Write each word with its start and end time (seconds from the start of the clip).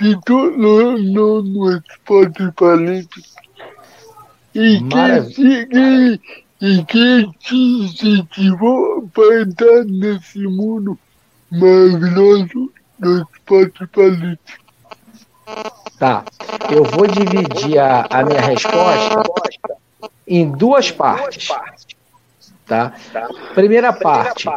titulou 0.00 0.98
no, 0.98 1.42
no 1.42 1.76
esporte 1.76 2.50
paralímpico. 2.52 3.28
E 4.54 4.80
que, 4.88 6.20
e 6.60 6.84
que 6.84 7.30
te 7.38 7.54
incentivou 7.54 9.08
para 9.12 9.42
entrar 9.42 9.84
nesse 9.84 10.38
mundo 10.38 10.98
maravilhoso 11.52 12.72
do 12.98 13.22
esporte 13.22 13.86
paralímpico. 13.88 14.60
Tá. 15.98 16.24
Eu 16.70 16.84
vou 16.84 17.06
dividir 17.06 17.78
a, 17.78 18.06
a 18.10 18.24
minha 18.24 18.40
resposta 18.40 19.22
em 20.26 20.50
duas 20.50 20.90
partes. 20.90 21.48
Tá? 22.66 22.94
Primeira 23.54 23.92
parte. 23.92 24.48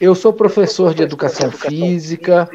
Eu 0.00 0.14
sou 0.14 0.32
professor 0.32 0.92
de 0.92 1.02
educação 1.02 1.50
física, 1.50 2.48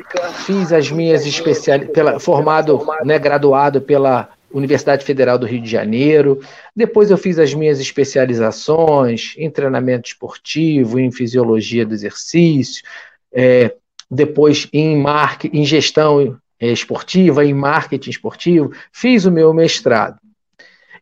fiz 0.45 0.73
as 0.73 0.91
minhas 0.91 1.25
especialidades, 1.25 2.23
formado, 2.23 2.85
né, 3.03 3.17
graduado 3.17 3.81
pela 3.81 4.29
Universidade 4.51 5.05
Federal 5.05 5.37
do 5.37 5.45
Rio 5.45 5.61
de 5.61 5.69
Janeiro. 5.69 6.41
Depois 6.75 7.09
eu 7.09 7.17
fiz 7.17 7.39
as 7.39 7.53
minhas 7.53 7.79
especializações 7.79 9.35
em 9.37 9.49
treinamento 9.49 10.09
esportivo, 10.09 10.99
em 10.99 11.11
fisiologia 11.11 11.85
do 11.85 11.93
exercício, 11.93 12.83
é, 13.31 13.73
depois 14.09 14.67
em, 14.73 14.97
marketing, 14.97 15.57
em 15.57 15.65
gestão 15.65 16.37
é, 16.59 16.67
esportiva, 16.67 17.45
em 17.45 17.53
marketing 17.53 18.09
esportivo, 18.09 18.71
fiz 18.91 19.25
o 19.25 19.31
meu 19.31 19.53
mestrado. 19.53 20.17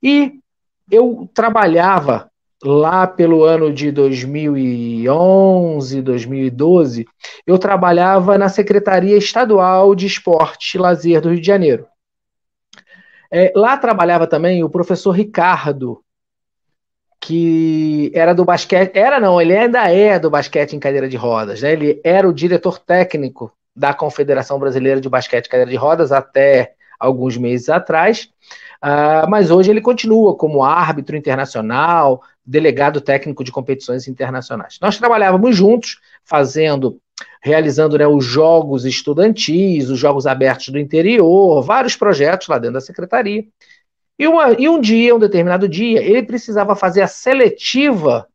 E 0.03 0.33
eu 0.91 1.27
trabalhava 1.33 2.30
lá 2.63 3.05
pelo 3.05 3.43
ano 3.43 3.71
de 3.71 3.91
2011, 3.91 6.02
2012, 6.02 7.05
eu 7.45 7.57
trabalhava 7.57 8.38
na 8.38 8.49
Secretaria 8.49 9.17
Estadual 9.17 9.93
de 9.93 10.07
Esporte 10.07 10.75
e 10.75 10.80
Lazer 10.80 11.21
do 11.21 11.30
Rio 11.30 11.41
de 11.41 11.47
Janeiro. 11.47 11.85
É, 13.31 13.52
lá 13.55 13.77
trabalhava 13.77 14.25
também 14.25 14.63
o 14.63 14.70
professor 14.70 15.11
Ricardo, 15.11 16.02
que 17.19 18.11
era 18.16 18.33
do 18.33 18.45
basquete, 18.45 18.95
era 18.95 19.19
não, 19.19 19.41
ele 19.41 19.55
ainda 19.55 19.91
é 19.91 20.17
do 20.17 20.30
basquete 20.30 20.73
em 20.73 20.80
cadeira 20.80 21.09
de 21.09 21.17
rodas, 21.17 21.61
né? 21.61 21.73
Ele 21.73 22.02
era 22.03 22.28
o 22.28 22.33
diretor 22.33 22.80
técnico 22.80 23.52
da 23.75 23.94
Confederação 23.94 24.58
Brasileira 24.58 25.00
de 25.00 25.09
Basquete 25.09 25.45
em 25.45 25.50
Cadeira 25.50 25.69
de 25.69 25.78
Rodas 25.78 26.11
até 26.11 26.73
alguns 27.00 27.38
meses 27.38 27.69
atrás, 27.69 28.30
uh, 28.83 29.30
mas 29.30 29.52
hoje 29.52 29.69
ele 29.69 29.81
continua 29.81 30.35
como 30.35 30.63
árbitro 30.63 31.16
internacional, 31.16 32.23
delegado 32.48 33.02
técnico 33.02 33.44
de 33.44 33.52
competições 33.52 34.08
internacionais. 34.08 34.78
Nós 34.81 34.98
trabalhávamos 34.98 35.53
juntos, 35.53 36.00
fazendo, 36.23 36.98
realizando 37.42 37.98
né, 37.98 38.08
os 38.08 38.23
jogos 38.23 38.86
estudantis, 38.86 39.90
os 39.90 40.00
jogos 40.00 40.26
abertos 40.26 40.70
do 40.70 40.80
interior, 40.80 41.62
vários 41.62 41.98
projetos 41.98 42.48
lá 42.48 42.58
dentro 42.58 42.75
da 42.75 42.81
secretaria. 42.81 43.45
E, 44.18 44.28
uma, 44.28 44.53
e 44.53 44.70
um 44.70 44.80
dia, 44.80 45.14
um 45.14 45.20
determinado 45.20 45.68
dia, 45.68 46.02
ele 46.02 46.23
precisava 46.23 46.75
fazer 46.75 47.02
a 47.02 47.08
seletiva 47.08 48.28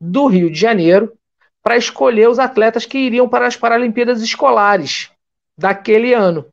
do 0.00 0.26
Rio 0.26 0.50
de 0.50 0.58
Janeiro 0.58 1.12
para 1.62 1.76
escolher 1.76 2.28
os 2.28 2.38
atletas 2.38 2.86
que 2.86 2.96
iriam 2.96 3.28
para 3.28 3.46
as 3.46 3.56
Paralimpíadas 3.56 4.22
Escolares 4.22 5.10
daquele 5.56 6.14
ano. 6.14 6.46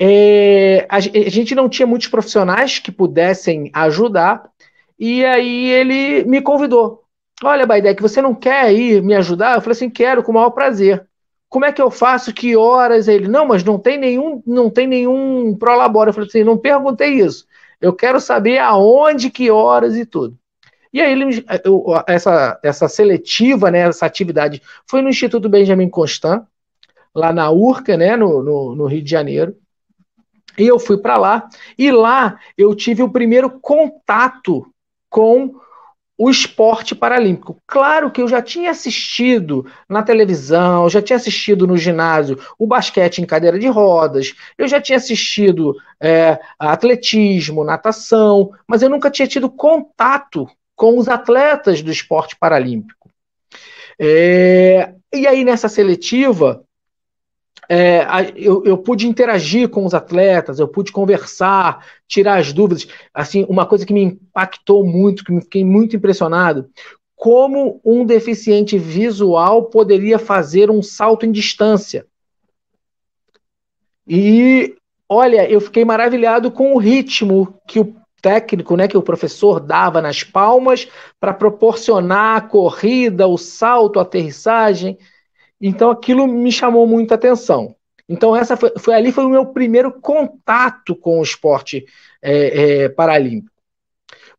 É, 0.00 0.86
a, 0.88 0.96
a, 0.96 1.00
gente 1.00 1.54
não 1.54 1.68
tinha 1.68 1.86
muitos 1.86 2.08
profissionais 2.08 2.78
que 2.78 2.90
pudessem 2.90 3.70
ajudar, 3.72 4.50
e 4.98 5.24
aí 5.24 5.70
ele 5.70 6.24
me 6.24 6.40
convidou. 6.40 7.02
Olha, 7.42 7.66
Baidec, 7.66 8.00
você 8.00 8.22
não 8.22 8.34
quer 8.34 8.72
ir 8.72 9.02
me 9.02 9.14
ajudar? 9.14 9.56
Eu 9.56 9.60
falei 9.60 9.72
assim, 9.72 9.90
quero, 9.90 10.22
com 10.22 10.30
o 10.30 10.34
maior 10.34 10.50
prazer. 10.50 11.06
Como 11.48 11.64
é 11.64 11.72
que 11.72 11.82
eu 11.82 11.90
faço? 11.90 12.32
Que 12.32 12.56
horas? 12.56 13.08
Ele, 13.08 13.28
não, 13.28 13.46
mas 13.46 13.64
não 13.64 13.78
tem 13.78 13.98
nenhum, 13.98 14.42
não 14.46 14.70
tem 14.70 14.86
nenhum 14.86 15.54
prolabora. 15.56 16.10
Eu 16.10 16.14
falei 16.14 16.28
assim, 16.28 16.44
não 16.44 16.56
perguntei 16.56 17.14
isso. 17.14 17.46
Eu 17.80 17.92
quero 17.92 18.20
saber 18.20 18.58
aonde, 18.58 19.28
que 19.28 19.50
horas 19.50 19.96
e 19.96 20.06
tudo. 20.06 20.38
E 20.92 21.00
aí 21.00 21.12
ele, 21.12 21.44
eu, 21.64 21.84
essa, 22.06 22.60
essa 22.62 22.88
seletiva, 22.88 23.70
né, 23.70 23.80
essa 23.80 24.06
atividade 24.06 24.62
foi 24.86 25.02
no 25.02 25.08
Instituto 25.08 25.48
Benjamin 25.48 25.88
Constant, 25.88 26.44
lá 27.14 27.32
na 27.32 27.50
Urca, 27.50 27.96
né, 27.96 28.14
no, 28.16 28.42
no, 28.42 28.74
no 28.76 28.86
Rio 28.86 29.02
de 29.02 29.10
Janeiro. 29.10 29.56
E 30.56 30.66
eu 30.66 30.78
fui 30.78 30.98
para 30.98 31.16
lá, 31.16 31.48
e 31.78 31.90
lá 31.90 32.38
eu 32.58 32.74
tive 32.74 33.02
o 33.02 33.10
primeiro 33.10 33.50
contato 33.50 34.71
com 35.12 35.54
o 36.16 36.30
esporte 36.30 36.94
paralímpico. 36.94 37.58
Claro 37.66 38.10
que 38.10 38.22
eu 38.22 38.28
já 38.28 38.40
tinha 38.40 38.70
assistido 38.70 39.66
na 39.88 40.02
televisão, 40.02 40.88
já 40.88 41.02
tinha 41.02 41.16
assistido 41.16 41.66
no 41.66 41.76
ginásio 41.76 42.38
o 42.58 42.66
basquete 42.66 43.18
em 43.18 43.26
cadeira 43.26 43.58
de 43.58 43.68
rodas, 43.68 44.34
eu 44.56 44.66
já 44.66 44.80
tinha 44.80 44.96
assistido 44.96 45.76
é, 46.00 46.40
atletismo, 46.58 47.62
natação, 47.62 48.52
mas 48.66 48.82
eu 48.82 48.88
nunca 48.88 49.10
tinha 49.10 49.28
tido 49.28 49.50
contato 49.50 50.48
com 50.74 50.96
os 50.96 51.08
atletas 51.08 51.82
do 51.82 51.90
esporte 51.90 52.36
paralímpico. 52.36 53.10
É, 53.98 54.94
e 55.12 55.26
aí, 55.26 55.44
nessa 55.44 55.68
seletiva, 55.68 56.64
é, 57.74 58.06
eu, 58.36 58.62
eu, 58.66 58.76
pude 58.76 59.08
interagir 59.08 59.66
com 59.66 59.86
os 59.86 59.94
atletas, 59.94 60.58
eu 60.58 60.68
pude 60.68 60.92
conversar, 60.92 61.86
tirar 62.06 62.38
as 62.38 62.52
dúvidas. 62.52 62.86
Assim, 63.14 63.46
uma 63.48 63.64
coisa 63.64 63.86
que 63.86 63.94
me 63.94 64.02
impactou 64.02 64.84
muito, 64.84 65.24
que 65.24 65.32
me 65.32 65.40
fiquei 65.40 65.64
muito 65.64 65.96
impressionado, 65.96 66.68
como 67.16 67.80
um 67.82 68.04
deficiente 68.04 68.76
visual 68.76 69.70
poderia 69.70 70.18
fazer 70.18 70.70
um 70.70 70.82
salto 70.82 71.24
em 71.24 71.32
distância. 71.32 72.04
E 74.06 74.76
olha, 75.08 75.50
eu 75.50 75.58
fiquei 75.58 75.82
maravilhado 75.82 76.50
com 76.50 76.74
o 76.74 76.78
ritmo 76.78 77.54
que 77.66 77.80
o 77.80 77.96
técnico, 78.20 78.76
né, 78.76 78.86
que 78.86 78.98
o 78.98 79.02
professor 79.02 79.58
dava 79.58 80.02
nas 80.02 80.22
palmas 80.22 80.86
para 81.18 81.32
proporcionar 81.32 82.36
a 82.36 82.40
corrida, 82.42 83.26
o 83.26 83.38
salto, 83.38 83.98
a 83.98 84.02
aterrissagem. 84.02 84.98
Então 85.62 85.90
aquilo 85.90 86.26
me 86.26 86.50
chamou 86.50 86.86
muita 86.86 87.14
atenção. 87.14 87.76
Então 88.08 88.34
essa 88.34 88.56
foi, 88.56 88.72
foi 88.76 88.94
ali 88.94 89.12
foi 89.12 89.24
o 89.24 89.30
meu 89.30 89.46
primeiro 89.46 89.92
contato 89.92 90.96
com 90.96 91.20
o 91.20 91.22
esporte 91.22 91.86
é, 92.20 92.82
é, 92.82 92.88
paralímpico. 92.88 93.52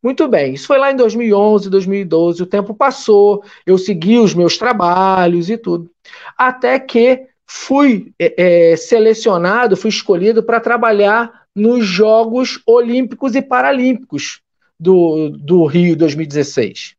Muito 0.04 0.28
bem, 0.28 0.54
isso 0.54 0.68
foi 0.68 0.78
lá 0.78 0.92
em 0.92 0.98
2011, 0.98 1.70
2012, 1.70 2.44
o 2.44 2.46
tempo 2.46 2.74
passou, 2.74 3.42
eu 3.66 3.78
segui 3.78 4.20
os 4.20 4.34
meus 4.34 4.58
trabalhos 4.58 5.50
e 5.50 5.58
tudo, 5.58 5.90
até 6.38 6.78
que 6.78 7.26
fui 7.48 8.12
é, 8.20 8.72
é 8.72 8.76
selecionado, 8.76 9.78
fui 9.78 9.90
escolhido 9.90 10.44
para 10.44 10.60
trabalhar 10.60 11.44
nos 11.56 11.86
Jogos 11.86 12.62
Olímpicos 12.68 13.34
e 13.34 13.42
Paralímpicos 13.42 14.42
do, 14.78 15.30
do 15.30 15.66
Rio 15.66 15.96
2016. 15.96 16.98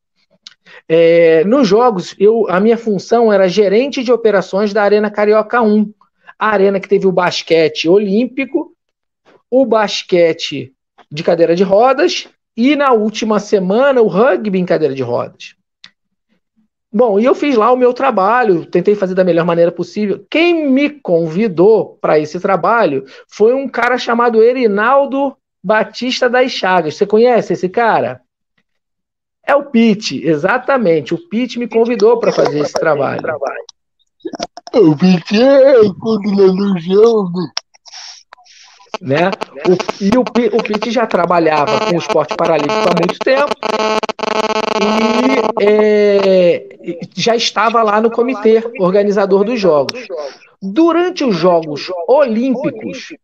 É, 0.88 1.44
nos 1.44 1.66
jogos, 1.66 2.14
eu, 2.18 2.46
a 2.48 2.60
minha 2.60 2.76
função 2.76 3.32
era 3.32 3.48
gerente 3.48 4.02
de 4.02 4.12
operações 4.12 4.72
da 4.72 4.82
Arena 4.82 5.10
Carioca 5.10 5.62
1, 5.62 5.92
a 6.38 6.48
arena 6.48 6.80
que 6.80 6.88
teve 6.88 7.06
o 7.06 7.12
basquete 7.12 7.88
olímpico, 7.88 8.74
o 9.50 9.64
basquete 9.64 10.72
de 11.10 11.22
cadeira 11.22 11.54
de 11.54 11.62
rodas 11.62 12.28
e 12.56 12.76
na 12.76 12.92
última 12.92 13.38
semana 13.38 14.02
o 14.02 14.08
rugby 14.08 14.58
em 14.58 14.64
cadeira 14.64 14.94
de 14.94 15.02
rodas. 15.02 15.54
Bom, 16.92 17.18
e 17.18 17.24
eu 17.24 17.34
fiz 17.34 17.56
lá 17.56 17.72
o 17.72 17.76
meu 17.76 17.92
trabalho, 17.92 18.64
tentei 18.66 18.94
fazer 18.94 19.16
da 19.16 19.24
melhor 19.24 19.44
maneira 19.44 19.72
possível. 19.72 20.24
Quem 20.30 20.70
me 20.70 20.88
convidou 20.88 21.98
para 22.00 22.20
esse 22.20 22.38
trabalho 22.38 23.04
foi 23.28 23.52
um 23.52 23.68
cara 23.68 23.98
chamado 23.98 24.40
Erinaldo 24.40 25.36
Batista 25.60 26.28
das 26.28 26.52
Chagas. 26.52 26.94
Você 26.94 27.04
conhece 27.04 27.52
esse 27.52 27.68
cara? 27.68 28.20
É 29.46 29.54
o 29.54 29.64
Pete, 29.64 30.26
exatamente. 30.26 31.14
O 31.14 31.28
Pete 31.28 31.58
me 31.58 31.68
convidou 31.68 32.18
para 32.18 32.32
fazer 32.32 32.60
esse 32.60 32.72
trabalho. 32.72 33.22
O 34.74 34.96
Pete 34.96 35.40
é 35.40 35.74
coordenador 36.00 36.78
jogo. 36.78 37.40
Né? 39.00 39.30
O, 39.68 40.02
e 40.02 40.10
o, 40.16 40.22
o 40.56 40.62
Pete 40.62 40.90
já 40.90 41.06
trabalhava 41.06 41.86
com 41.86 41.94
o 41.94 41.98
esporte 41.98 42.34
paralímpico 42.36 42.88
há 42.88 42.94
muito 42.98 43.18
tempo 43.18 43.54
e 44.80 45.64
é, 45.64 46.66
já 47.14 47.36
estava 47.36 47.82
lá 47.82 48.00
no 48.00 48.10
comitê 48.10 48.62
organizador 48.78 49.44
dos 49.44 49.60
jogos. 49.60 50.06
Durante 50.60 51.24
os 51.24 51.36
Jogos 51.36 51.90
Olímpicos, 52.08 53.14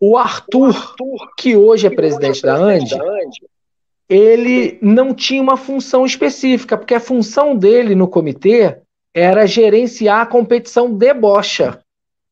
o 0.00 0.16
Arthur, 0.16 0.74
que 1.36 1.56
hoje 1.56 1.86
é 1.86 1.90
presidente 1.90 2.42
da 2.42 2.54
ANDI, 2.54 2.98
ele 4.08 4.78
não 4.80 5.12
tinha 5.14 5.42
uma 5.42 5.56
função 5.56 6.06
específica, 6.06 6.76
porque 6.76 6.94
a 6.94 7.00
função 7.00 7.56
dele 7.56 7.94
no 7.94 8.08
comitê 8.08 8.78
era 9.14 9.46
gerenciar 9.46 10.22
a 10.22 10.26
competição 10.26 10.92
de 10.92 11.12
bocha 11.12 11.80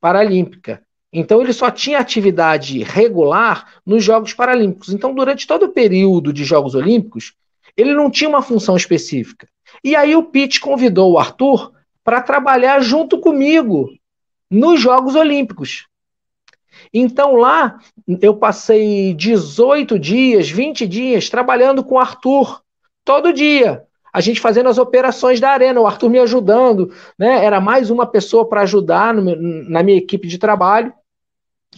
paralímpica. 0.00 0.82
Então 1.12 1.40
ele 1.40 1.52
só 1.52 1.70
tinha 1.70 1.99
atividade 1.99 2.82
regular 2.82 3.81
nos 3.84 4.02
Jogos 4.02 4.32
Paralímpicos. 4.32 4.93
Então, 4.93 5.14
durante 5.14 5.46
todo 5.46 5.64
o 5.64 5.73
período 5.73 6.32
de 6.32 6.44
Jogos 6.44 6.75
Olímpicos, 6.75 7.34
ele 7.76 7.94
não 7.94 8.11
tinha 8.11 8.28
uma 8.28 8.43
função 8.43 8.76
específica. 8.76 9.49
E 9.82 9.94
aí 9.94 10.17
o 10.17 10.25
Pete 10.25 10.61
convidou 10.61 11.12
o 11.12 11.19
Arthur 11.19 11.73
para 12.02 12.20
trabalhar 12.20 12.81
junto 12.81 13.19
comigo 13.19 13.90
nos 14.50 14.81
Jogos 14.81 15.14
Olímpicos. 15.14 15.87
Então 16.92 17.36
lá 17.36 17.78
eu 18.20 18.36
passei 18.36 19.14
18 19.14 19.98
dias, 19.98 20.48
20 20.50 20.86
dias 20.86 21.28
trabalhando 21.28 21.84
com 21.84 21.96
o 21.96 21.98
Arthur 21.98 22.62
todo 23.04 23.32
dia. 23.32 23.84
A 24.12 24.20
gente 24.20 24.40
fazendo 24.40 24.68
as 24.68 24.78
operações 24.78 25.40
da 25.40 25.50
arena, 25.50 25.80
o 25.80 25.86
Arthur 25.86 26.08
me 26.08 26.18
ajudando, 26.18 26.90
né? 27.18 27.44
Era 27.44 27.60
mais 27.60 27.90
uma 27.90 28.06
pessoa 28.06 28.48
para 28.48 28.62
ajudar 28.62 29.12
no, 29.12 29.36
na 29.68 29.82
minha 29.82 29.98
equipe 29.98 30.26
de 30.26 30.38
trabalho. 30.38 30.92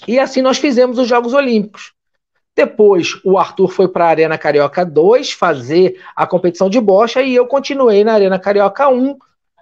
E 0.07 0.19
assim 0.19 0.41
nós 0.41 0.59
fizemos 0.59 0.99
os 0.99 1.09
Jogos 1.09 1.35
Olímpicos. 1.35 1.93
Depois, 2.55 3.21
o 3.25 3.39
Arthur 3.39 3.69
foi 3.69 3.89
para 3.89 4.07
a 4.07 4.09
Arena 4.09 4.39
Carioca 4.39 4.85
2 4.85 5.33
fazer 5.33 6.01
a 6.15 6.27
competição 6.27 6.69
de 6.69 6.81
bocha 6.81 7.23
e 7.23 7.35
eu 7.35 7.47
continuei 7.47 8.03
na 8.03 8.15
Arena 8.15 8.39
Carioca 8.39 8.89
1 8.89 9.17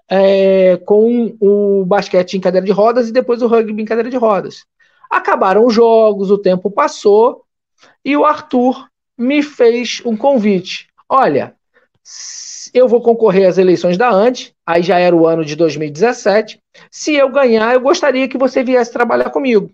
é, 0.09 0.77
com 0.85 1.37
o 1.41 1.85
basquete 1.85 2.39
em 2.39 2.41
cadeira 2.41 2.65
de 2.65 2.73
rodas 2.73 3.09
e 3.09 3.13
depois 3.13 3.43
o 3.43 3.47
rugby 3.47 3.83
em 3.83 3.85
cadeira 3.85 4.09
de 4.09 4.17
rodas. 4.17 4.65
Acabaram 5.11 5.65
os 5.65 5.75
jogos, 5.75 6.31
o 6.31 6.39
tempo 6.39 6.71
passou 6.71 7.45
e 8.05 8.17
o 8.17 8.25
Arthur 8.25 8.89
me 9.17 9.43
fez 9.43 10.03
um 10.05 10.17
convite. 10.17 10.89
Olha, 11.09 11.55
eu 12.75 12.89
vou 12.89 13.01
concorrer 13.01 13.49
às 13.49 13.59
eleições 13.59 13.97
da 13.97 14.11
ANDE, 14.11 14.53
aí 14.67 14.83
já 14.83 14.99
era 14.99 15.15
o 15.15 15.27
ano 15.27 15.45
de 15.45 15.57
2017. 15.57 16.61
Se 16.91 17.15
eu 17.15 17.31
ganhar, 17.31 17.75
eu 17.75 17.81
gostaria 17.81 18.29
que 18.29 18.39
você 18.39 18.63
viesse 18.63 18.93
trabalhar 18.93 19.31
comigo. 19.31 19.71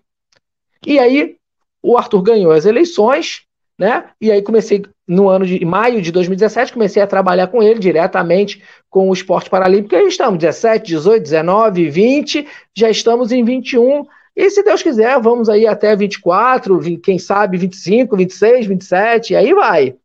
E 0.85 0.99
aí 0.99 1.35
o 1.81 1.97
Arthur 1.97 2.21
ganhou 2.21 2.51
as 2.51 2.65
eleições, 2.65 3.41
né? 3.77 4.09
E 4.21 4.31
aí 4.31 4.41
comecei 4.41 4.85
no 5.07 5.27
ano 5.27 5.45
de 5.45 5.63
maio 5.65 6.01
de 6.01 6.11
2017, 6.11 6.73
comecei 6.73 7.01
a 7.01 7.07
trabalhar 7.07 7.47
com 7.47 7.61
ele 7.61 7.79
diretamente 7.79 8.63
com 8.89 9.09
o 9.09 9.13
esporte 9.13 9.49
paralímpico. 9.49 9.95
E 9.95 9.97
aí 9.97 10.07
estamos 10.07 10.39
17, 10.39 10.85
18, 10.85 11.23
19, 11.23 11.89
20, 11.89 12.47
já 12.75 12.89
estamos 12.89 13.31
em 13.31 13.43
21. 13.43 14.05
E 14.35 14.49
se 14.49 14.63
Deus 14.63 14.81
quiser, 14.81 15.19
vamos 15.21 15.47
aí 15.49 15.67
até 15.67 15.95
24, 15.95 16.79
quem 17.01 17.19
sabe 17.19 17.57
25, 17.57 18.17
26, 18.17 18.65
27, 18.65 19.33
e 19.33 19.35
aí 19.35 19.53
vai. 19.53 19.95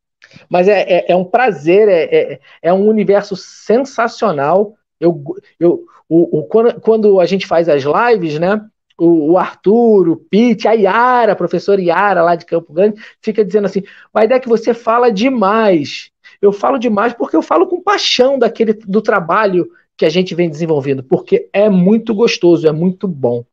Mas 0.49 0.69
é, 0.69 0.83
é, 0.83 1.13
é 1.13 1.17
um 1.17 1.25
prazer, 1.25 1.89
é, 1.89 2.03
é, 2.03 2.41
é, 2.63 2.73
um 2.73 2.87
universo 2.87 3.35
sensacional. 3.37 4.75
Eu, 5.01 5.23
eu, 5.59 5.85
o, 6.09 6.41
o, 6.41 6.43
quando, 6.45 6.81
quando 6.81 7.21
a 7.21 7.25
gente 7.25 7.47
faz 7.47 7.69
as 7.69 7.83
lives, 7.83 8.39
né? 8.39 8.61
o, 8.99 9.33
o 9.33 9.39
Arthur, 9.39 10.09
o 10.09 10.17
Pete, 10.17 10.67
a 10.67 10.73
Yara, 10.73 11.33
a 11.33 11.37
professora 11.37 11.81
Yara 11.81 12.23
lá 12.23 12.35
de 12.35 12.45
Campo 12.45 12.73
Grande, 12.73 13.01
fica 13.23 13.45
dizendo 13.45 13.67
assim: 13.67 13.85
vai 14.13 14.27
é 14.27 14.41
que 14.41 14.49
você 14.49 14.75
fala 14.75 15.11
demais. 15.11 16.11
Eu 16.43 16.53
falo 16.53 16.79
demais 16.79 17.15
porque 17.15 17.37
eu 17.37 17.43
falo 17.43 17.67
com 17.67 17.81
paixão 17.81 18.39
daquele 18.39 18.73
do 18.73 19.01
trabalho 19.01 19.71
que 19.97 20.05
a 20.05 20.11
gente 20.11 20.35
vem 20.35 20.51
desenvolvendo, 20.51 21.03
porque 21.03 21.49
é 21.53 21.69
muito 21.69 22.15
gostoso, 22.15 22.67
é 22.67 22.73
muito 22.73 23.09
bom. 23.09 23.45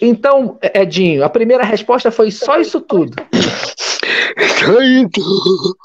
Então, 0.00 0.58
Edinho, 0.74 1.24
a 1.24 1.28
primeira 1.28 1.64
resposta 1.64 2.10
foi 2.10 2.30
só 2.30 2.60
isso 2.60 2.80
tudo. 2.80 3.14
Só 4.64 4.80
isso. 4.80 5.76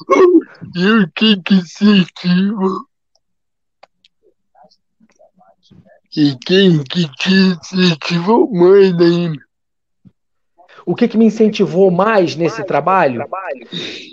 E 0.76 0.88
o 0.88 1.12
que 1.14 1.42
que 1.42 1.62
sentiu? 1.66 2.86
E 6.16 6.36
quem 6.46 6.84
que 6.84 7.10
te 7.16 7.34
incentivou 7.34 8.52
mais 8.52 8.94
ainda? 9.00 9.44
O 10.86 10.96
que, 10.96 11.08
que 11.08 11.18
me 11.18 11.26
incentivou 11.26 11.90
mais 11.90 12.36
nesse 12.36 12.64
trabalho? 12.64 13.26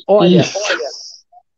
Olha, 0.07 0.43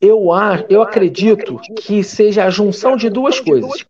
eu, 0.00 0.26
eu 0.68 0.82
acredito 0.82 1.60
que 1.76 2.02
seja 2.02 2.44
a 2.44 2.50
junção 2.50 2.96
de 2.96 3.08
duas 3.08 3.38
coisas. 3.38 3.86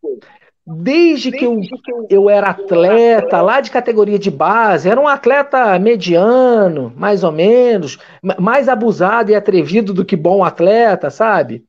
Desde 0.74 1.30
que 1.30 1.44
eu, 1.44 1.60
eu 2.08 2.30
era 2.30 2.48
atleta, 2.50 3.42
lá 3.42 3.60
de 3.60 3.70
categoria 3.70 4.18
de 4.18 4.30
base, 4.30 4.88
era 4.88 5.00
um 5.00 5.06
atleta 5.06 5.78
mediano, 5.78 6.92
mais 6.96 7.22
ou 7.22 7.30
menos, 7.30 7.98
mais 8.38 8.68
abusado 8.68 9.30
e 9.30 9.34
atrevido 9.34 9.92
do 9.92 10.04
que 10.04 10.16
bom 10.16 10.42
atleta, 10.42 11.10
sabe? 11.10 11.64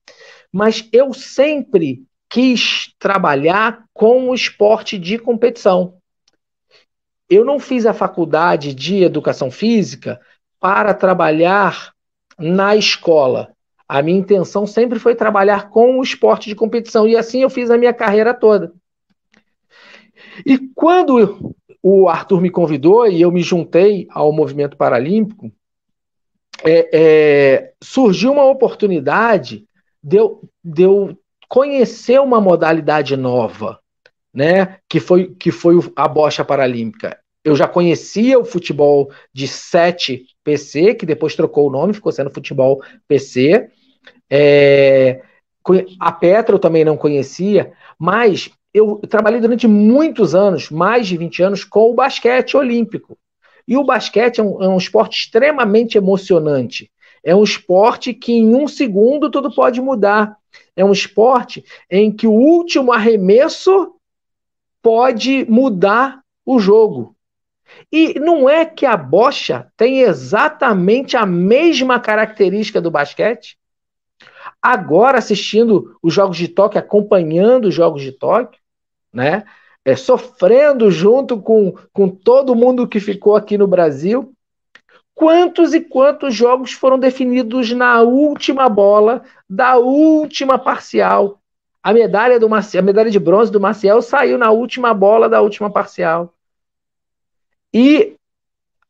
Mas 0.51 0.88
eu 0.94 1.13
sempre 1.13 2.03
quis 2.29 2.94
trabalhar 2.97 3.83
com 3.94 4.29
o 4.29 4.33
esporte 4.33 4.97
de 4.97 5.17
competição. 5.17 5.95
Eu 7.29 7.44
não 7.44 7.59
fiz 7.59 7.85
a 7.85 7.94
faculdade 7.94 8.73
de 8.73 9.03
educação 9.03 9.51
física 9.51 10.19
para 10.59 10.94
trabalhar 10.94 11.91
na 12.39 12.75
escola. 12.75 13.51
A 13.88 14.01
minha 14.01 14.19
intenção 14.19 14.65
sempre 14.65 14.97
foi 14.97 15.13
trabalhar 15.13 15.69
com 15.69 16.00
o 16.00 16.03
esporte 16.03 16.47
de 16.47 16.55
competição 16.55 17.07
e 17.07 17.17
assim 17.17 17.41
eu 17.41 17.50
fiz 17.50 17.69
a 17.69 17.77
minha 17.77 17.94
carreira 17.94 18.33
toda. 18.33 18.71
E 20.45 20.57
quando 20.74 21.56
o 21.81 22.07
Arthur 22.07 22.41
me 22.41 22.50
convidou 22.50 23.07
e 23.07 23.21
eu 23.21 23.31
me 23.31 23.41
juntei 23.41 24.07
ao 24.09 24.31
movimento 24.31 24.77
paralímpico, 24.77 25.51
é, 26.63 26.89
é, 26.94 27.74
surgiu 27.83 28.31
uma 28.31 28.45
oportunidade 28.45 29.65
de 30.01 30.18
eu, 30.18 30.41
de 30.63 30.83
eu 30.83 31.18
conhecer 31.50 32.19
uma 32.19 32.39
modalidade 32.39 33.18
nova, 33.18 33.80
né? 34.33 34.77
Que 34.88 35.00
foi, 35.00 35.35
que 35.35 35.51
foi 35.51 35.75
a 35.95 36.07
bocha 36.07 36.44
paralímpica. 36.44 37.19
Eu 37.44 37.56
já 37.56 37.68
conhecia 37.68 38.39
o 38.39 38.45
futebol 38.45 39.12
de 39.33 39.47
7 39.47 40.25
PC, 40.44 40.95
que 40.95 41.06
depois 41.06 41.36
trocou 41.36 41.68
o 41.68 41.71
nome, 41.71 41.94
ficou 41.94 42.12
sendo 42.12 42.31
futebol 42.31 42.81
PC. 43.07 43.69
É, 44.29 45.21
a 46.00 46.12
Petra 46.12 46.56
eu 46.56 46.59
também 46.59 46.86
não 46.86 46.97
conhecia, 46.97 47.74
mas 48.00 48.50
eu 48.74 48.98
trabalhei 49.10 49.40
durante 49.40 49.68
muitos 49.68 50.34
anos, 50.34 50.70
mais 50.70 51.08
de 51.08 51.16
20 51.16 51.44
anos, 51.44 51.64
com 51.64 51.92
o 51.92 51.94
basquete 51.94 52.58
olímpico. 52.58 53.18
E 53.68 53.78
o 53.78 53.84
basquete 53.84 54.40
é 54.40 54.44
um, 54.44 54.64
é 54.64 54.68
um 54.68 54.78
esporte 54.78 55.20
extremamente 55.20 55.98
emocionante. 55.98 56.92
É 57.24 57.36
um 57.36 57.44
esporte 57.44 58.14
que 58.14 58.34
em 58.34 58.56
um 58.56 58.68
segundo 58.68 59.30
tudo 59.30 59.54
pode 59.54 59.80
mudar. 59.80 60.36
É 60.75 60.84
um 60.84 60.92
esporte 60.92 61.64
em 61.90 62.12
que 62.12 62.28
o 62.28 62.31
último 62.31 62.92
arremesso 62.92 63.94
pode 64.81 65.46
mudar 65.50 66.22
o 66.46 66.60
jogo. 66.60 67.16
E 67.92 68.20
não 68.20 68.50
é 68.50 68.66
que 68.66 68.86
a 68.86 68.98
bocha 68.98 69.72
tem 69.78 70.02
exatamente 70.02 71.16
a 71.16 71.25
mesma 71.25 72.00
característica 72.00 72.81
do 72.81 72.92
basquete? 72.92 73.58
Agora, 74.62 75.18
assistindo 75.18 75.98
os 76.02 76.14
Jogos 76.14 76.38
de 76.38 76.48
Tóquio, 76.48 76.80
acompanhando 76.80 77.66
os 77.66 77.74
Jogos 77.74 78.02
de 78.02 78.12
Tóquio, 78.12 78.60
né? 79.13 79.44
É, 79.86 79.95
sofrendo 79.95 80.89
junto 80.89 81.42
com, 81.42 81.74
com 81.92 82.10
todo 82.10 82.56
mundo 82.56 82.88
que 82.88 83.00
ficou 83.00 83.36
aqui 83.36 83.57
no 83.57 83.68
Brasil, 83.68 84.33
Quantos 85.15 85.74
e 85.74 85.81
quantos 85.81 86.34
jogos 86.34 86.74
foram 86.74 86.98
definidos 86.98 87.72
na 87.72 88.01
última 88.01 88.67
bola 88.67 89.24
da 89.48 89.77
última 89.77 90.58
parcial? 90.58 91.39
A 91.84 91.93
medalha 91.93 92.39
do 92.39 92.50
Maciel, 92.50 92.82
a 92.82 92.86
medalha 92.86 93.12
de 93.12 93.20
bronze 93.20 93.51
do 93.51 93.60
Maciel 93.60 94.01
saiu 94.01 94.38
na 94.38 94.51
última 94.51 94.93
bola 94.93 95.29
da 95.29 95.41
última 95.41 95.70
parcial. 95.70 96.34
E 97.74 98.15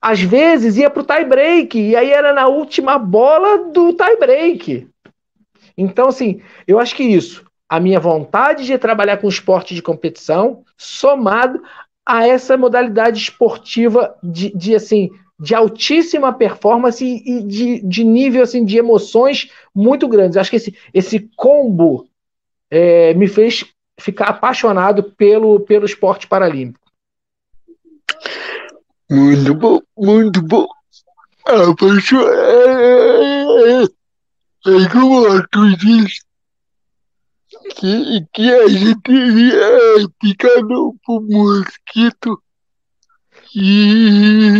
às 0.01 0.22
vezes 0.22 0.77
ia 0.77 0.89
para 0.89 1.01
o 1.01 1.06
tie 1.06 1.25
break, 1.25 1.80
e 1.80 1.96
aí 1.96 2.12
era 2.12 2.34
na 2.34 2.48
última 2.48 2.98
bola 2.98 3.70
do 3.72 3.94
tie 3.94 4.18
break. 4.18 4.88
Então, 5.77 6.08
assim, 6.08 6.42
eu 6.68 6.80
acho 6.80 6.96
que 6.96 7.03
isso, 7.03 7.44
a 7.74 7.80
minha 7.80 8.00
vontade 8.00 8.65
de 8.68 8.77
trabalhar 8.77 9.18
com 9.18 9.27
esporte 9.27 9.74
de 9.74 9.82
competição, 9.82 10.63
somado 10.77 11.60
a 12.06 12.27
essa 12.27 12.56
modalidade 12.56 13.18
esportiva 13.18 14.15
de, 14.22 14.56
de 14.56 14.75
assim, 14.75 15.10
de 15.39 15.56
altíssima 15.56 16.32
performance 16.32 17.03
e 17.03 17.42
de, 17.42 17.82
de 17.82 18.03
nível 18.03 18.44
assim, 18.44 18.63
de 18.63 18.77
emoções 18.77 19.50
muito 19.74 20.08
grandes. 20.08 20.38
Acho 20.38 20.51
que 20.51 20.58
esse, 20.58 20.77
esse 20.94 21.27
combo 21.36 22.08
é, 22.70 23.15
me 23.15 23.27
fez 23.27 23.65
ficar 24.00 24.25
apaixonado 24.25 25.01
pelo, 25.01 25.62
pelo 25.62 25.88
esporte 25.88 26.27
paralímpico. 26.27 26.92
Muito 29.10 29.56
bom, 29.56 29.82
muito 29.98 30.44
bom. 30.44 30.68
Apaixonado. 31.44 32.30
É, 32.30 33.84
é 33.84 34.89
como 34.92 35.48
tu 35.48 35.75
disse 35.77 36.22
que, 37.75 38.25
que 38.34 38.53
a 38.53 38.68
gente 38.68 39.12
ia 39.12 40.10
ficar 40.22 40.62
no 40.63 40.96
mosquito 41.08 42.42
e, 43.56 44.60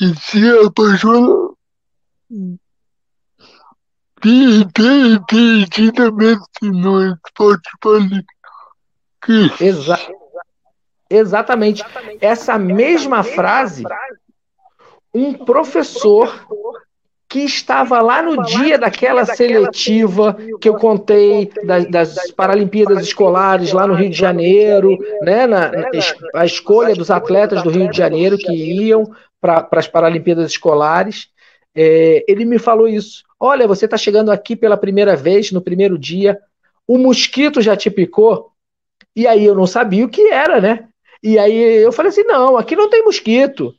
e 0.00 0.14
se 0.16 0.50
apaixona 0.66 1.52
definitivamente 4.22 6.62
no 6.62 7.12
esporte 7.12 7.70
político. 7.80 8.32
Exa 9.60 9.98
exatamente. 11.10 11.84
Essa 12.20 12.58
mesma 12.58 13.22
frase, 13.22 13.84
um 15.14 15.34
professor 15.34 16.46
que 17.32 17.40
estava 17.40 18.02
lá 18.02 18.20
no 18.20 18.42
dia 18.42 18.76
daquela 18.76 19.24
seletiva 19.24 20.36
que 20.60 20.68
eu 20.68 20.74
contei 20.74 21.50
das, 21.64 21.90
das 21.90 22.30
Paralimpíadas 22.30 23.06
Escolares 23.06 23.72
lá 23.72 23.86
no 23.86 23.94
Rio 23.94 24.10
de 24.10 24.18
Janeiro, 24.18 24.98
né, 25.22 25.46
na, 25.46 25.72
na 25.72 25.88
a 26.34 26.44
escolha 26.44 26.94
dos 26.94 27.10
atletas 27.10 27.62
do 27.62 27.70
Rio 27.70 27.88
de 27.88 27.96
Janeiro 27.96 28.36
que 28.36 28.52
iam 28.52 29.10
para 29.40 29.66
as 29.72 29.88
Paralimpíadas 29.88 30.50
Escolares. 30.50 31.28
É, 31.74 32.22
ele 32.28 32.44
me 32.44 32.58
falou 32.58 32.86
isso. 32.86 33.24
Olha, 33.40 33.66
você 33.66 33.86
está 33.86 33.96
chegando 33.96 34.30
aqui 34.30 34.54
pela 34.54 34.76
primeira 34.76 35.16
vez, 35.16 35.50
no 35.52 35.62
primeiro 35.62 35.98
dia, 35.98 36.38
o 36.86 36.98
mosquito 36.98 37.62
já 37.62 37.74
te 37.74 37.90
picou? 37.90 38.50
E 39.16 39.26
aí 39.26 39.42
eu 39.42 39.54
não 39.54 39.66
sabia 39.66 40.04
o 40.04 40.10
que 40.10 40.28
era, 40.28 40.60
né? 40.60 40.86
E 41.22 41.38
aí 41.38 41.82
eu 41.82 41.92
falei 41.92 42.10
assim: 42.10 42.24
não, 42.24 42.58
aqui 42.58 42.76
não 42.76 42.90
tem 42.90 43.02
mosquito. 43.02 43.74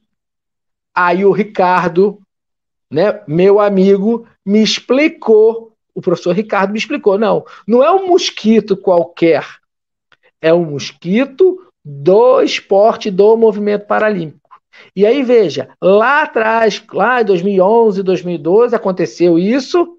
Aí 0.91 1.23
o 1.23 1.31
Ricardo, 1.31 2.19
né, 2.93 3.21
meu 3.27 3.59
amigo, 3.59 4.27
me 4.45 4.61
explicou, 4.61 5.73
o 5.95 6.01
professor 6.01 6.33
Ricardo 6.33 6.71
me 6.71 6.77
explicou: 6.77 7.17
não, 7.17 7.45
não 7.67 7.83
é 7.83 7.91
um 7.91 8.07
mosquito 8.07 8.77
qualquer, 8.77 9.45
é 10.41 10.53
um 10.53 10.65
mosquito 10.65 11.59
do 11.83 12.41
esporte 12.41 13.09
do 13.09 13.35
movimento 13.35 13.85
paralímpico. 13.85 14.43
E 14.95 15.05
aí 15.05 15.23
veja, 15.23 15.69
lá 15.81 16.23
atrás, 16.23 16.83
lá 16.91 17.21
em 17.21 17.25
2011, 17.25 18.03
2012, 18.03 18.75
aconteceu 18.75 19.37
isso, 19.37 19.97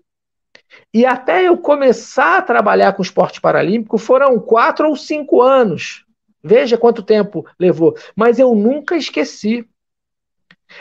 e 0.93 1.05
até 1.05 1.49
eu 1.49 1.57
começar 1.59 2.39
a 2.39 2.43
trabalhar 2.43 2.93
com 2.93 3.03
esporte 3.03 3.41
paralímpico 3.41 3.99
foram 3.99 4.39
quatro 4.39 4.89
ou 4.89 4.97
cinco 4.97 5.43
anos. 5.43 6.05
Veja 6.43 6.79
quanto 6.79 7.03
tempo 7.03 7.45
levou. 7.59 7.97
Mas 8.15 8.39
eu 8.39 8.55
nunca 8.55 8.97
esqueci. 8.97 9.67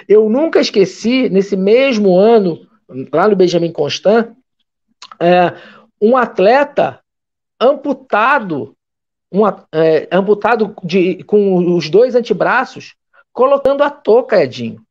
Eu 0.08 0.30
nunca 0.30 0.60
esqueci, 0.60 1.30
nesse 1.30 1.56
mesmo 1.56 2.18
ano, 2.18 2.68
lá 3.12 3.28
no 3.28 3.36
Benjamin 3.36 3.72
Constant, 3.72 4.36
é, 5.20 5.54
um 6.02 6.18
atleta 6.18 7.00
amputado, 7.60 8.76
um, 9.32 9.48
é, 9.48 10.08
amputado 10.12 10.76
de, 10.84 11.24
com 11.24 11.76
os 11.76 11.90
dois 11.90 12.16
antebraços, 12.16 12.96
colocando 13.32 13.84
a 13.84 13.90
touca, 13.90 14.44
Edinho. 14.44 14.82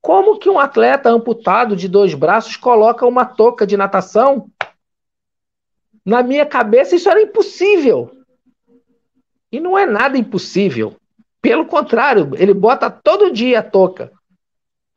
Como 0.00 0.38
que 0.38 0.48
um 0.48 0.58
atleta 0.58 1.10
amputado 1.10 1.76
de 1.76 1.88
dois 1.88 2.14
braços 2.14 2.56
coloca 2.56 3.06
uma 3.06 3.24
touca 3.24 3.66
de 3.66 3.76
natação? 3.76 4.48
Na 6.04 6.22
minha 6.22 6.46
cabeça, 6.46 6.96
isso 6.96 7.08
era 7.08 7.20
impossível. 7.20 8.10
E 9.52 9.60
não 9.60 9.76
é 9.76 9.84
nada 9.84 10.16
impossível. 10.16 10.96
Pelo 11.42 11.66
contrário, 11.66 12.30
ele 12.36 12.54
bota 12.54 12.90
todo 12.90 13.32
dia 13.32 13.60
a 13.60 13.62
touca 13.62 14.12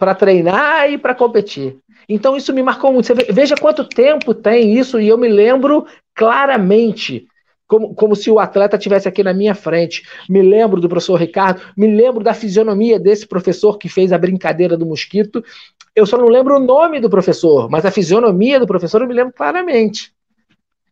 para 0.03 0.13
treinar 0.13 0.91
e 0.91 0.97
para 0.97 1.15
competir. 1.15 1.77
Então 2.09 2.35
isso 2.35 2.51
me 2.51 2.61
marcou 2.61 2.91
muito. 2.91 3.05
Você 3.05 3.13
veja 3.31 3.55
quanto 3.55 3.87
tempo 3.87 4.33
tem 4.33 4.77
isso 4.77 4.99
e 4.99 5.07
eu 5.07 5.17
me 5.17 5.29
lembro 5.29 5.85
claramente 6.13 7.25
como, 7.65 7.95
como 7.95 8.13
se 8.13 8.29
o 8.29 8.37
atleta 8.37 8.77
tivesse 8.77 9.07
aqui 9.07 9.23
na 9.23 9.33
minha 9.33 9.55
frente. 9.55 10.03
Me 10.29 10.41
lembro 10.41 10.81
do 10.81 10.89
professor 10.89 11.15
Ricardo, 11.15 11.61
me 11.77 11.87
lembro 11.87 12.21
da 12.21 12.33
fisionomia 12.33 12.99
desse 12.99 13.25
professor 13.25 13.77
que 13.77 13.87
fez 13.87 14.11
a 14.11 14.17
brincadeira 14.17 14.75
do 14.75 14.85
mosquito. 14.85 15.41
Eu 15.95 16.05
só 16.05 16.17
não 16.17 16.27
lembro 16.27 16.57
o 16.57 16.59
nome 16.59 16.99
do 16.99 17.09
professor, 17.09 17.69
mas 17.69 17.85
a 17.85 17.91
fisionomia 17.91 18.59
do 18.59 18.67
professor 18.67 19.01
eu 19.01 19.07
me 19.07 19.13
lembro 19.13 19.31
claramente. 19.33 20.11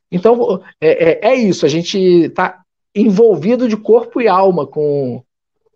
Então, 0.09 0.61
é, 0.79 1.27
é, 1.27 1.31
é 1.31 1.35
isso, 1.35 1.65
a 1.65 1.69
gente 1.69 1.97
está 1.97 2.61
envolvido 2.95 3.67
de 3.67 3.75
corpo 3.75 4.21
e 4.21 4.29
alma 4.29 4.65
com 4.65 5.21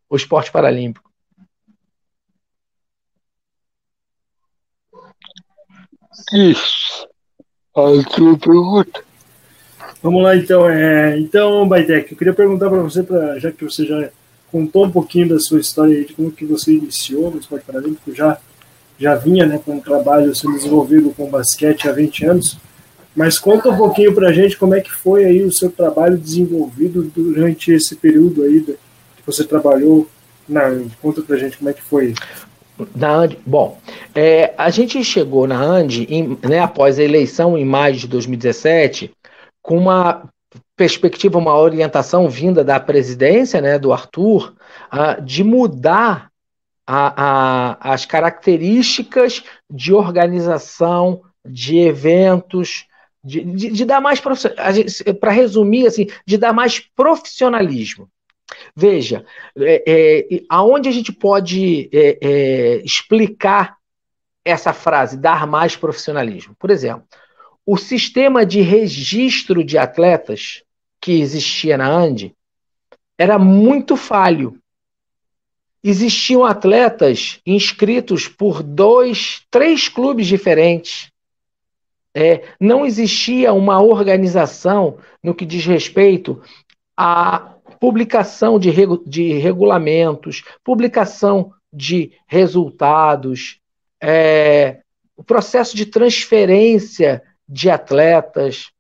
o 0.10 0.16
esporte 0.16 0.54
paralímpico. 0.54 1.05
Isso. 6.34 7.08
A 7.76 8.12
sua 8.16 8.38
pergunta. 8.38 9.04
Vamos 10.02 10.24
lá, 10.24 10.36
então. 10.36 10.70
É, 10.70 11.18
então, 11.20 11.68
Baitec, 11.68 12.12
eu 12.12 12.18
queria 12.18 12.34
perguntar 12.34 12.70
para 12.70 12.82
você, 12.82 13.04
pra, 13.04 13.40
já 13.40 13.52
que 13.52 13.64
você 13.64 13.86
já 13.86 14.10
contou 14.52 14.86
um 14.86 14.92
pouquinho 14.92 15.30
da 15.30 15.40
sua 15.40 15.60
história 15.60 16.06
de 16.06 16.14
como 16.14 16.32
que 16.32 16.46
você 16.46 16.72
iniciou 16.72 17.32
no 17.32 17.40
esporte 17.40 17.66
paralímpico, 17.66 18.14
já, 18.14 18.38
já 18.98 19.16
vinha 19.16 19.46
né, 19.46 19.60
com 19.64 19.74
um 19.74 19.82
trabalho 19.82 20.34
sendo 20.36 20.56
desenvolvido 20.56 21.10
com 21.12 21.30
basquete 21.30 21.90
há 21.90 21.92
20 21.92 22.26
anos, 22.26 22.58
mas 23.16 23.38
conta 23.40 23.70
um 23.70 23.76
pouquinho 23.76 24.14
para 24.14 24.30
a 24.30 24.32
gente 24.32 24.58
como 24.58 24.76
é 24.76 24.82
que 24.82 24.92
foi 24.92 25.26
aí 25.26 25.44
o 25.44 25.52
seu 25.52 25.70
trabalho 25.70 26.18
desenvolvido 26.18 27.04
durante 27.16 27.72
esse 27.72 27.96
período 27.96 28.44
aí 28.44 28.62
que 28.62 28.78
você 29.26 29.44
trabalhou 29.44 30.08
na 30.48 30.62
Conta 31.02 31.22
para 31.22 31.36
a 31.36 31.40
gente 31.40 31.58
como 31.58 31.70
é 31.70 31.74
que 31.74 31.82
foi. 31.82 32.14
Na 32.96 33.16
Andi, 33.16 33.40
bom, 33.46 33.80
é, 34.14 34.54
a 34.58 34.70
gente 34.70 35.02
chegou 35.04 35.48
na 35.48 35.62
Andi, 35.62 36.06
em, 36.10 36.38
né, 36.44 36.60
após 36.60 37.00
a 37.00 37.04
eleição 37.04 37.58
em 37.58 37.64
maio 37.64 37.96
de 37.96 38.08
2017, 38.08 39.12
com 39.62 39.78
uma 39.78 40.30
perspectiva, 40.76 41.38
uma 41.38 41.58
orientação 41.58 42.30
vinda 42.30 42.64
da 42.64 42.80
presidência, 42.80 43.62
né, 43.62 43.80
do 43.80 43.94
Arthur, 43.94 44.54
uh, 44.92 45.22
de 45.22 45.44
mudar 45.44 46.30
a, 46.86 47.80
a, 47.82 47.94
as 47.94 48.06
características 48.06 49.44
de 49.70 49.94
organização 49.94 51.22
de 51.46 51.80
eventos, 51.80 52.86
de, 53.24 53.44
de, 53.44 53.72
de 53.72 53.86
dar 53.86 54.02
mais 54.02 54.20
para 54.20 55.32
resumir 55.32 55.88
assim, 55.88 56.08
de 56.26 56.38
dar 56.38 56.54
mais 56.54 56.80
profissionalismo. 56.80 58.10
Veja, 58.76 59.26
é, 59.58 59.84
é, 59.88 60.44
aonde 60.50 60.90
a 60.90 60.92
gente 60.92 61.12
pode 61.12 61.90
é, 61.92 62.18
é 62.22 62.76
explicar 62.84 63.78
essa 64.44 64.74
frase, 64.74 65.18
dar 65.18 65.48
mais 65.48 65.76
profissionalismo? 65.76 66.56
Por 66.60 66.70
exemplo, 66.70 67.08
o 67.66 67.78
sistema 67.78 68.46
de 68.46 68.62
registro 68.62 69.64
de 69.64 69.78
atletas 69.78 70.64
que 71.02 71.20
existia 71.20 71.78
na 71.78 71.90
Ande 71.90 72.36
era 73.18 73.40
muito 73.40 73.96
falho. 73.96 74.60
Existiam 75.84 76.44
atletas 76.44 77.40
inscritos 77.46 78.28
por 78.28 78.62
dois, 78.62 79.46
três 79.50 79.88
clubes 79.88 80.28
diferentes. 80.28 81.12
É, 82.14 82.44
não 82.60 82.86
existia 82.86 83.52
uma 83.52 83.82
organização 83.82 84.98
no 85.22 85.36
que 85.36 85.46
diz 85.46 85.66
respeito 85.66 86.42
à 86.96 87.55
publicação 87.86 88.58
de, 88.58 88.72
regu 88.72 89.04
de 89.06 89.34
regulamentos, 89.34 90.44
publicação 90.64 91.54
de 91.72 92.14
resultados, 92.26 93.60
é, 94.02 94.80
o 95.16 95.24
processo 95.24 95.78
de 95.78 95.86
transferência 95.86 97.22
de 97.48 97.70
atletas. 97.70 98.72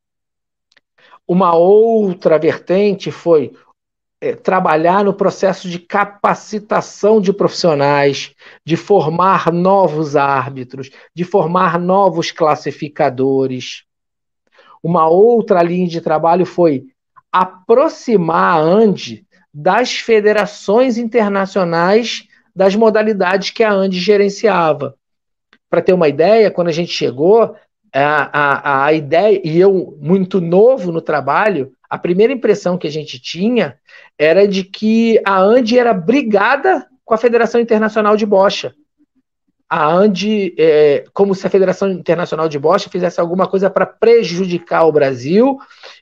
Uma 1.27 1.55
outra 1.55 2.39
vertente 2.39 3.11
foi 3.11 3.53
é, 4.19 4.33
trabalhar 4.33 5.03
no 5.03 5.13
processo 5.13 5.69
de 5.69 5.77
capacitação 5.77 7.21
de 7.21 7.31
profissionais, 7.31 8.33
de 8.65 8.75
formar 8.75 9.53
novos 9.53 10.15
árbitros, 10.15 10.89
de 11.13 11.23
formar 11.23 11.79
novos 11.79 12.31
classificadores. 12.31 13.83
Uma 14.81 15.07
outra 15.07 15.61
linha 15.61 15.87
de 15.87 16.01
trabalho 16.01 16.43
foi 16.43 16.87
aproximar 17.35 18.55
a 18.55 18.61
ANDE 18.61 19.25
das 19.53 19.93
federações 19.93 20.97
internacionais 20.97 22.29
das 22.55 22.73
modalidades 22.77 23.49
que 23.49 23.61
a 23.61 23.73
ANDE 23.73 23.99
gerenciava. 23.99 24.95
Para 25.69 25.81
ter 25.81 25.91
uma 25.91 26.07
ideia, 26.07 26.49
quando 26.49 26.69
a 26.69 26.71
gente 26.71 26.93
chegou, 26.93 27.53
a, 27.93 28.29
a, 28.31 28.85
a 28.85 28.93
ideia, 28.93 29.41
e 29.43 29.59
eu, 29.59 29.97
muito 29.99 30.39
novo 30.39 30.93
no 30.93 31.01
trabalho, 31.01 31.73
a 31.89 31.97
primeira 31.97 32.31
impressão 32.31 32.77
que 32.77 32.87
a 32.87 32.91
gente 32.91 33.19
tinha 33.19 33.77
era 34.17 34.47
de 34.47 34.63
que 34.63 35.19
a 35.25 35.37
ANDI 35.37 35.77
era 35.77 35.93
brigada 35.93 36.87
com 37.03 37.13
a 37.13 37.17
Federação 37.17 37.59
Internacional 37.59 38.15
de 38.15 38.25
Bocha. 38.25 38.73
A 39.69 39.85
ANDI, 39.85 40.55
é, 40.57 41.03
como 41.13 41.35
se 41.35 41.45
a 41.45 41.49
Federação 41.49 41.91
Internacional 41.91 42.47
de 42.47 42.57
Bocha 42.57 42.89
fizesse 42.89 43.19
alguma 43.19 43.45
coisa 43.45 43.69
para 43.69 43.85
prejudicar 43.85 44.85
o 44.85 44.91
Brasil 44.93 45.57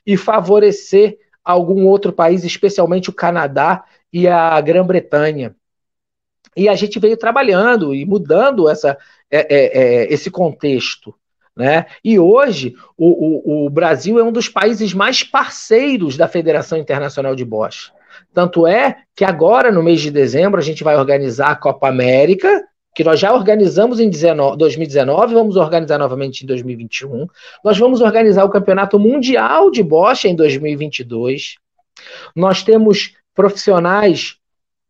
e 0.06 0.16
favorecer 0.16 1.18
algum 1.44 1.86
outro 1.86 2.12
país, 2.12 2.44
especialmente 2.44 3.10
o 3.10 3.14
Canadá 3.14 3.84
e 4.12 4.26
a 4.26 4.60
Grã-Bretanha. 4.60 5.54
E 6.56 6.68
a 6.68 6.74
gente 6.74 6.98
veio 6.98 7.16
trabalhando 7.16 7.94
e 7.94 8.04
mudando 8.04 8.68
essa, 8.68 8.96
é, 9.30 9.54
é, 9.54 9.78
é 9.78 10.12
esse 10.12 10.30
contexto. 10.30 11.14
Né? 11.56 11.86
E 12.02 12.18
hoje 12.18 12.74
o, 12.96 13.62
o, 13.62 13.66
o, 13.66 13.70
Brasil 13.70 14.18
é 14.18 14.24
um 14.24 14.32
dos 14.32 14.48
países 14.48 14.92
mais 14.92 15.22
parceiros 15.22 16.16
da 16.16 16.26
Federação 16.26 16.78
Internacional 16.78 17.34
de 17.36 17.44
Bosch. 17.44 17.92
Tanto 18.32 18.66
é 18.66 19.02
que 19.14 19.24
agora, 19.24 19.70
no 19.70 19.82
mês 19.82 20.00
de 20.00 20.10
dezembro, 20.10 20.58
a 20.58 20.62
gente 20.62 20.82
vai 20.82 20.96
organizar 20.96 21.50
a 21.50 21.56
Copa 21.56 21.88
América, 21.88 22.64
que 22.94 23.02
nós 23.02 23.18
já 23.18 23.34
organizamos 23.34 23.98
em 23.98 24.08
19, 24.08 24.56
2019, 24.56 25.34
vamos 25.34 25.56
organizar 25.56 25.98
novamente 25.98 26.42
em 26.42 26.46
2021. 26.46 27.26
Nós 27.64 27.76
vamos 27.76 28.00
organizar 28.00 28.44
o 28.44 28.50
Campeonato 28.50 28.98
Mundial 28.98 29.70
de 29.70 29.82
Bosch 29.82 30.26
em 30.26 30.36
2022. 30.36 31.56
Nós 32.36 32.62
temos 32.62 33.14
profissionais 33.34 34.36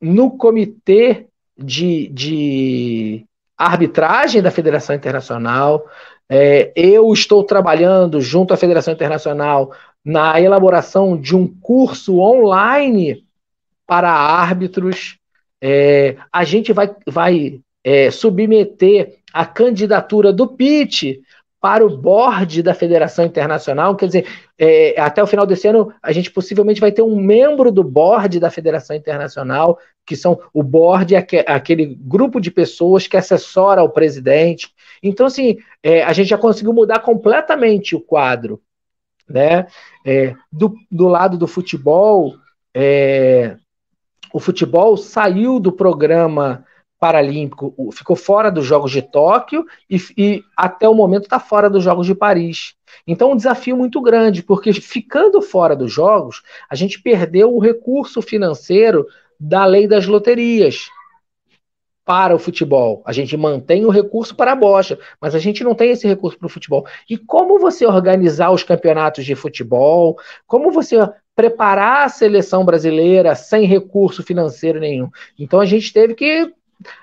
no 0.01 0.37
comitê 0.37 1.27
de, 1.57 2.09
de 2.09 3.25
arbitragem 3.57 4.43
da 4.43 4.51
Federação 4.51 4.95
Internacional. 4.95 5.87
É, 6.29 6.73
eu 6.77 7.11
estou 7.11 7.43
trabalhando 7.43 8.21
junto 8.21 8.53
à 8.53 8.57
Federação 8.57 8.93
Internacional 8.93 9.73
na 10.05 10.39
elaboração 10.39 11.17
de 11.17 11.35
um 11.35 11.49
curso 11.49 12.19
online 12.19 13.25
para 13.87 14.11
árbitros. 14.11 15.19
É, 15.63 16.17
a 16.31 16.45
gente 16.45 16.71
vai, 16.75 16.95
vai 17.07 17.61
é, 17.85 18.11
submeter 18.11 19.19
a 19.33 19.45
candidatura 19.45 20.33
do 20.33 20.49
PIT 20.49 21.21
para 21.65 21.85
o 21.85 21.97
board 21.97 22.63
da 22.63 22.75
Federação 22.75 23.25
Internacional. 23.25 23.97
Quer 23.97 24.07
dizer, 24.07 24.27
é, 24.59 25.01
até 25.01 25.23
o 25.23 25.27
final 25.27 25.47
desse 25.47 25.67
ano, 25.67 25.95
a 26.03 26.13
gente 26.13 26.31
possivelmente 26.31 26.79
vai 26.79 26.93
ter 26.93 27.01
um 27.01 27.17
membro 27.17 27.73
do 27.73 27.83
board 27.83 28.39
da 28.39 28.51
Federação 28.51 28.95
Internacional, 28.95 29.79
que 30.05 30.15
são 30.15 30.39
o 30.53 30.63
board, 30.63 31.17
aquele 31.17 31.87
grupo 31.87 32.39
de 32.39 32.51
pessoas 32.51 33.07
que 33.07 33.17
assessora 33.17 33.83
o 33.83 33.89
presidente. 33.89 34.75
Então, 35.03 35.25
assim, 35.25 35.57
é, 35.83 36.03
a 36.03 36.13
gente 36.13 36.29
já 36.29 36.37
conseguiu 36.37 36.75
mudar 36.75 36.99
completamente 36.99 37.97
o 37.97 38.01
quadro. 38.01 38.61
Né? 39.27 39.67
É, 40.05 40.35
do, 40.53 40.75
do 40.91 41.09
lado 41.09 41.39
do 41.39 41.47
futebol, 41.47 42.35
é, 42.75 43.57
o 44.35 44.39
futebol 44.39 44.99
saiu 44.99 45.59
do 45.59 45.73
programa 45.73 46.63
Paralímpico 47.05 47.91
ficou 47.93 48.17
fora 48.17 48.51
dos 48.51 48.65
Jogos 48.65 48.91
de 48.91 49.03
Tóquio 49.03 49.67
e, 49.91 49.99
e 50.17 50.43
até 50.57 50.89
o 50.89 50.95
momento 50.95 51.25
está 51.25 51.39
fora 51.39 51.69
dos 51.69 51.85
Jogos 51.85 52.07
de 52.07 52.15
Paris. 52.15 52.77
Então, 53.07 53.33
um 53.33 53.37
desafio 53.37 53.77
muito 53.77 54.01
grande, 54.01 54.43
porque 54.43 54.73
ficando 54.73 55.43
fora 55.43 55.77
dos 55.77 55.93
Jogos, 55.93 56.41
a 56.67 56.75
gente 56.75 57.03
perdeu 57.03 57.55
o 57.55 57.59
recurso 57.59 58.23
financeiro 58.23 59.07
da 59.39 59.67
lei 59.67 59.87
das 59.87 60.07
loterias 60.07 60.89
para 62.07 62.35
o 62.35 62.39
futebol. 62.39 63.03
A 63.05 63.13
gente 63.13 63.37
mantém 63.37 63.85
o 63.85 63.91
recurso 63.91 64.35
para 64.35 64.53
a 64.53 64.57
bocha, 64.57 64.99
mas 65.21 65.35
a 65.35 65.39
gente 65.39 65.63
não 65.63 65.75
tem 65.75 65.91
esse 65.91 66.09
recurso 66.09 66.39
para 66.39 66.47
o 66.47 66.51
futebol. 66.51 66.87
E 67.07 67.19
como 67.19 67.59
você 67.59 67.85
organizar 67.85 68.51
os 68.51 68.63
campeonatos 68.63 69.27
de 69.27 69.35
futebol? 69.35 70.17
Como 70.47 70.73
você 70.73 70.97
preparar 71.37 72.07
a 72.07 72.09
seleção 72.09 72.65
brasileira 72.65 73.35
sem 73.35 73.67
recurso 73.67 74.23
financeiro 74.23 74.81
nenhum? 74.81 75.11
Então 75.39 75.61
a 75.61 75.67
gente 75.67 75.93
teve 75.93 76.15
que 76.15 76.51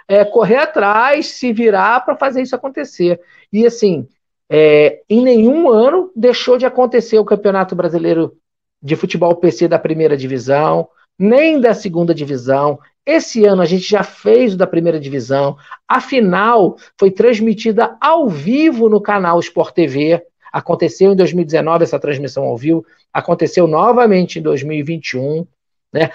é, 0.08 0.24
correr 0.25 0.58
atrás, 0.58 1.28
se 1.28 1.51
virar 1.51 2.01
para 2.06 2.16
fazer 2.16 2.42
isso 2.42 2.56
acontecer. 2.56 3.20
E 3.51 3.66
assim, 3.66 4.08
é, 4.50 5.01
em 5.10 5.22
nenhum 5.22 5.70
ano 5.70 6.12
deixou 6.16 6.58
de 6.58 6.66
acontecer 6.66 7.18
o 7.18 7.25
Campeonato 7.25 7.75
Brasileiro 7.75 8.36
de 8.82 8.96
Futebol 8.96 9.36
PC 9.36 9.68
da 9.68 9.80
primeira 9.80 10.18
divisão, 10.18 10.90
nem 11.18 11.60
da 11.60 11.74
segunda 11.74 12.13
divisão. 12.13 12.80
Esse 13.06 13.46
ano 13.46 13.62
a 13.62 13.66
gente 13.66 13.90
já 13.90 14.04
fez 14.04 14.54
o 14.54 14.58
da 14.58 14.68
primeira 14.68 15.00
divisão. 15.00 15.56
A 15.88 16.01
final 16.01 16.75
foi 17.00 17.12
transmitida 17.12 17.96
ao 18.01 18.28
vivo 18.28 18.90
no 18.90 19.01
canal 19.01 19.40
Sport 19.40 19.74
TV. 19.74 20.22
Aconteceu 20.51 21.13
em 21.13 21.16
2019 21.16 21.84
essa 21.84 22.00
transmissão 22.00 22.44
ao 22.44 22.58
vivo, 22.58 22.86
aconteceu 23.13 23.68
novamente 23.68 24.40
em 24.40 24.42
2021. 24.42 25.48
Né? 25.94 26.12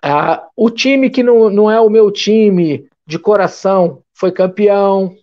Ah, 0.00 0.46
o 0.56 0.70
time 0.70 1.10
que 1.10 1.22
não, 1.22 1.50
não 1.50 1.70
é 1.70 1.80
o 1.80 1.90
meu 1.90 2.10
time 2.10 2.88
de 3.06 3.18
coração 3.18 4.02
foi 4.12 4.32
campeão, 4.32 5.16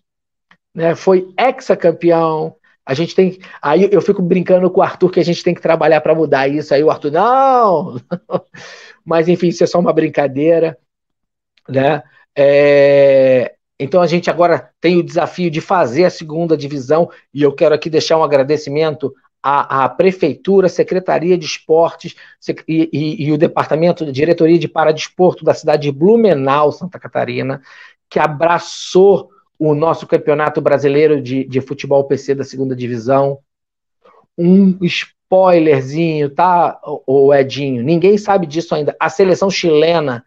né? 0.74 0.96
Foi 0.96 1.34
ex-campeão. 1.38 2.56
A 2.86 2.94
gente 2.94 3.16
tem. 3.16 3.40
Aí 3.62 3.88
eu 3.92 4.02
fico 4.02 4.22
brincando 4.22 4.70
com 4.70 4.80
o 4.80 4.84
Arthur 4.84 5.12
que 5.12 5.20
a 5.20 5.26
gente 5.26 5.44
tem 5.44 5.54
que 5.54 5.62
trabalhar 5.62 6.02
para 6.02 6.16
mudar 6.16 6.48
isso. 6.48 6.74
Aí 6.74 6.84
o 6.84 6.90
Arthur, 6.90 7.12
não! 7.12 8.02
Mas 9.06 9.28
enfim, 9.28 9.48
isso 9.50 9.64
é 9.64 9.68
só 9.68 9.80
uma 9.80 9.94
brincadeira. 9.94 10.78
Né? 11.68 12.02
É... 12.36 13.54
Então 13.80 14.02
a 14.02 14.08
gente 14.08 14.30
agora 14.30 14.72
tem 14.82 14.98
o 14.98 15.04
desafio 15.04 15.50
de 15.50 15.62
fazer 15.62 16.06
a 16.06 16.10
segunda 16.10 16.58
divisão, 16.58 17.10
e 17.34 17.42
eu 17.42 17.54
quero 17.54 17.74
aqui 17.74 17.90
deixar 17.90 18.18
um 18.18 18.24
agradecimento 18.24 19.14
à, 19.42 19.86
à 19.86 19.90
Prefeitura, 19.90 20.68
Secretaria 20.68 21.38
de 21.38 21.46
Esportes 21.46 22.16
e, 22.68 22.90
e, 22.92 23.26
e, 23.28 23.32
o 23.32 23.38
Departamento 23.38 24.06
de 24.06 24.12
Diretoria 24.12 24.60
de 24.60 24.68
Paradesporto 24.68 25.44
da 25.44 25.54
cidade 25.54 25.84
de 25.84 25.92
Blumenau, 25.92 26.72
Santa 26.72 27.00
Catarina, 27.00 27.62
que 28.10 28.20
abraçou 28.20 29.30
o 29.58 29.74
nosso 29.74 30.08
Campeonato 30.08 30.62
Brasileiro 30.62 31.22
de, 31.22 31.44
de 31.44 31.62
Futebol 31.62 32.04
PC 32.06 32.36
da 32.36 32.44
segunda 32.44 32.76
divisão. 32.76 33.40
Um 34.38 34.78
spoilerzinho, 34.84 36.30
tá, 36.30 36.80
o 37.06 37.34
Edinho? 37.34 37.84
Ninguém 37.84 38.18
sabe 38.18 38.48
disso 38.48 38.74
ainda. 38.74 38.96
A 39.00 39.10
seleção 39.10 39.50
chilena 39.50 40.24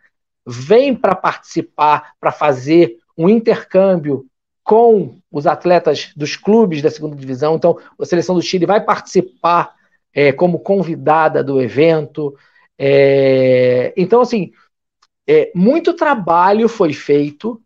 vem 0.46 0.94
para 0.94 1.14
participar, 1.14 2.14
para 2.20 2.30
fazer 2.30 2.98
um 3.16 3.28
intercâmbio 3.28 4.26
com 4.64 5.18
os 5.30 5.46
atletas 5.46 6.12
dos 6.16 6.36
clubes 6.36 6.82
da 6.82 6.90
segunda 6.90 7.16
divisão. 7.16 7.56
Então, 7.56 7.78
a 7.98 8.04
seleção 8.04 8.34
do 8.34 8.42
Chile 8.42 8.66
vai 8.66 8.80
participar 8.80 9.74
é, 10.14 10.32
como 10.32 10.60
convidada 10.60 11.42
do 11.42 11.60
evento. 11.60 12.36
É, 12.78 13.92
então, 13.96 14.20
assim, 14.20 14.52
é, 15.26 15.50
muito 15.54 15.94
trabalho 15.94 16.68
foi 16.68 16.92
feito, 16.92 17.60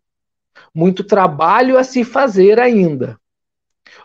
muito 0.73 1.03
trabalho 1.03 1.77
a 1.77 1.83
se 1.83 2.03
fazer 2.03 2.59
ainda. 2.59 3.19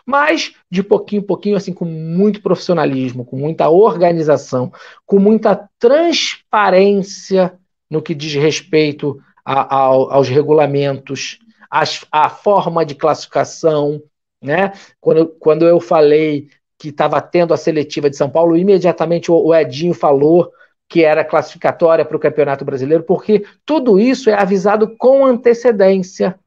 Mas, 0.05 0.53
de 0.69 0.83
pouquinho 0.83 1.21
em 1.21 1.25
pouquinho, 1.25 1.55
assim, 1.55 1.73
com 1.73 1.85
muito 1.85 2.41
profissionalismo, 2.41 3.25
com 3.25 3.37
muita 3.37 3.69
organização, 3.69 4.71
com 5.05 5.19
muita 5.19 5.69
transparência 5.79 7.57
no 7.89 8.01
que 8.01 8.13
diz 8.13 8.33
respeito 8.33 9.21
a, 9.45 9.61
a, 9.61 9.77
aos 9.77 10.29
regulamentos, 10.29 11.39
as, 11.73 12.05
a 12.11 12.29
forma 12.29 12.85
de 12.85 12.93
classificação, 12.93 13.99
né? 14.39 14.73
Quando, 15.01 15.25
quando 15.39 15.67
eu 15.67 15.79
falei 15.79 16.47
que 16.77 16.89
estava 16.89 17.19
tendo 17.19 17.51
a 17.51 17.57
seletiva 17.57 18.11
de 18.11 18.15
São 18.15 18.29
Paulo, 18.29 18.55
imediatamente 18.55 19.31
o, 19.31 19.35
o 19.35 19.55
Edinho 19.55 19.95
falou 19.95 20.51
que 20.87 21.03
era 21.03 21.25
classificatória 21.25 22.05
para 22.05 22.15
o 22.15 22.19
Campeonato 22.19 22.63
Brasileiro, 22.63 23.03
porque 23.03 23.43
tudo 23.65 23.99
isso 23.99 24.29
é 24.29 24.35
avisado 24.35 24.95
com 24.97 25.25
antecedência, 25.25 26.39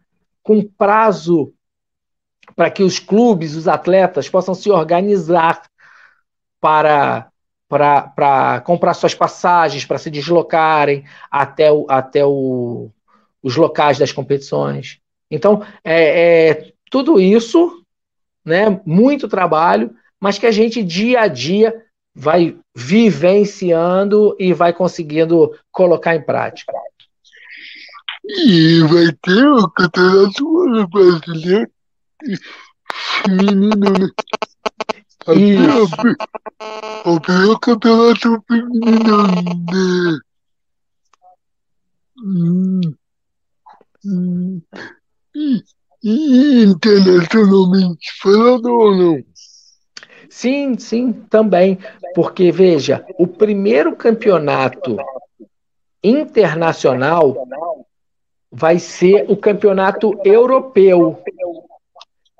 com 0.45 0.62
prazo 0.62 1.53
para 2.55 2.71
que 2.71 2.85
os 2.85 3.01
clubes, 3.01 3.57
os 3.57 3.67
atletas 3.67 4.29
possam 4.29 4.55
se 4.55 4.71
organizar 4.71 5.61
para 6.61 7.29
para 7.69 8.61
comprar 8.61 8.95
suas 8.95 9.12
passagens, 9.12 9.85
para 9.85 9.99
se 9.99 10.09
deslocarem 10.09 11.05
até, 11.29 11.73
o, 11.73 11.85
até 11.91 12.25
o, 12.25 12.93
os 13.43 13.57
locais 13.57 13.99
das 13.99 14.12
competições. 14.12 15.01
Então, 15.31 15.65
é, 15.85 16.49
é 16.51 16.73
tudo 16.91 17.21
isso, 17.21 17.83
né, 18.45 18.81
muito 18.87 19.29
trabalho, 19.29 19.95
mas 20.21 20.39
que 20.39 20.47
a 20.47 20.53
gente 20.53 20.83
dia 20.83 21.21
a 21.21 21.29
dia 21.29 21.83
vai 22.15 22.57
vivenciando 22.75 24.35
e 24.39 24.53
vai 24.55 24.73
conseguindo 24.73 25.55
colocar 25.71 26.17
em 26.17 26.23
prática. 26.23 26.73
E 28.25 28.81
vai 28.83 29.12
ter 29.23 29.47
o 29.47 29.71
campeonato 29.71 30.89
brasileiro 30.89 31.71
feminino, 33.23 33.93
né? 33.93 34.09
Isso. 35.35 35.97
O 37.05 37.21
primeiro 37.21 37.59
campeonato 37.61 38.43
feminino, 38.49 39.27
né? 39.27 40.19
Internacionalmente 46.03 48.11
falando 48.22 48.66
ou 48.66 48.94
não? 48.94 49.22
Sim, 50.29 50.79
sim, 50.79 51.12
também. 51.31 51.79
Porque, 52.14 52.53
veja, 52.53 53.05
o 53.18 53.27
primeiro 53.27 53.96
campeonato 53.96 54.96
internacional 56.03 57.46
vai 58.51 58.79
ser 58.79 59.25
o 59.29 59.37
campeonato 59.37 60.18
europeu, 60.25 61.22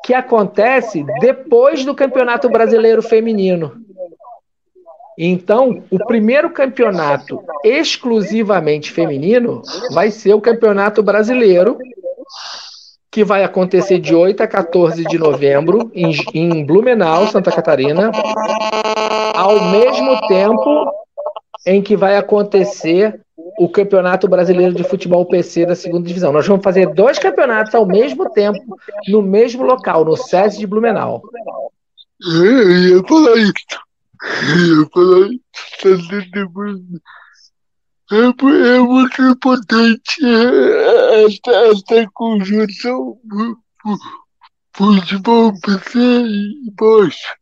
que 0.05 0.15
acontece 0.15 1.05
depois 1.21 1.85
do 1.85 1.95
campeonato 1.95 2.49
brasileiro 2.49 3.03
feminino. 3.03 3.85
Então, 5.19 5.83
o 5.91 5.99
primeiro 6.07 6.51
campeonato 6.51 7.43
exclusivamente 7.65 8.93
feminino 8.93 9.63
vai 9.93 10.11
ser 10.11 10.35
o 10.35 10.41
campeonato 10.41 11.03
brasileiro, 11.03 11.79
que 13.17 13.25
vai 13.25 13.43
acontecer 13.43 13.99
de 13.99 14.15
8 14.15 14.43
a 14.43 14.47
14 14.47 15.03
de 15.05 15.17
novembro 15.17 15.91
em, 15.95 16.15
em 16.35 16.67
Blumenau, 16.67 17.27
Santa 17.29 17.51
Catarina, 17.51 18.13
ao 19.35 19.71
mesmo 19.71 20.21
tempo 20.29 20.93
em 21.67 21.81
que 21.81 21.97
vai 21.97 22.19
acontecer 22.19 23.19
o 23.59 23.71
Campeonato 23.71 24.29
Brasileiro 24.29 24.75
de 24.75 24.85
Futebol 24.85 25.25
PC 25.25 25.65
da 25.65 25.75
segunda 25.75 26.07
divisão. 26.07 26.31
Nós 26.31 26.47
vamos 26.47 26.63
fazer 26.63 26.93
dois 26.93 27.19
campeonatos 27.19 27.75
ao 27.75 27.87
mesmo 27.87 28.29
tempo, 28.33 28.59
no 29.09 29.23
mesmo 29.23 29.65
local, 29.65 30.05
no 30.05 30.15
SESI 30.15 30.59
de 30.59 30.67
Blumenau. 30.67 31.23
Eu 32.21 32.71
ia 32.71 33.03
falar 33.03 33.39
isso. 33.39 33.55
Eu 34.53 34.81
ia 34.81 34.89
falar 34.93 35.29
isso. 35.29 35.41
É, 38.13 38.17
é 38.17 38.79
muito 38.79 39.21
importante 39.21 40.25
essa, 40.25 41.51
essa 41.51 42.11
conjunção 42.15 43.19
futebol 44.73 45.53
PC 45.61 45.99
e 45.99 46.71
bocha. 46.73 47.35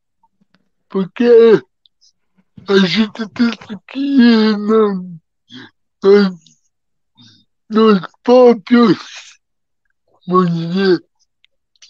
Porque 0.89 1.61
a 2.69 2.79
gente 2.87 3.29
tem 3.29 3.51
que 3.89 3.99
ir 3.99 4.57
nos, 4.57 6.41
nos 7.69 8.01
próprios, 8.23 8.99
vamos 10.27 10.51
dizer, 10.51 11.05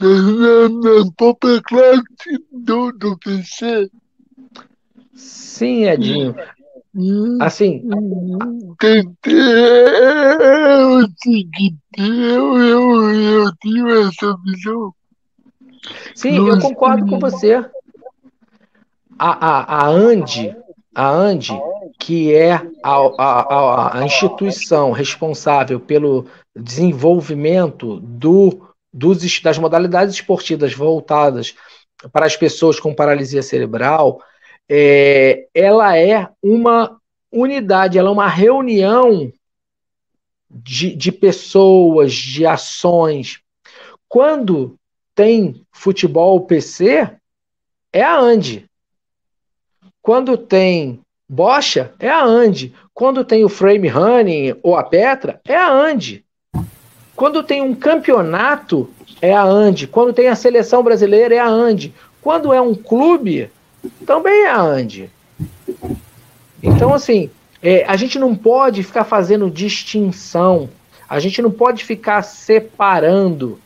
na, 0.00 0.68
na 0.68 1.12
própria 1.16 1.62
classe 1.62 2.02
do, 2.50 2.90
do 2.92 3.16
PC. 3.18 3.90
Sim, 5.14 5.84
Edinho. 5.84 6.34
Assim. 7.40 7.82
Eu, 8.86 8.98
eu, 11.96 12.58
eu, 12.58 13.12
eu 13.12 13.56
tenho 13.60 13.88
essa 14.08 14.36
visão. 14.44 14.94
Sim, 16.14 16.36
eu 16.36 16.58
concordo 16.60 17.06
com 17.06 17.18
você. 17.18 17.54
A, 19.18 19.46
a, 19.46 19.84
a 19.84 19.88
Andi, 19.88 20.56
a 20.94 21.10
Andi, 21.10 21.52
que 21.98 22.32
é 22.32 22.54
a, 22.82 22.96
a, 23.18 23.98
a, 23.98 24.04
instituição 24.04 24.92
responsável 24.92 25.80
pelo 25.80 26.26
desenvolvimento 26.54 27.98
do, 28.00 28.68
dos, 28.92 29.40
das 29.40 29.58
modalidades 29.58 30.14
esportivas 30.14 30.72
voltadas 30.72 31.54
para 32.12 32.26
as 32.26 32.36
pessoas 32.36 32.78
com 32.78 32.94
paralisia 32.94 33.42
cerebral, 33.42 34.20
é, 34.68 35.46
ela 35.54 35.96
é 35.96 36.28
uma 36.42 36.98
unidade, 37.30 37.98
ela 37.98 38.08
é 38.08 38.12
uma 38.12 38.28
reunião 38.28 39.32
de, 40.50 40.94
de 40.94 41.10
pessoas, 41.10 42.12
de 42.12 42.46
ações. 42.46 43.40
Quando 44.08 44.76
tem 45.14 45.64
futebol 45.72 46.40
PC, 46.42 47.10
é 47.92 48.02
a 48.02 48.18
Andi. 48.18 48.64
Quando 50.00 50.36
tem 50.36 51.00
bocha, 51.28 51.92
é 51.98 52.08
a 52.08 52.22
Andi. 52.22 52.74
Quando 52.92 53.24
tem 53.24 53.44
o 53.44 53.48
frame 53.48 53.88
running 53.88 54.56
ou 54.62 54.76
a 54.76 54.84
Petra, 54.84 55.40
é 55.44 55.56
a 55.56 55.70
Andi. 55.70 56.24
Quando 57.16 57.42
tem 57.42 57.62
um 57.62 57.74
campeonato, 57.74 58.90
é 59.20 59.32
a 59.32 59.42
Andi. 59.42 59.86
Quando 59.86 60.12
tem 60.12 60.28
a 60.28 60.36
seleção 60.36 60.82
brasileira, 60.82 61.34
é 61.34 61.38
a 61.38 61.48
Andi. 61.48 61.94
Quando 62.20 62.52
é 62.52 62.60
um 62.60 62.74
clube, 62.74 63.50
também 64.06 64.44
é 64.44 64.50
a 64.50 64.60
Andi. 64.60 65.10
Então, 66.62 66.94
assim, 66.94 67.30
é, 67.62 67.84
a 67.86 67.96
gente 67.96 68.18
não 68.18 68.34
pode 68.34 68.82
ficar 68.82 69.04
fazendo 69.04 69.50
distinção, 69.50 70.68
a 71.08 71.18
gente 71.18 71.40
não 71.42 71.50
pode 71.50 71.84
ficar 71.84 72.22
separando. 72.22 73.58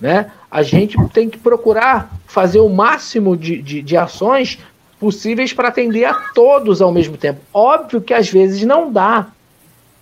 Né? 0.00 0.30
A 0.50 0.62
gente 0.62 0.96
tem 1.08 1.28
que 1.28 1.38
procurar 1.38 2.12
fazer 2.26 2.60
o 2.60 2.68
máximo 2.68 3.36
de, 3.36 3.60
de, 3.60 3.82
de 3.82 3.96
ações 3.96 4.58
possíveis 5.00 5.52
para 5.52 5.68
atender 5.68 6.04
a 6.04 6.14
todos 6.32 6.80
ao 6.80 6.92
mesmo 6.92 7.16
tempo. 7.16 7.40
Óbvio 7.52 8.00
que 8.00 8.14
às 8.14 8.28
vezes 8.28 8.62
não 8.62 8.92
dá, 8.92 9.28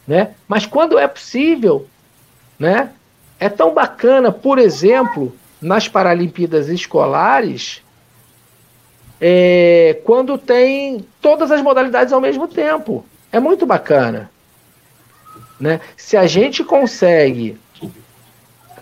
né? 0.07 0.33
mas 0.47 0.67
quando 0.67 0.99
é 0.99 1.07
possível, 1.07 1.87
né? 2.59 2.91
é 3.39 3.49
tão 3.49 3.73
bacana, 3.75 4.33
por 4.33 4.59
exemplo, 4.59 5.35
nas 5.61 5.89
Paralimpíadas 5.89 6.69
Escolares, 6.69 7.83
é, 9.20 10.00
quando 10.05 10.37
tem 10.37 11.07
todas 11.20 11.50
as 11.50 11.62
modalidades 11.62 12.12
ao 12.12 12.20
mesmo 12.20 12.46
tempo. 12.46 13.05
É 13.33 13.40
muito 13.40 13.66
bacana. 13.66 14.31
Né? 15.59 15.81
Se 15.96 16.16
a 16.16 16.26
gente 16.26 16.62
consegue, 16.62 17.59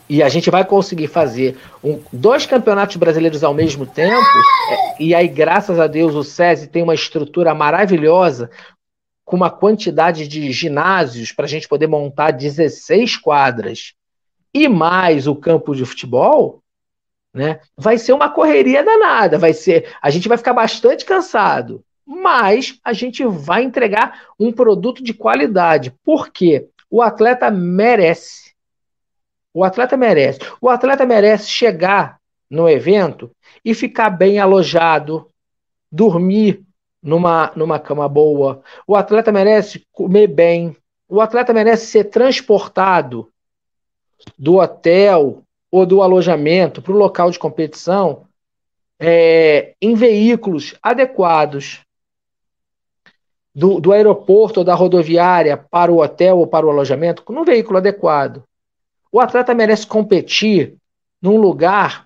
e 0.09 0.23
a 0.23 0.29
gente 0.29 0.51
vai 0.51 0.65
conseguir 0.65 1.07
fazer 1.07 1.57
um, 1.83 2.01
dois 2.13 2.47
campeonatos 2.47 2.97
brasileiros 2.97 3.45
ao 3.45 3.55
mesmo 3.55 3.87
tempo, 3.87 4.27
e 4.99 5.15
aí, 5.15 5.29
graças 5.29 5.79
a 5.79 5.87
Deus, 5.87 6.15
o 6.15 6.25
SESI 6.25 6.69
tem 6.69 6.83
uma 6.83 6.95
estrutura 6.95 7.55
maravilhosa, 7.55 8.51
com 9.25 9.37
uma 9.37 9.51
quantidade 9.51 10.29
de 10.29 10.53
ginásios 10.53 11.33
para 11.33 11.47
a 11.47 11.49
gente 11.49 11.67
poder 11.67 11.87
montar 11.87 12.31
16 12.33 13.17
quadras, 13.17 13.95
e 14.53 14.69
mais 14.69 15.27
o 15.27 15.35
campo 15.35 15.75
de 15.75 15.85
futebol, 15.85 16.63
né? 17.35 17.59
Vai 17.77 17.99
ser 17.99 18.13
uma 18.13 18.31
correria 18.31 18.85
danada, 18.85 19.37
vai 19.37 19.53
ser, 19.53 19.93
a 20.01 20.09
gente 20.09 20.29
vai 20.29 20.39
ficar 20.39 20.55
bastante 20.55 21.05
cansado, 21.05 21.85
mas 22.07 22.79
a 22.85 22.93
gente 22.93 23.25
vai 23.25 23.65
entregar 23.65 24.23
um 24.39 24.53
produto 24.53 25.03
de 25.03 25.13
qualidade. 25.13 25.93
Por 26.05 26.31
quê? 26.31 26.69
O 26.89 27.03
atleta 27.03 27.51
merece. 27.51 28.55
O 29.53 29.65
atleta 29.65 29.97
merece. 29.97 30.39
O 30.61 30.69
atleta 30.69 31.05
merece 31.05 31.49
chegar 31.49 32.19
no 32.49 32.69
evento 32.69 33.31
e 33.65 33.75
ficar 33.75 34.11
bem 34.11 34.39
alojado, 34.39 35.29
dormir 35.91 36.63
numa, 37.03 37.53
numa 37.57 37.79
cama 37.81 38.09
boa. 38.09 38.63
O 38.87 38.95
atleta 38.95 39.33
merece 39.33 39.85
comer 39.91 40.29
bem. 40.29 40.77
O 41.09 41.21
atleta 41.21 41.53
merece 41.53 41.87
ser 41.87 42.05
transportado 42.05 43.31
do 44.39 44.57
hotel 44.57 45.44
ou 45.75 45.85
do 45.85 46.03
alojamento 46.03 46.81
para 46.81 46.93
o 46.93 46.97
local 46.97 47.33
de 47.33 47.37
competição 47.37 48.29
é, 48.97 49.75
em 49.83 49.97
veículos 49.97 50.77
adequados 50.81 51.81
do, 53.53 53.81
do 53.81 53.93
aeroporto 53.93 54.61
ou 54.61 54.65
da 54.65 54.73
rodoviária 54.73 55.57
para 55.57 55.91
o 55.91 56.01
hotel 56.01 56.39
ou 56.39 56.47
para 56.47 56.65
o 56.65 56.71
alojamento, 56.71 57.25
num 57.29 57.45
veículo 57.45 57.79
adequado. 57.79 58.45
O 59.11 59.19
atleta 59.19 59.53
merece 59.53 59.85
competir 59.85 60.77
num 61.21 61.39
lugar 61.39 62.05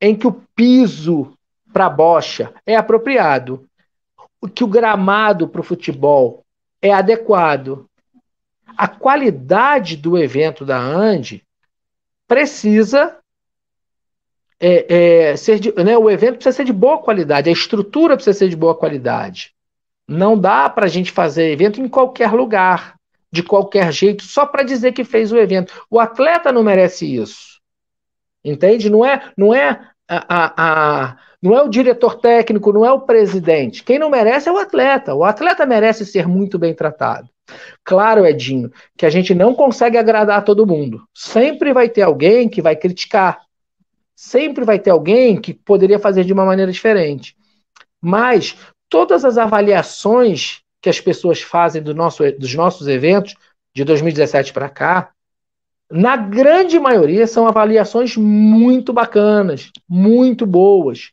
em 0.00 0.16
que 0.16 0.26
o 0.26 0.42
piso 0.56 1.32
para 1.72 1.86
a 1.86 1.90
bocha 1.90 2.52
é 2.66 2.74
apropriado, 2.74 3.68
que 4.52 4.64
o 4.64 4.68
gramado 4.68 5.46
para 5.46 5.60
o 5.60 5.64
futebol 5.64 6.44
é 6.82 6.92
adequado. 6.92 7.86
A 8.76 8.88
qualidade 8.88 9.96
do 9.96 10.18
evento 10.18 10.64
da 10.64 10.76
Ande 10.76 11.45
precisa 12.26 13.16
é, 14.58 15.30
é, 15.30 15.36
ser 15.36 15.58
de, 15.58 15.72
né, 15.82 15.96
o 15.96 16.10
evento 16.10 16.36
precisa 16.36 16.56
ser 16.56 16.64
de 16.64 16.72
boa 16.72 16.98
qualidade, 16.98 17.48
a 17.48 17.52
estrutura 17.52 18.16
precisa 18.16 18.38
ser 18.38 18.48
de 18.48 18.56
boa 18.56 18.74
qualidade. 18.74 19.54
Não 20.08 20.38
dá 20.38 20.68
para 20.70 20.86
a 20.86 20.88
gente 20.88 21.10
fazer 21.10 21.50
evento 21.50 21.80
em 21.80 21.88
qualquer 21.88 22.32
lugar, 22.32 22.96
de 23.30 23.42
qualquer 23.42 23.92
jeito, 23.92 24.22
só 24.22 24.46
para 24.46 24.62
dizer 24.62 24.92
que 24.92 25.04
fez 25.04 25.32
o 25.32 25.36
evento. 25.36 25.84
O 25.90 26.00
atleta 26.00 26.52
não 26.52 26.62
merece 26.62 27.04
isso. 27.06 27.60
Entende? 28.44 28.88
Não 28.88 29.04
é, 29.04 29.30
não 29.36 29.52
é 29.52 29.90
a, 30.08 30.24
a, 30.28 30.54
a, 30.56 31.16
não 31.42 31.56
é 31.56 31.62
o 31.62 31.68
diretor 31.68 32.14
técnico, 32.20 32.72
não 32.72 32.84
é 32.84 32.92
o 32.92 33.00
presidente. 33.00 33.82
Quem 33.82 33.98
não 33.98 34.08
merece 34.08 34.48
é 34.48 34.52
o 34.52 34.58
atleta. 34.58 35.14
O 35.14 35.24
atleta 35.24 35.66
merece 35.66 36.06
ser 36.06 36.26
muito 36.28 36.58
bem 36.58 36.72
tratado. 36.72 37.28
Claro, 37.84 38.26
Edinho, 38.26 38.72
que 38.96 39.06
a 39.06 39.10
gente 39.10 39.34
não 39.34 39.54
consegue 39.54 39.96
agradar 39.96 40.44
todo 40.44 40.66
mundo. 40.66 41.06
Sempre 41.14 41.72
vai 41.72 41.88
ter 41.88 42.02
alguém 42.02 42.48
que 42.48 42.62
vai 42.62 42.74
criticar. 42.74 43.40
Sempre 44.14 44.64
vai 44.64 44.78
ter 44.78 44.90
alguém 44.90 45.40
que 45.40 45.54
poderia 45.54 45.98
fazer 45.98 46.24
de 46.24 46.32
uma 46.32 46.44
maneira 46.44 46.72
diferente. 46.72 47.36
Mas 48.00 48.56
todas 48.88 49.24
as 49.24 49.38
avaliações 49.38 50.62
que 50.80 50.88
as 50.88 51.00
pessoas 51.00 51.42
fazem 51.42 51.82
do 51.82 51.94
nosso, 51.94 52.22
dos 52.32 52.54
nossos 52.54 52.86
eventos 52.88 53.34
de 53.74 53.84
2017 53.84 54.52
para 54.52 54.68
cá, 54.68 55.10
na 55.90 56.16
grande 56.16 56.78
maioria 56.80 57.26
são 57.26 57.46
avaliações 57.46 58.16
muito 58.16 58.92
bacanas, 58.92 59.70
muito 59.88 60.44
boas. 60.46 61.12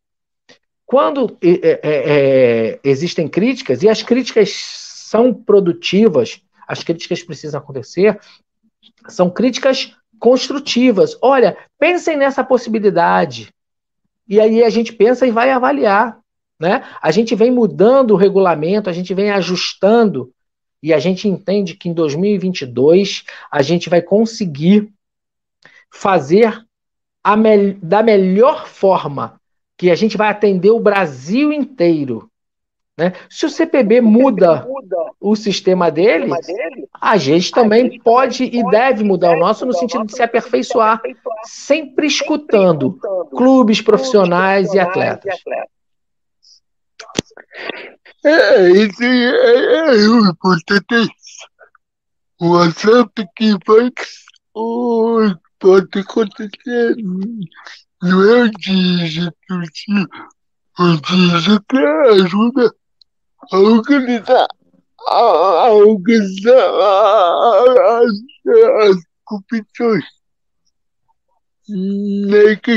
Quando 0.86 1.38
é, 1.42 1.50
é, 1.50 1.80
é, 1.84 2.80
existem 2.84 3.28
críticas, 3.28 3.84
e 3.84 3.90
as 3.90 4.02
críticas 4.02 4.50
são 5.14 5.32
produtivas, 5.32 6.42
as 6.68 6.84
críticas 6.84 7.22
precisam 7.22 7.60
acontecer, 7.60 8.20
são 9.08 9.30
críticas 9.30 9.96
construtivas. 10.18 11.16
Olha, 11.22 11.56
pensem 11.78 12.18
nessa 12.18 12.44
possibilidade. 12.44 13.54
E 14.28 14.40
aí 14.40 14.64
a 14.64 14.72
gente 14.72 14.92
pensa 14.92 15.28
e 15.28 15.32
vai 15.32 15.52
avaliar. 15.52 16.18
Né? 16.60 16.84
A 17.00 17.12
gente 17.12 17.36
vem 17.36 17.52
mudando 17.52 18.12
o 18.12 18.16
regulamento, 18.16 18.90
a 18.90 18.94
gente 18.94 19.14
vem 19.14 19.30
ajustando, 19.30 20.34
e 20.82 20.92
a 20.92 20.98
gente 20.98 21.28
entende 21.28 21.76
que 21.76 21.88
em 21.88 21.94
2022 21.94 23.24
a 23.52 23.62
gente 23.62 23.92
vai 23.92 24.02
conseguir 24.02 24.92
fazer 25.92 26.66
me 27.38 27.74
da 27.74 28.02
melhor 28.02 28.68
forma 28.68 29.40
que 29.78 29.92
a 29.92 29.96
gente 29.96 30.18
vai 30.18 30.30
atender 30.30 30.72
o 30.72 30.80
Brasil 30.80 31.54
inteiro. 31.54 32.32
Né? 32.98 33.14
Se 33.28 33.46
o 33.46 33.50
CPB 33.50 34.02
muda 34.02 34.68
o 35.20 35.36
sistema 35.36 35.90
dele, 35.90 36.32
a 37.02 37.18
gente 37.18 37.52
também 37.52 38.00
pode 38.00 38.44
e 38.44 38.64
deve 38.70 39.04
mudar 39.04 39.32
o 39.32 39.40
nosso 39.40 39.66
no 39.66 39.74
sentido 39.74 40.06
de 40.06 40.14
se 40.14 40.22
aperfeiçoar, 40.22 41.02
sempre 41.44 42.06
escutando 42.06 43.00
clubes 43.32 43.82
profissionais 43.82 44.74
e 44.74 44.80
atletas. 44.80 45.34
É, 48.24 48.70
isso 48.70 49.04
é, 49.04 49.76
é 49.76 50.08
o 50.08 50.30
importante. 50.30 51.10
O 52.40 52.52
WhatsApp 52.52 53.28
que 53.36 53.58
faz 53.66 53.92
o 54.54 55.34
pode 55.60 56.00
acontecer. 56.00 56.96
Não 58.02 58.22
é 58.22 58.44
o 58.44 58.52
dígito, 58.52 59.34
o 60.78 60.98
dígito 60.98 61.78
ajuda 62.12 62.68
a 62.68 62.83
organizar, 63.52 64.48
a, 65.08 65.16
a 65.16 65.72
organizar 65.72 66.70
as, 68.00 68.12
as 68.90 68.96
competições. 69.24 70.04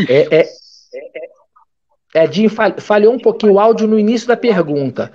É, 0.09 0.41
é, 0.41 0.49
é, 2.15 2.33
Jim, 2.33 2.49
falhou 2.49 3.13
um 3.13 3.19
pouquinho 3.19 3.55
o 3.55 3.61
áudio 3.61 3.87
no 3.89 3.99
início 3.99 4.29
da 4.29 4.37
pergunta. 4.37 5.13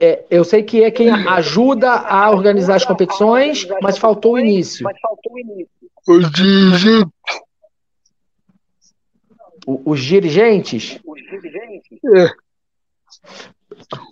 É, 0.00 0.24
eu 0.30 0.44
sei 0.44 0.62
que 0.62 0.84
é 0.84 0.90
quem 0.90 1.10
ajuda 1.10 1.90
a 1.90 2.30
organizar 2.30 2.76
as 2.76 2.84
competições, 2.84 3.66
mas 3.82 3.98
faltou 3.98 4.34
o 4.34 4.38
início. 4.38 4.84
Os 6.06 6.30
dirigentes. 6.30 7.12
os 9.66 10.00
dirigentes? 10.00 11.00
Os 11.04 11.20
dirigentes? 11.22 11.98
É. 12.14 12.30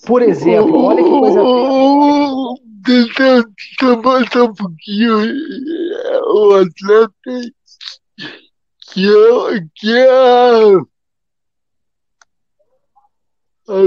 Por 0.07 0.23
exemplo, 0.23 0.85
olha 0.85 1.03
que 1.03 1.11
coisa. 1.11 1.41
Deixa 2.87 3.45
eu 3.83 4.01
um 4.45 4.55
pouquinho 4.55 5.19
o 6.25 6.55
atleta 6.55 7.53
que 8.93 9.09
é, 9.09 9.67
que 9.75 9.93
é 9.93 10.09
a, 10.09 10.81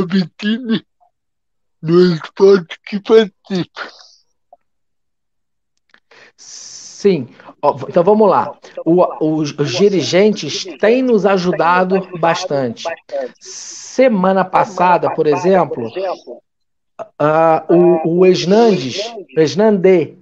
vitrine 0.05 0.85
do 1.81 2.13
esporte 2.13 2.77
que 2.85 2.99
participa. 2.99 3.89
Sim. 6.35 7.29
Então 7.87 8.03
vamos 8.03 8.29
lá. 8.29 8.57
O, 8.85 9.39
os, 9.39 9.53
dirigentes 9.71 10.65
têm 10.79 11.01
nos 11.01 11.25
ajudado 11.25 12.07
bastante. 12.19 12.85
Semana 13.39 14.45
passada, 14.45 15.13
por 15.13 15.27
exemplo, 15.27 15.87
uh, 16.99 17.73
o, 17.73 18.19
o 18.19 18.25
Esnandes, 18.25 19.13
Esnandê, 19.37 20.15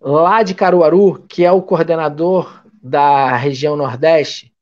lá 0.00 0.42
de 0.42 0.54
Caruaru, 0.54 1.24
que 1.28 1.44
é 1.44 1.50
o 1.50 1.62
coordenador 1.62 2.62
da 2.80 3.36
região 3.36 3.76
Nordeste, 3.76 4.52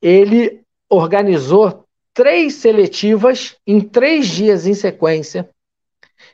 ele 0.00 0.60
organizou 0.88 1.84
três 2.12 2.54
seletivas 2.54 3.56
em 3.66 3.80
três 3.80 4.26
dias 4.26 4.66
em 4.66 4.74
sequência 4.74 5.48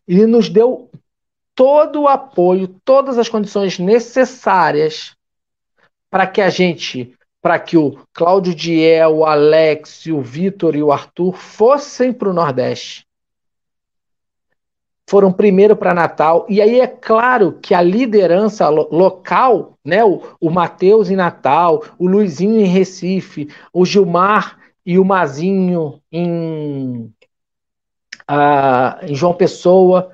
e 0.07 0.27
nos 0.27 0.49
deu 0.49 0.91
todo 1.55 2.03
o 2.03 2.09
apoio, 2.09 2.69
todas 2.85 3.19
as 3.19 3.29
condições 3.29 3.79
necessárias 3.79 5.17
para 6.11 6.27
que 6.27 6.41
a 6.41 6.51
gente, 6.51 7.15
para 7.41 7.59
que 7.59 7.77
o 7.77 7.99
Cláudio 8.13 8.55
Diel, 8.55 9.17
o 9.17 9.25
Alex, 9.25 10.07
o 10.07 10.21
Vitor 10.21 10.75
e 10.77 10.83
o 10.83 10.93
Arthur 10.93 11.33
fossem 11.35 12.13
para 12.13 12.31
o 12.31 12.33
Nordeste 12.33 13.07
foram 15.09 15.33
primeiro 15.33 15.77
para 15.77 15.95
Natal. 15.95 16.47
E 16.49 16.61
aí 16.61 16.81
é 16.81 16.87
claro 16.87 17.59
que 17.61 17.75
a 17.75 17.83
liderança 17.83 18.69
lo 18.69 18.89
local, 18.91 19.79
né, 19.85 20.05
o, 20.05 20.23
o 20.41 20.51
Matheus 20.51 21.11
em 21.11 21.17
Natal, 21.17 21.85
o 21.99 22.07
Luizinho 22.07 22.61
em 22.61 22.67
Recife, 22.67 23.49
o 23.73 23.85
Gilmar 23.85 24.59
e 24.85 24.99
o 24.99 25.05
Mazinho 25.05 26.01
em, 26.11 27.13
uh, 28.31 29.05
em 29.05 29.15
João 29.15 29.35
Pessoa, 29.35 30.14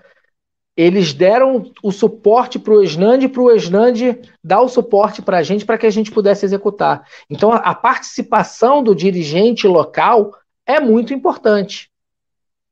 eles 0.80 1.12
deram 1.12 1.70
o 1.82 1.92
suporte 1.92 2.58
para 2.58 2.72
o 2.72 2.82
Esnand 2.82 3.18
e 3.20 3.28
para 3.28 3.42
o 3.42 3.50
Esnand 3.50 4.16
dar 4.42 4.62
o 4.62 4.68
suporte 4.68 5.20
para 5.20 5.36
a 5.36 5.42
gente 5.42 5.66
para 5.66 5.76
que 5.76 5.84
a 5.84 5.90
gente 5.90 6.10
pudesse 6.10 6.46
executar. 6.46 7.04
Então 7.28 7.52
a, 7.52 7.74
participação 7.74 8.82
do 8.82 8.94
dirigente 8.94 9.68
local 9.68 10.32
é 10.64 10.80
muito 10.80 11.12
importante. 11.12 11.90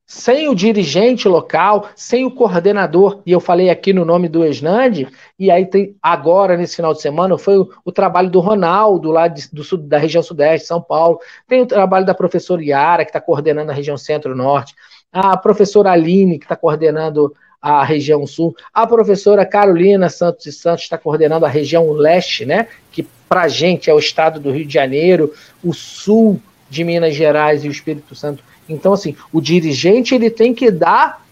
Sem 0.06 0.48
o 0.48 0.54
dirigente 0.54 1.28
local, 1.28 1.90
sem 1.94 2.24
o 2.24 2.30
coordenador, 2.30 3.20
e 3.26 3.32
eu 3.32 3.40
falei 3.40 3.68
aqui 3.68 3.92
no 3.92 4.06
nome 4.06 4.26
do 4.26 4.42
Esnand, 4.42 5.06
e 5.38 5.50
aí 5.50 5.66
tem 5.66 5.94
agora, 6.00 6.56
nesse 6.56 6.76
final 6.76 6.94
de 6.94 7.02
semana, 7.02 7.36
foi 7.36 7.58
o, 7.58 7.68
o 7.84 7.92
trabalho 7.92 8.30
do 8.30 8.40
Ronaldo, 8.40 9.10
lá 9.10 9.28
de, 9.28 9.50
do, 9.52 9.76
da 9.76 9.98
região 9.98 10.22
sudeste, 10.22 10.66
São 10.66 10.80
Paulo, 10.80 11.18
tem 11.46 11.60
o 11.60 11.66
trabalho 11.66 12.06
da 12.06 12.14
professora 12.14 12.64
Yara, 12.64 13.04
que 13.04 13.10
está 13.10 13.20
coordenando 13.20 13.70
a 13.70 13.74
região 13.74 13.98
centro-norte, 13.98 14.74
a 15.12 15.36
professora 15.36 15.92
Aline, 15.92 16.38
que 16.38 16.46
está 16.46 16.56
coordenando 16.56 17.34
a 17.60 17.82
região 17.84 18.26
sul, 18.26 18.54
a 18.72 18.86
professora 18.86 19.44
Carolina 19.44 20.08
Santos 20.08 20.46
e 20.46 20.52
Santos 20.52 20.84
está 20.84 20.96
coordenando 20.96 21.44
a 21.44 21.48
região 21.48 21.90
leste, 21.92 22.44
né, 22.44 22.68
que 22.92 23.06
para 23.28 23.42
a 23.42 23.48
gente 23.48 23.90
é 23.90 23.94
o 23.94 23.98
estado 23.98 24.38
do 24.40 24.50
Rio 24.50 24.66
de 24.66 24.72
Janeiro, 24.72 25.32
o 25.62 25.72
sul 25.72 26.40
de 26.70 26.84
Minas 26.84 27.14
Gerais 27.14 27.64
e 27.64 27.68
o 27.68 27.72
Espírito 27.72 28.14
Santo 28.14 28.42
então, 28.68 28.92
assim, 28.92 29.16
o 29.32 29.40
dirigente 29.40 30.14
ele 30.14 30.30
tem 30.30 30.52
que 30.54 30.70
dar 30.70 31.24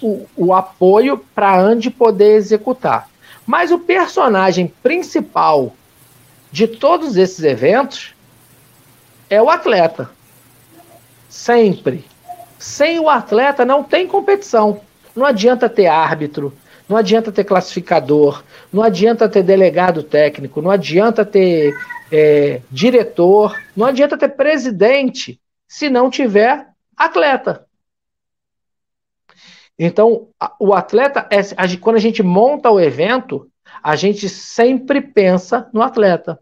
o, 0.00 0.26
o 0.34 0.54
apoio 0.54 1.18
para 1.34 1.60
Andy 1.60 1.90
poder 1.90 2.36
executar. 2.36 3.08
Mas 3.46 3.70
o 3.70 3.78
personagem 3.78 4.72
principal 4.82 5.74
de 6.50 6.66
todos 6.66 7.16
esses 7.16 7.44
eventos 7.44 8.14
é 9.28 9.42
o 9.42 9.50
atleta. 9.50 10.10
Sempre. 11.28 12.04
Sem 12.58 12.98
o 12.98 13.10
atleta 13.10 13.64
não 13.64 13.82
tem 13.82 14.06
competição. 14.06 14.80
Não 15.14 15.24
adianta 15.24 15.68
ter 15.68 15.86
árbitro, 15.86 16.52
não 16.88 16.96
adianta 16.96 17.30
ter 17.30 17.44
classificador, 17.44 18.42
não 18.72 18.82
adianta 18.82 19.28
ter 19.28 19.42
delegado 19.42 20.02
técnico, 20.02 20.60
não 20.60 20.70
adianta 20.70 21.24
ter 21.24 21.72
é, 22.10 22.60
diretor, 22.70 23.56
não 23.76 23.86
adianta 23.86 24.18
ter 24.18 24.30
presidente 24.30 25.40
se 25.68 25.88
não 25.88 26.10
tiver 26.10 26.66
atleta. 26.96 27.64
Então, 29.78 30.28
o 30.58 30.74
atleta, 30.74 31.26
é, 31.30 31.40
quando 31.80 31.96
a 31.96 32.00
gente 32.00 32.22
monta 32.22 32.70
o 32.70 32.80
evento, 32.80 33.48
a 33.82 33.96
gente 33.96 34.28
sempre 34.28 35.00
pensa 35.00 35.70
no 35.72 35.80
atleta. 35.80 36.38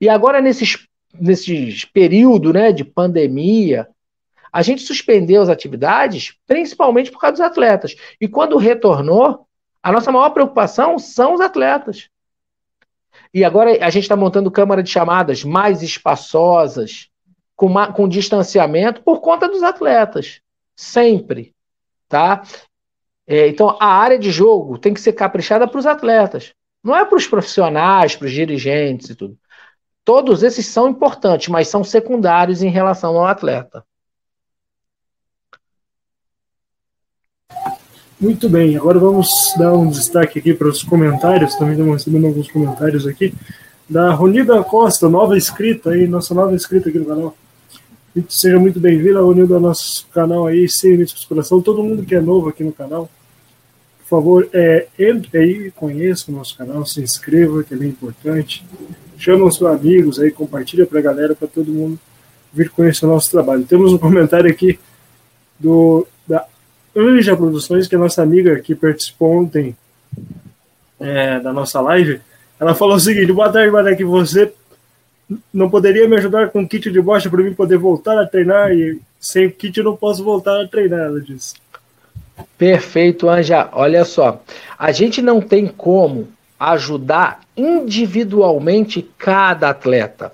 E 0.00 0.08
agora, 0.08 0.40
nesses, 0.40 0.86
nesses 1.18 1.84
período 1.84 2.52
né, 2.52 2.72
de 2.72 2.84
pandemia, 2.84 3.88
a 4.54 4.62
gente 4.62 4.82
suspendeu 4.82 5.42
as 5.42 5.48
atividades 5.48 6.36
principalmente 6.46 7.10
por 7.10 7.18
causa 7.18 7.32
dos 7.32 7.40
atletas. 7.40 7.96
E 8.20 8.28
quando 8.28 8.56
retornou, 8.56 9.48
a 9.82 9.90
nossa 9.90 10.12
maior 10.12 10.30
preocupação 10.30 10.96
são 10.96 11.34
os 11.34 11.40
atletas. 11.40 12.08
E 13.34 13.44
agora 13.44 13.84
a 13.84 13.90
gente 13.90 14.04
está 14.04 14.14
montando 14.14 14.52
câmara 14.52 14.80
de 14.80 14.88
chamadas 14.88 15.42
mais 15.42 15.82
espaçosas, 15.82 17.08
com, 17.56 17.66
uma, 17.66 17.92
com 17.92 18.08
distanciamento 18.08 19.02
por 19.02 19.20
conta 19.20 19.48
dos 19.48 19.64
atletas. 19.64 20.40
Sempre. 20.76 21.52
Tá? 22.08 22.42
É, 23.26 23.48
então, 23.48 23.76
a 23.80 23.86
área 23.86 24.20
de 24.20 24.30
jogo 24.30 24.78
tem 24.78 24.94
que 24.94 25.00
ser 25.00 25.14
caprichada 25.14 25.66
para 25.66 25.80
os 25.80 25.86
atletas. 25.86 26.54
Não 26.80 26.94
é 26.94 27.04
para 27.04 27.18
os 27.18 27.26
profissionais, 27.26 28.14
para 28.14 28.26
os 28.26 28.32
dirigentes 28.32 29.10
e 29.10 29.16
tudo. 29.16 29.36
Todos 30.04 30.44
esses 30.44 30.66
são 30.66 30.88
importantes, 30.88 31.48
mas 31.48 31.66
são 31.66 31.82
secundários 31.82 32.62
em 32.62 32.68
relação 32.68 33.16
ao 33.16 33.26
atleta. 33.26 33.84
Muito 38.24 38.48
bem, 38.48 38.74
agora 38.74 38.98
vamos 38.98 39.28
dar 39.58 39.74
um 39.74 39.90
destaque 39.90 40.38
aqui 40.38 40.54
para 40.54 40.68
os 40.68 40.82
comentários. 40.82 41.54
Também 41.56 41.72
estamos 41.72 41.92
recebendo 41.92 42.26
alguns 42.26 42.50
comentários 42.50 43.06
aqui. 43.06 43.34
Da 43.86 44.14
Ronida 44.14 44.64
Costa, 44.64 45.10
nova 45.10 45.36
inscrita 45.36 45.90
aí, 45.90 46.06
nossa 46.06 46.32
nova 46.32 46.54
inscrita 46.54 46.88
aqui 46.88 46.98
no 46.98 47.04
canal. 47.04 47.36
Seja 48.30 48.58
muito 48.58 48.80
bem-vindo, 48.80 49.20
unido 49.28 49.54
ao 49.54 49.60
nosso 49.60 50.06
canal 50.06 50.46
aí, 50.46 50.66
sem 50.70 50.92
limites 50.92 51.20
de 51.20 51.26
coração. 51.26 51.60
Todo 51.60 51.82
mundo 51.82 52.02
que 52.02 52.14
é 52.14 52.20
novo 52.22 52.48
aqui 52.48 52.64
no 52.64 52.72
canal, 52.72 53.10
por 53.98 54.08
favor, 54.08 54.48
é, 54.54 54.86
entre 54.98 55.38
aí, 55.38 55.70
conheça 55.72 56.32
o 56.32 56.34
nosso 56.34 56.56
canal, 56.56 56.86
se 56.86 57.02
inscreva, 57.02 57.62
que 57.62 57.74
é 57.74 57.76
bem 57.76 57.90
importante. 57.90 58.64
Chama 59.18 59.44
os 59.44 59.56
seus 59.56 59.70
amigos 59.70 60.18
aí, 60.18 60.30
compartilha 60.30 60.86
para 60.86 60.98
a 60.98 61.02
galera, 61.02 61.34
para 61.34 61.46
todo 61.46 61.70
mundo 61.70 62.00
vir 62.54 62.70
conhecer 62.70 63.04
o 63.04 63.08
nosso 63.10 63.30
trabalho. 63.30 63.64
Temos 63.64 63.92
um 63.92 63.98
comentário 63.98 64.50
aqui 64.50 64.78
do 65.60 66.06
Anja 66.96 67.36
Produções, 67.36 67.86
que 67.86 67.94
é 67.94 67.98
nossa 67.98 68.22
amiga 68.22 68.58
que 68.60 68.74
participou 68.74 69.42
ontem 69.42 69.76
é, 71.00 71.40
da 71.40 71.52
nossa 71.52 71.80
live. 71.80 72.20
Ela 72.58 72.74
falou 72.74 72.96
o 72.96 73.00
seguinte: 73.00 73.32
boa 73.32 73.50
tarde, 73.50 73.70
Marek, 73.70 74.02
você 74.04 74.52
não 75.52 75.68
poderia 75.70 76.08
me 76.08 76.16
ajudar 76.16 76.50
com 76.50 76.66
kit 76.66 76.90
de 76.90 77.00
bocha 77.00 77.30
para 77.30 77.42
mim 77.42 77.54
poder 77.54 77.78
voltar 77.78 78.20
a 78.20 78.26
treinar 78.26 78.72
e 78.72 79.00
sem 79.18 79.50
kit 79.50 79.78
eu 79.78 79.84
não 79.84 79.96
posso 79.96 80.22
voltar 80.22 80.60
a 80.60 80.68
treinar, 80.68 81.06
ela 81.06 81.20
disse. 81.20 81.54
Perfeito, 82.58 83.28
Anja. 83.28 83.68
Olha 83.72 84.04
só, 84.04 84.42
a 84.78 84.92
gente 84.92 85.22
não 85.22 85.40
tem 85.40 85.66
como 85.66 86.28
ajudar 86.58 87.40
individualmente 87.56 89.08
cada 89.18 89.70
atleta, 89.70 90.32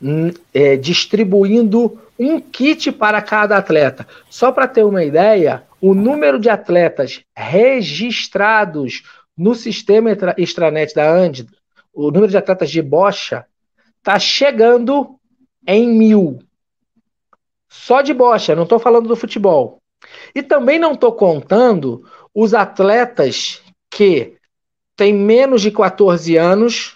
hum, 0.00 0.30
é, 0.52 0.76
distribuindo 0.76 1.98
um 2.18 2.40
kit 2.40 2.90
para 2.92 3.20
cada 3.20 3.56
atleta. 3.56 4.06
Só 4.30 4.50
para 4.52 4.68
ter 4.68 4.84
uma 4.84 5.04
ideia, 5.04 5.64
o 5.80 5.94
número 5.94 6.38
de 6.38 6.48
atletas 6.48 7.22
registrados 7.36 9.02
no 9.36 9.54
sistema 9.54 10.10
extranet 10.38 10.94
da 10.94 11.10
Andy 11.10 11.46
o 11.96 12.10
número 12.10 12.28
de 12.28 12.36
atletas 12.36 12.70
de 12.70 12.82
bocha 12.82 13.46
está 13.96 14.18
chegando 14.18 15.18
em 15.66 15.88
mil. 15.88 16.38
Só 17.70 18.02
de 18.02 18.12
bocha, 18.12 18.54
não 18.54 18.64
estou 18.64 18.78
falando 18.78 19.08
do 19.08 19.16
futebol. 19.16 19.78
E 20.34 20.42
também 20.42 20.78
não 20.78 20.92
estou 20.92 21.12
contando 21.12 22.04
os 22.34 22.52
atletas 22.52 23.62
que 23.90 24.36
têm 24.94 25.14
menos 25.14 25.62
de 25.62 25.70
14 25.70 26.36
anos, 26.36 26.95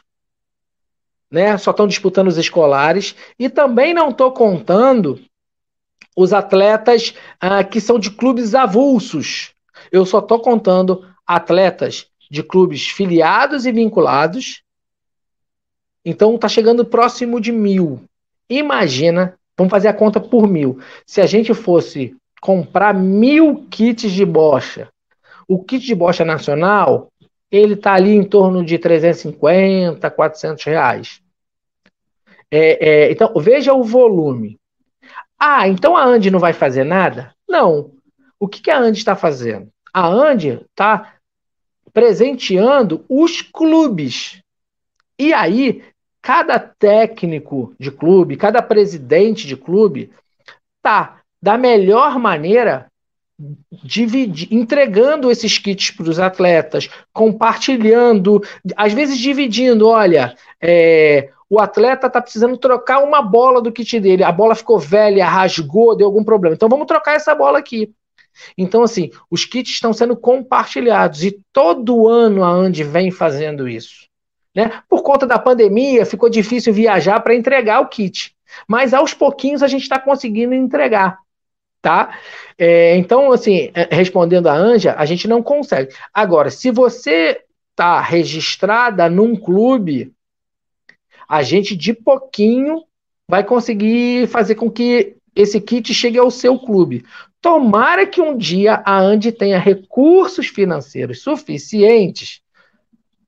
né, 1.30 1.56
só 1.56 1.70
estão 1.70 1.86
disputando 1.86 2.28
os 2.28 2.36
escolares, 2.36 3.14
e 3.38 3.48
também 3.48 3.94
não 3.94 4.10
estou 4.10 4.32
contando 4.32 5.20
os 6.16 6.32
atletas 6.32 7.14
ah, 7.40 7.62
que 7.62 7.80
são 7.80 7.98
de 7.98 8.10
clubes 8.10 8.54
avulsos. 8.54 9.52
Eu 9.92 10.04
só 10.04 10.18
estou 10.18 10.40
contando 10.40 11.06
atletas 11.26 12.06
de 12.30 12.42
clubes 12.42 12.88
filiados 12.88 13.64
e 13.66 13.72
vinculados. 13.72 14.62
Então 16.04 16.34
está 16.34 16.48
chegando 16.48 16.84
próximo 16.84 17.40
de 17.40 17.52
mil. 17.52 18.02
Imagina, 18.48 19.38
vamos 19.56 19.70
fazer 19.70 19.88
a 19.88 19.94
conta 19.94 20.20
por 20.20 20.46
mil. 20.46 20.80
Se 21.06 21.20
a 21.20 21.26
gente 21.26 21.54
fosse 21.54 22.16
comprar 22.40 22.94
mil 22.94 23.66
kits 23.70 24.10
de 24.10 24.24
bocha, 24.24 24.88
o 25.46 25.62
kit 25.62 25.84
de 25.84 25.94
bocha 25.94 26.24
nacional 26.24 27.09
ele 27.50 27.74
está 27.74 27.94
ali 27.94 28.14
em 28.14 28.24
torno 28.24 28.64
de 28.64 28.78
350, 28.78 30.10
400 30.10 30.64
reais. 30.64 31.22
É, 32.50 32.88
é, 32.88 33.12
então, 33.12 33.32
veja 33.36 33.72
o 33.74 33.82
volume. 33.82 34.58
Ah, 35.38 35.66
então 35.68 35.96
a 35.96 36.04
Andy 36.04 36.30
não 36.30 36.38
vai 36.38 36.52
fazer 36.52 36.84
nada? 36.84 37.34
Não. 37.48 37.92
O 38.38 38.46
que, 38.46 38.60
que 38.60 38.70
a 38.70 38.78
Andy 38.78 38.98
está 38.98 39.16
fazendo? 39.16 39.68
A 39.92 40.06
Andy 40.06 40.60
está 40.70 41.14
presenteando 41.92 43.04
os 43.08 43.42
clubes. 43.42 44.42
E 45.18 45.32
aí, 45.32 45.84
cada 46.22 46.58
técnico 46.58 47.74
de 47.78 47.90
clube, 47.90 48.36
cada 48.36 48.62
presidente 48.62 49.46
de 49.46 49.56
clube, 49.56 50.12
tá 50.82 51.20
da 51.42 51.56
melhor 51.56 52.18
maneira 52.18 52.89
dividir, 53.82 54.48
entregando 54.50 55.30
esses 55.30 55.58
kits 55.58 55.90
para 55.90 56.08
os 56.08 56.18
atletas, 56.18 56.88
compartilhando, 57.12 58.42
às 58.76 58.92
vezes 58.92 59.18
dividindo. 59.18 59.88
Olha, 59.88 60.34
é, 60.60 61.30
o 61.48 61.60
atleta 61.60 62.06
está 62.06 62.20
precisando 62.20 62.56
trocar 62.56 63.02
uma 63.02 63.22
bola 63.22 63.60
do 63.60 63.72
kit 63.72 63.98
dele, 63.98 64.22
a 64.22 64.32
bola 64.32 64.54
ficou 64.54 64.78
velha, 64.78 65.26
rasgou, 65.26 65.96
deu 65.96 66.06
algum 66.06 66.22
problema. 66.22 66.54
Então 66.54 66.68
vamos 66.68 66.86
trocar 66.86 67.14
essa 67.14 67.34
bola 67.34 67.58
aqui. 67.58 67.92
Então, 68.56 68.82
assim, 68.82 69.10
os 69.30 69.44
kits 69.44 69.72
estão 69.72 69.92
sendo 69.92 70.16
compartilhados 70.16 71.24
e 71.24 71.40
todo 71.52 72.08
ano 72.08 72.44
a 72.44 72.48
Andy 72.48 72.84
vem 72.84 73.10
fazendo 73.10 73.68
isso. 73.68 74.08
Né? 74.54 74.82
Por 74.88 75.02
conta 75.02 75.26
da 75.26 75.38
pandemia, 75.38 76.06
ficou 76.06 76.28
difícil 76.28 76.72
viajar 76.72 77.20
para 77.20 77.34
entregar 77.34 77.80
o 77.80 77.88
kit. 77.88 78.34
Mas 78.66 78.94
aos 78.94 79.14
pouquinhos 79.14 79.62
a 79.62 79.68
gente 79.68 79.82
está 79.82 79.98
conseguindo 79.98 80.54
entregar. 80.54 81.18
Tá? 81.82 82.18
É, 82.58 82.96
então, 82.96 83.32
assim, 83.32 83.70
é, 83.74 83.88
respondendo 83.90 84.48
a 84.48 84.54
Anja, 84.54 84.94
a 84.98 85.06
gente 85.06 85.26
não 85.26 85.42
consegue. 85.42 85.94
Agora, 86.12 86.50
se 86.50 86.70
você 86.70 87.40
está 87.70 88.00
registrada 88.00 89.08
num 89.08 89.34
clube, 89.34 90.12
a 91.26 91.42
gente 91.42 91.74
de 91.74 91.94
pouquinho 91.94 92.82
vai 93.26 93.44
conseguir 93.44 94.26
fazer 94.28 94.56
com 94.56 94.70
que 94.70 95.16
esse 95.34 95.60
kit 95.60 95.94
chegue 95.94 96.18
ao 96.18 96.30
seu 96.30 96.58
clube. 96.58 97.04
Tomara 97.40 98.06
que 98.06 98.20
um 98.20 98.36
dia 98.36 98.82
a 98.84 98.98
Andy 98.98 99.32
tenha 99.32 99.58
recursos 99.58 100.48
financeiros 100.48 101.22
suficientes 101.22 102.42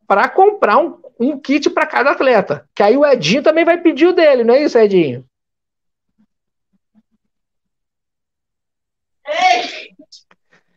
para 0.07 0.29
comprar 0.29 0.79
um, 0.79 0.99
um 1.19 1.39
kit 1.39 1.71
para 1.71 1.87
cada 1.87 2.11
atleta. 2.11 2.69
Que 2.75 2.83
aí 2.83 2.97
o 2.97 3.07
Edinho 3.07 3.43
também 3.43 3.65
vai 3.65 3.81
pedir 3.81 4.07
o 4.07 4.13
dele, 4.13 4.45
não 4.45 4.53
é 4.53 4.65
isso, 4.65 4.77
Edinho? 4.77 5.25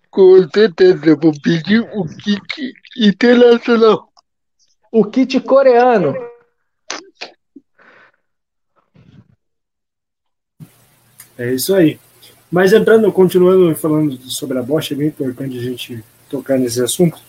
Com 0.10 0.50
certeza, 0.50 1.16
vou 1.16 1.34
pedir 1.42 1.82
o 1.82 2.06
kit 2.06 2.74
internacional. 2.98 4.10
O 4.92 5.04
kit 5.04 5.40
coreano. 5.42 6.16
É 11.38 11.54
isso 11.54 11.76
aí. 11.76 12.00
Mas 12.50 12.72
entrando, 12.72 13.12
continuando 13.12 13.76
falando 13.76 14.18
sobre 14.30 14.58
a 14.58 14.64
Bosch, 14.64 14.92
é 14.92 14.96
bem 14.96 15.08
importante 15.08 15.58
a 15.58 15.62
gente 15.62 16.04
tocar 16.30 16.58
nesse 16.58 16.82
assunto. 16.82 17.20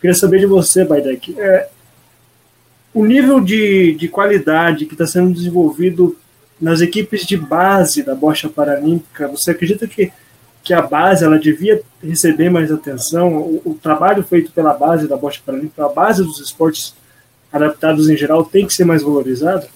Queria 0.00 0.14
saber 0.14 0.40
de 0.40 0.46
você, 0.46 0.84
Baidek, 0.84 1.40
é, 1.40 1.70
o 2.92 3.04
nível 3.04 3.40
de, 3.40 3.94
de 3.94 4.08
qualidade 4.08 4.86
que 4.86 4.94
está 4.94 5.06
sendo 5.06 5.32
desenvolvido 5.32 6.16
nas 6.60 6.80
equipes 6.80 7.26
de 7.26 7.36
base 7.36 8.02
da 8.02 8.14
Bocha 8.14 8.48
Paralímpica, 8.48 9.28
você 9.28 9.50
acredita 9.50 9.86
que, 9.86 10.12
que 10.66 10.74
a 10.74 10.82
base 10.82 11.24
ela 11.24 11.38
devia 11.38 11.80
receber 12.02 12.50
mais 12.50 12.72
atenção? 12.72 13.36
O, 13.36 13.62
o 13.64 13.74
trabalho 13.74 14.24
feito 14.24 14.50
pela 14.50 14.74
base 14.74 15.06
da 15.06 15.16
Bocha 15.16 15.40
Paralímpica, 15.46 15.86
a 15.86 15.88
base 15.88 16.24
dos 16.24 16.40
esportes 16.40 16.92
adaptados 17.52 18.08
em 18.08 18.16
geral, 18.16 18.44
tem 18.44 18.66
que 18.66 18.74
ser 18.74 18.84
mais 18.84 19.00
valorizado? 19.00 19.68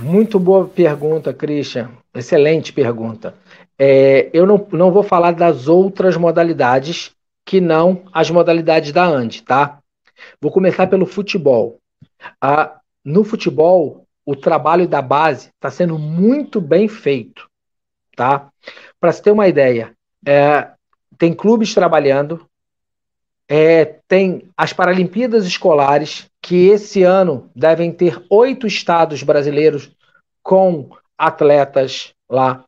Muito 0.00 0.38
boa 0.38 0.68
pergunta, 0.68 1.34
Christian. 1.34 1.90
Excelente 2.14 2.72
pergunta. 2.72 3.34
É, 3.76 4.30
eu 4.32 4.46
não, 4.46 4.64
não 4.70 4.92
vou 4.92 5.02
falar 5.02 5.32
das 5.32 5.66
outras 5.66 6.16
modalidades 6.16 7.10
que 7.44 7.60
não 7.60 8.04
as 8.12 8.30
modalidades 8.30 8.92
da 8.92 9.04
Andi, 9.04 9.42
tá? 9.42 9.80
Vou 10.40 10.52
começar 10.52 10.86
pelo 10.86 11.04
futebol. 11.04 11.80
Ah, 12.40 12.76
no 13.04 13.24
futebol, 13.24 14.06
o 14.24 14.36
trabalho 14.36 14.86
da 14.86 15.02
base 15.02 15.48
está 15.48 15.68
sendo 15.68 15.98
muito 15.98 16.60
bem 16.60 16.86
feito, 16.86 17.48
tá? 18.14 18.48
Para 19.02 19.10
se 19.10 19.20
ter 19.20 19.32
uma 19.32 19.48
ideia, 19.48 19.96
é, 20.24 20.70
tem 21.18 21.34
clubes 21.34 21.74
trabalhando, 21.74 22.46
é, 23.48 23.84
tem 24.06 24.48
as 24.56 24.72
Paralimpíadas 24.72 25.44
Escolares, 25.44 26.30
que 26.40 26.68
esse 26.68 27.02
ano 27.02 27.50
devem 27.52 27.90
ter 27.90 28.24
oito 28.30 28.64
estados 28.64 29.24
brasileiros 29.24 29.90
com 30.40 30.88
atletas 31.18 32.14
lá. 32.30 32.64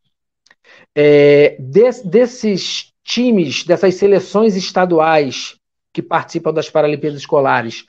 É, 0.92 1.57
desses 1.61 2.92
times, 3.05 3.62
dessas 3.62 3.94
seleções 3.94 4.57
estaduais 4.57 5.55
que 5.92 6.03
participam 6.03 6.53
das 6.53 6.68
Paralimpíadas 6.68 7.20
Escolares, 7.20 7.87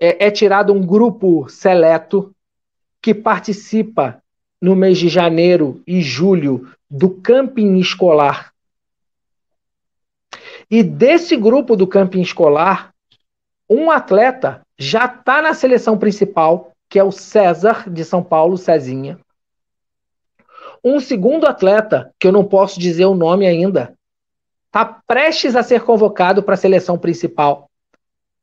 é, 0.00 0.26
é 0.26 0.30
tirado 0.32 0.72
um 0.72 0.84
grupo 0.84 1.48
seleto 1.48 2.34
que 3.00 3.14
participa 3.14 4.20
no 4.62 4.76
mês 4.76 4.96
de 4.96 5.08
janeiro 5.08 5.82
e 5.84 6.00
julho 6.00 6.72
do 6.88 7.10
camping 7.10 7.78
escolar. 7.78 8.52
E 10.70 10.84
desse 10.84 11.36
grupo 11.36 11.76
do 11.76 11.86
camping 11.86 12.22
escolar, 12.22 12.94
um 13.68 13.90
atleta 13.90 14.62
já 14.78 15.06
está 15.06 15.42
na 15.42 15.52
seleção 15.52 15.98
principal 15.98 16.70
que 16.88 16.98
é 16.98 17.04
o 17.04 17.10
César 17.10 17.88
de 17.90 18.04
São 18.04 18.22
Paulo, 18.22 18.58
Cezinha. 18.58 19.18
Um 20.84 21.00
segundo 21.00 21.46
atleta, 21.46 22.12
que 22.20 22.26
eu 22.26 22.32
não 22.32 22.44
posso 22.44 22.78
dizer 22.78 23.06
o 23.06 23.14
nome 23.14 23.46
ainda, 23.46 23.94
está 24.66 24.84
prestes 24.84 25.56
a 25.56 25.62
ser 25.62 25.82
convocado 25.82 26.42
para 26.42 26.52
a 26.52 26.58
seleção 26.58 26.98
principal. 26.98 27.70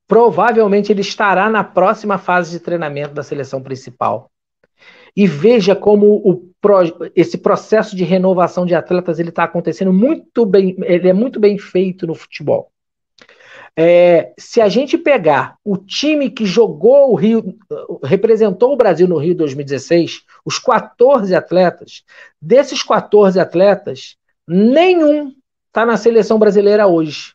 Provavelmente 0.07 0.91
ele 0.91 1.01
estará 1.01 1.47
na 1.47 1.63
próxima 1.63 2.17
fase 2.17 2.49
de 2.49 2.59
treinamento 2.59 3.13
da 3.13 3.21
seleção 3.21 3.61
principal. 3.61 4.31
E 5.15 5.27
veja 5.27 5.75
como 5.75 6.07
o, 6.17 6.49
esse 7.15 7.37
processo 7.37 7.95
de 7.95 8.03
renovação 8.03 8.65
de 8.65 8.75
atletas 8.75 9.19
ele 9.19 9.29
está 9.29 9.43
acontecendo 9.43 9.93
muito 9.93 10.45
bem, 10.45 10.75
ele 10.83 11.07
é 11.07 11.13
muito 11.13 11.39
bem 11.39 11.57
feito 11.57 12.05
no 12.05 12.15
futebol. 12.15 12.71
É, 13.75 14.33
se 14.37 14.59
a 14.59 14.67
gente 14.67 14.97
pegar 14.97 15.55
o 15.63 15.77
time 15.77 16.29
que 16.29 16.45
jogou 16.45 17.11
o 17.11 17.15
Rio, 17.15 17.57
representou 18.03 18.73
o 18.73 18.77
Brasil 18.77 19.07
no 19.07 19.17
Rio 19.17 19.33
2016, 19.35 20.25
os 20.43 20.59
14 20.59 21.33
atletas, 21.33 22.03
desses 22.41 22.83
14 22.83 23.39
atletas, 23.39 24.17
nenhum 24.45 25.33
está 25.67 25.85
na 25.85 25.95
seleção 25.95 26.37
brasileira 26.37 26.87
hoje. 26.87 27.33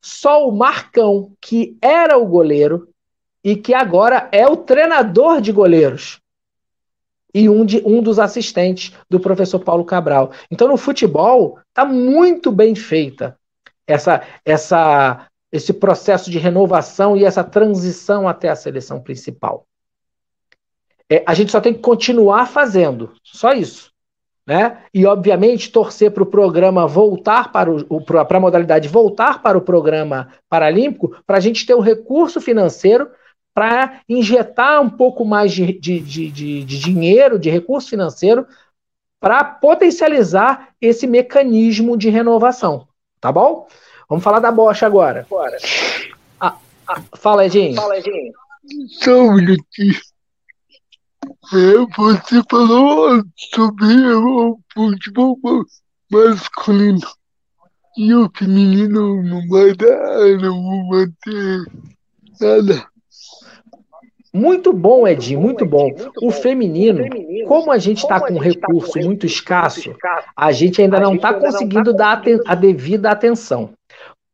Só 0.00 0.48
o 0.48 0.52
Marcão, 0.52 1.36
que 1.40 1.76
era 1.80 2.18
o 2.18 2.26
goleiro 2.26 2.88
e 3.42 3.56
que 3.56 3.74
agora 3.74 4.28
é 4.32 4.46
o 4.46 4.56
treinador 4.56 5.40
de 5.40 5.52
goleiros. 5.52 6.20
E 7.32 7.48
um, 7.48 7.64
de, 7.64 7.80
um 7.86 8.02
dos 8.02 8.18
assistentes 8.18 8.92
do 9.08 9.20
professor 9.20 9.60
Paulo 9.60 9.84
Cabral. 9.84 10.32
Então, 10.50 10.66
no 10.66 10.76
futebol, 10.76 11.60
está 11.68 11.84
muito 11.84 12.50
bem 12.50 12.74
feita 12.74 13.38
essa, 13.86 14.22
essa, 14.44 15.26
esse 15.52 15.72
processo 15.72 16.28
de 16.28 16.38
renovação 16.38 17.16
e 17.16 17.24
essa 17.24 17.44
transição 17.44 18.28
até 18.28 18.48
a 18.48 18.56
seleção 18.56 19.00
principal. 19.00 19.64
É, 21.08 21.22
a 21.24 21.32
gente 21.32 21.52
só 21.52 21.60
tem 21.60 21.72
que 21.72 21.80
continuar 21.80 22.46
fazendo, 22.46 23.12
só 23.22 23.52
isso. 23.52 23.92
né? 24.46 24.78
E, 24.92 25.06
obviamente, 25.06 25.70
torcer 25.70 26.10
para 26.10 26.24
o 26.24 26.26
programa 26.26 26.86
voltar 26.86 27.52
para 27.52 27.70
o, 27.70 28.00
para 28.00 28.36
a 28.38 28.40
modalidade 28.40 28.88
voltar 28.88 29.40
para 29.40 29.56
o 29.56 29.60
programa 29.60 30.32
paralímpico, 30.48 31.16
para 31.24 31.36
a 31.36 31.40
gente 31.40 31.64
ter 31.64 31.74
o 31.74 31.80
recurso 31.80 32.40
financeiro 32.40 33.08
para 33.60 34.00
injetar 34.08 34.80
um 34.80 34.88
pouco 34.88 35.22
mais 35.22 35.52
de, 35.52 35.70
de, 35.70 36.00
de, 36.00 36.30
de, 36.30 36.64
de 36.64 36.78
dinheiro, 36.78 37.38
de 37.38 37.50
recurso 37.50 37.90
financeiro, 37.90 38.46
para 39.20 39.44
potencializar 39.44 40.70
esse 40.80 41.06
mecanismo 41.06 41.94
de 41.94 42.08
renovação. 42.08 42.88
Tá 43.20 43.30
bom? 43.30 43.68
Vamos 44.08 44.24
falar 44.24 44.38
da 44.38 44.50
Bosch 44.50 44.82
agora. 44.82 45.26
Ah, 46.40 46.56
ah, 46.88 47.02
fala, 47.18 47.44
Edinho. 47.44 47.74
Fala, 47.74 47.98
Edinho. 47.98 48.32
Só 49.02 49.24
um 49.24 49.34
minutinho. 49.34 50.00
É, 51.52 51.96
você 51.98 52.40
falou 52.50 53.22
sobre 53.36 54.14
o 54.14 54.58
futebol 54.72 55.38
masculino. 56.10 57.06
E 57.98 58.14
o 58.14 58.30
feminino 58.34 59.22
não 59.22 59.46
vai 59.48 59.74
dar, 59.74 60.38
não 60.40 60.88
vai 60.88 61.06
ter 61.22 61.66
nada. 62.40 62.90
Muito 64.32 64.72
bom, 64.72 65.08
Edinho, 65.08 65.40
muito 65.40 65.66
bom. 65.66 65.90
O 66.22 66.30
feminino, 66.30 67.04
como 67.48 67.72
a 67.72 67.78
gente 67.78 67.98
está 67.98 68.20
com 68.20 68.34
um 68.34 68.38
recurso 68.38 68.98
muito 69.00 69.26
escasso, 69.26 69.94
a 70.36 70.52
gente 70.52 70.80
ainda 70.80 71.00
não 71.00 71.16
está 71.16 71.34
conseguindo 71.34 71.92
dar 71.92 72.22
a 72.46 72.54
devida 72.54 73.10
atenção. 73.10 73.70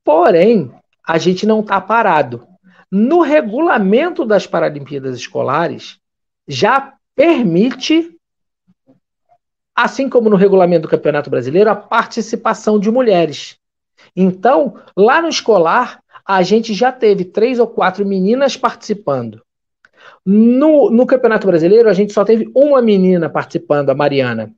Porém, 0.04 0.70
a 1.06 1.16
gente 1.18 1.46
não 1.46 1.60
está 1.60 1.80
parado. 1.80 2.46
No 2.90 3.20
regulamento 3.20 4.24
das 4.24 4.46
Paralimpíadas 4.46 5.16
Escolares, 5.16 5.98
já 6.46 6.92
permite, 7.14 8.10
assim 9.74 10.08
como 10.08 10.28
no 10.28 10.36
regulamento 10.36 10.82
do 10.82 10.90
Campeonato 10.90 11.30
Brasileiro, 11.30 11.70
a 11.70 11.74
participação 11.74 12.78
de 12.78 12.90
mulheres. 12.90 13.56
Então, 14.14 14.76
lá 14.96 15.22
no 15.22 15.28
escolar, 15.28 16.00
a 16.24 16.42
gente 16.42 16.74
já 16.74 16.92
teve 16.92 17.24
três 17.24 17.58
ou 17.58 17.66
quatro 17.66 18.04
meninas 18.04 18.56
participando. 18.56 19.42
No, 20.24 20.90
no 20.90 21.06
Campeonato 21.06 21.46
Brasileiro, 21.46 21.88
a 21.88 21.92
gente 21.92 22.12
só 22.12 22.24
teve 22.24 22.50
uma 22.54 22.82
menina 22.82 23.30
participando, 23.30 23.90
a 23.90 23.94
Mariana. 23.94 24.52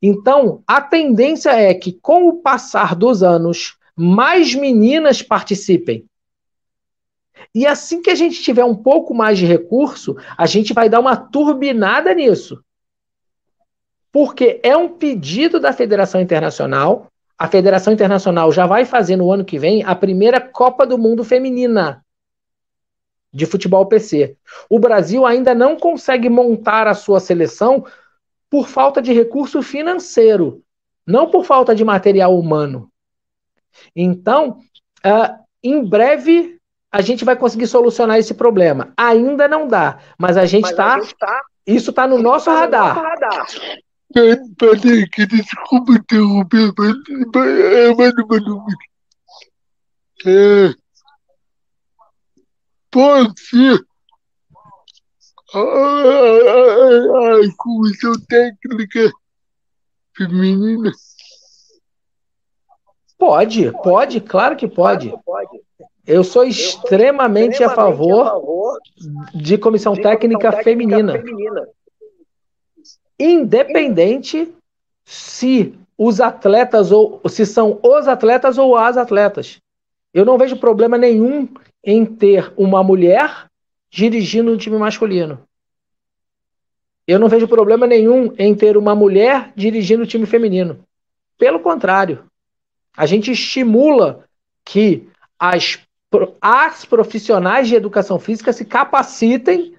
Então, 0.00 0.62
a 0.66 0.80
tendência 0.80 1.50
é 1.50 1.72
que, 1.74 1.92
com 1.92 2.28
o 2.28 2.40
passar 2.40 2.94
dos 2.94 3.22
anos, 3.22 3.76
mais 3.96 4.54
meninas 4.54 5.22
participem. 5.22 6.04
E 7.54 7.66
assim 7.66 8.02
que 8.02 8.10
a 8.10 8.14
gente 8.14 8.42
tiver 8.42 8.64
um 8.64 8.74
pouco 8.74 9.14
mais 9.14 9.38
de 9.38 9.46
recurso, 9.46 10.16
a 10.36 10.46
gente 10.46 10.72
vai 10.72 10.88
dar 10.88 11.00
uma 11.00 11.16
turbinada 11.16 12.12
nisso. 12.14 12.62
Porque 14.12 14.60
é 14.62 14.76
um 14.76 14.88
pedido 14.88 15.58
da 15.58 15.72
Federação 15.72 16.20
Internacional. 16.20 17.08
A 17.38 17.48
Federação 17.48 17.92
Internacional 17.92 18.52
já 18.52 18.66
vai 18.66 18.84
fazer 18.84 19.16
no 19.16 19.30
ano 19.30 19.44
que 19.44 19.58
vem 19.58 19.82
a 19.84 19.94
primeira 19.94 20.40
Copa 20.40 20.86
do 20.86 20.98
Mundo 20.98 21.24
Feminina 21.24 22.03
de 23.34 23.44
futebol 23.46 23.84
PC. 23.86 24.36
O 24.70 24.78
Brasil 24.78 25.26
ainda 25.26 25.52
não 25.54 25.76
consegue 25.76 26.28
montar 26.30 26.86
a 26.86 26.94
sua 26.94 27.18
seleção 27.18 27.84
por 28.48 28.68
falta 28.68 29.02
de 29.02 29.12
recurso 29.12 29.60
financeiro, 29.60 30.62
não 31.04 31.28
por 31.28 31.44
falta 31.44 31.74
de 31.74 31.84
material 31.84 32.38
humano. 32.38 32.88
Então, 33.94 34.60
uh, 35.04 35.44
em 35.62 35.84
breve 35.84 36.60
a 36.92 37.00
gente 37.00 37.24
vai 37.24 37.34
conseguir 37.34 37.66
solucionar 37.66 38.18
esse 38.18 38.34
problema. 38.34 38.92
Ainda 38.96 39.48
não 39.48 39.66
dá, 39.66 39.98
mas 40.16 40.36
a 40.36 40.46
gente 40.46 40.70
está. 40.70 41.00
Tá, 41.18 41.42
isso 41.66 41.90
está 41.90 42.06
no 42.06 42.18
nosso 42.18 42.44
tá 42.44 42.60
radar. 42.60 42.94
No 42.94 43.02
nosso 43.02 43.58
radar. 43.58 43.84
Desculpa 45.26 45.92
interromper, 45.92 46.72
mas, 46.78 46.94
mas, 47.34 47.48
é, 50.24 50.72
pode 52.94 53.40
ser 53.40 53.84
a 55.52 57.40
comissão 57.56 58.12
técnica 58.28 59.10
feminina? 60.16 60.92
Pode, 63.18 63.72
pode, 63.82 64.20
claro 64.20 64.54
que 64.54 64.68
pode. 64.68 65.12
Eu 66.06 66.22
sou 66.22 66.44
extremamente 66.44 67.64
a 67.64 67.70
favor 67.70 68.40
de 69.34 69.58
comissão 69.58 69.96
técnica 69.96 70.52
feminina. 70.62 71.20
Independente 73.18 74.54
se 75.04 75.76
os 75.98 76.20
atletas 76.20 76.92
ou 76.92 77.20
se 77.28 77.44
são 77.44 77.80
os 77.82 78.06
atletas 78.06 78.56
ou 78.56 78.76
as 78.76 78.96
atletas. 78.96 79.60
Eu 80.12 80.24
não 80.24 80.38
vejo 80.38 80.56
problema 80.56 80.96
nenhum 80.96 81.48
em 81.84 82.04
ter 82.04 82.52
uma 82.56 82.82
mulher 82.82 83.46
dirigindo 83.90 84.52
um 84.52 84.56
time 84.56 84.78
masculino. 84.78 85.46
Eu 87.06 87.18
não 87.18 87.28
vejo 87.28 87.46
problema 87.46 87.86
nenhum 87.86 88.34
em 88.38 88.54
ter 88.54 88.76
uma 88.76 88.94
mulher 88.94 89.52
dirigindo 89.54 90.02
o 90.02 90.06
time 90.06 90.24
feminino. 90.24 90.84
Pelo 91.36 91.60
contrário, 91.60 92.24
a 92.96 93.04
gente 93.04 93.30
estimula 93.30 94.24
que 94.64 95.06
as, 95.38 95.78
as 96.40 96.84
profissionais 96.84 97.68
de 97.68 97.74
educação 97.74 98.18
física 98.18 98.52
se 98.52 98.64
capacitem 98.64 99.74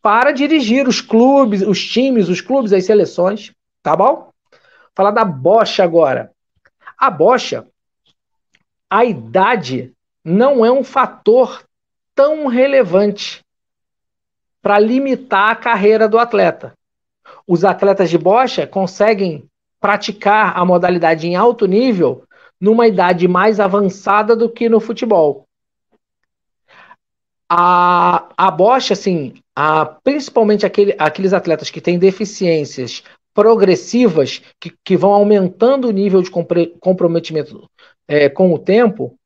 para 0.00 0.32
dirigir 0.32 0.88
os 0.88 1.00
clubes, 1.00 1.60
os 1.62 1.84
times, 1.84 2.28
os 2.28 2.40
clubes, 2.40 2.72
as 2.72 2.84
seleções, 2.84 3.52
tá 3.82 3.94
bom? 3.94 4.30
Falar 4.94 5.10
da 5.10 5.24
bocha 5.24 5.84
agora. 5.84 6.32
A 6.96 7.10
bocha, 7.10 7.66
a 8.88 9.04
idade 9.04 9.92
não 10.24 10.64
é 10.64 10.70
um 10.70 10.84
fator 10.84 11.64
tão 12.14 12.46
relevante 12.46 13.44
para 14.60 14.78
limitar 14.78 15.50
a 15.50 15.56
carreira 15.56 16.08
do 16.08 16.18
atleta. 16.18 16.74
Os 17.46 17.64
atletas 17.64 18.08
de 18.08 18.16
bocha 18.16 18.66
conseguem 18.66 19.44
praticar 19.80 20.56
a 20.56 20.64
modalidade 20.64 21.26
em 21.26 21.34
alto 21.34 21.66
nível 21.66 22.24
numa 22.60 22.86
idade 22.86 23.26
mais 23.26 23.58
avançada 23.58 24.36
do 24.36 24.48
que 24.48 24.68
no 24.68 24.78
futebol. 24.78 25.48
A, 27.50 28.28
a 28.36 28.50
bocha, 28.50 28.94
assim, 28.94 29.34
a, 29.54 29.84
principalmente 29.84 30.64
aquele, 30.64 30.94
aqueles 30.96 31.32
atletas 31.32 31.68
que 31.68 31.80
têm 31.80 31.98
deficiências 31.98 33.02
progressivas, 33.34 34.40
que, 34.60 34.72
que 34.84 34.96
vão 34.96 35.12
aumentando 35.12 35.88
o 35.88 35.92
nível 35.92 36.22
de 36.22 36.30
comprometimento 36.30 37.68
é, 38.06 38.28
com 38.28 38.54
o 38.54 38.58
tempo, 38.58 39.18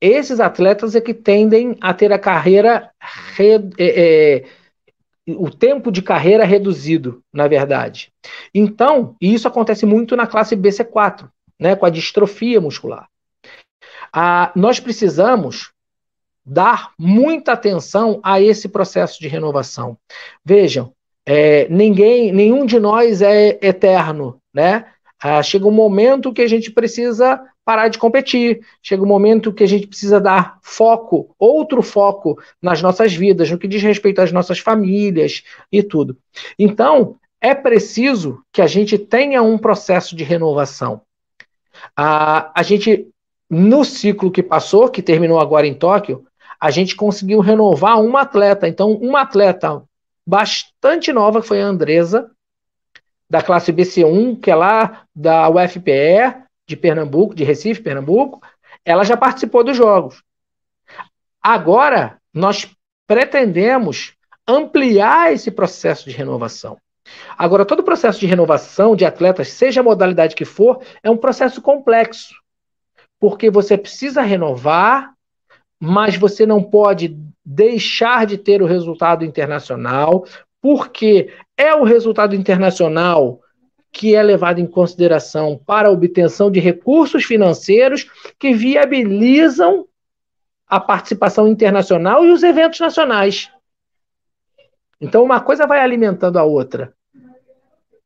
esses 0.00 0.40
atletas 0.40 0.94
é 0.94 1.00
que 1.00 1.12
tendem 1.12 1.76
a 1.80 1.92
ter 1.92 2.12
a 2.12 2.18
carreira, 2.18 2.90
re, 3.36 3.54
é, 3.78 4.38
é, 4.38 4.44
o 5.26 5.50
tempo 5.50 5.90
de 5.90 6.02
carreira 6.02 6.44
reduzido, 6.44 7.22
na 7.32 7.48
verdade. 7.48 8.12
Então, 8.54 9.16
isso 9.20 9.48
acontece 9.48 9.84
muito 9.84 10.16
na 10.16 10.26
classe 10.26 10.56
BC4, 10.56 11.28
né, 11.58 11.74
com 11.74 11.84
a 11.84 11.90
distrofia 11.90 12.60
muscular. 12.60 13.08
Ah, 14.12 14.52
nós 14.54 14.80
precisamos 14.80 15.72
dar 16.44 16.92
muita 16.98 17.52
atenção 17.52 18.20
a 18.22 18.40
esse 18.40 18.68
processo 18.68 19.20
de 19.20 19.28
renovação. 19.28 19.98
Vejam, 20.44 20.92
é, 21.26 21.68
ninguém, 21.68 22.32
nenhum 22.32 22.64
de 22.64 22.80
nós 22.80 23.20
é 23.20 23.58
eterno, 23.60 24.40
né? 24.54 24.86
Ah, 25.20 25.42
chega 25.42 25.66
um 25.66 25.72
momento 25.72 26.32
que 26.32 26.40
a 26.40 26.46
gente 26.46 26.70
precisa 26.70 27.42
parar 27.68 27.88
de 27.88 27.98
competir. 27.98 28.64
Chega 28.82 29.02
um 29.02 29.06
momento 29.06 29.52
que 29.52 29.62
a 29.62 29.66
gente 29.66 29.86
precisa 29.86 30.18
dar 30.18 30.58
foco, 30.62 31.34
outro 31.38 31.82
foco 31.82 32.40
nas 32.62 32.80
nossas 32.80 33.12
vidas, 33.12 33.50
no 33.50 33.58
que 33.58 33.68
diz 33.68 33.82
respeito 33.82 34.22
às 34.22 34.32
nossas 34.32 34.58
famílias 34.58 35.42
e 35.70 35.82
tudo. 35.82 36.16
Então, 36.58 37.16
é 37.38 37.54
preciso 37.54 38.42
que 38.50 38.62
a 38.62 38.66
gente 38.66 38.96
tenha 38.96 39.42
um 39.42 39.58
processo 39.58 40.16
de 40.16 40.24
renovação. 40.24 41.02
A, 41.94 42.50
a 42.58 42.62
gente, 42.62 43.06
no 43.50 43.84
ciclo 43.84 44.30
que 44.30 44.42
passou, 44.42 44.88
que 44.88 45.02
terminou 45.02 45.38
agora 45.38 45.66
em 45.66 45.74
Tóquio, 45.74 46.24
a 46.58 46.70
gente 46.70 46.96
conseguiu 46.96 47.40
renovar 47.40 48.02
uma 48.02 48.22
atleta. 48.22 48.66
Então, 48.66 48.92
uma 48.92 49.20
atleta 49.20 49.82
bastante 50.26 51.12
nova, 51.12 51.42
que 51.42 51.48
foi 51.48 51.60
a 51.60 51.66
Andresa, 51.66 52.30
da 53.28 53.42
classe 53.42 53.70
BC1, 53.74 54.40
que 54.40 54.50
é 54.50 54.54
lá 54.54 55.02
da 55.14 55.50
UFPE, 55.50 56.47
de 56.68 56.76
Pernambuco, 56.76 57.34
de 57.34 57.42
Recife, 57.42 57.82
Pernambuco, 57.82 58.40
ela 58.84 59.02
já 59.02 59.16
participou 59.16 59.64
dos 59.64 59.76
jogos. 59.76 60.22
Agora, 61.42 62.18
nós 62.32 62.70
pretendemos 63.06 64.12
ampliar 64.46 65.32
esse 65.32 65.50
processo 65.50 66.04
de 66.08 66.14
renovação. 66.14 66.76
Agora, 67.38 67.64
todo 67.64 67.82
processo 67.82 68.20
de 68.20 68.26
renovação 68.26 68.94
de 68.94 69.06
atletas, 69.06 69.48
seja 69.48 69.80
a 69.80 69.84
modalidade 69.84 70.36
que 70.36 70.44
for, 70.44 70.82
é 71.02 71.10
um 71.10 71.16
processo 71.16 71.62
complexo. 71.62 72.34
Porque 73.18 73.50
você 73.50 73.78
precisa 73.78 74.20
renovar, 74.20 75.14
mas 75.80 76.16
você 76.16 76.44
não 76.44 76.62
pode 76.62 77.18
deixar 77.42 78.26
de 78.26 78.36
ter 78.36 78.60
o 78.60 78.66
resultado 78.66 79.24
internacional, 79.24 80.26
porque 80.60 81.32
é 81.56 81.74
o 81.74 81.82
resultado 81.82 82.34
internacional 82.34 83.40
que 83.92 84.14
é 84.14 84.22
levado 84.22 84.60
em 84.60 84.66
consideração 84.66 85.60
para 85.66 85.88
a 85.88 85.92
obtenção 85.92 86.50
de 86.50 86.60
recursos 86.60 87.24
financeiros 87.24 88.10
que 88.38 88.52
viabilizam 88.52 89.86
a 90.66 90.78
participação 90.78 91.48
internacional 91.48 92.24
e 92.24 92.30
os 92.30 92.42
eventos 92.42 92.78
nacionais. 92.78 93.50
Então, 95.00 95.24
uma 95.24 95.40
coisa 95.40 95.66
vai 95.66 95.80
alimentando 95.80 96.38
a 96.38 96.44
outra. 96.44 96.92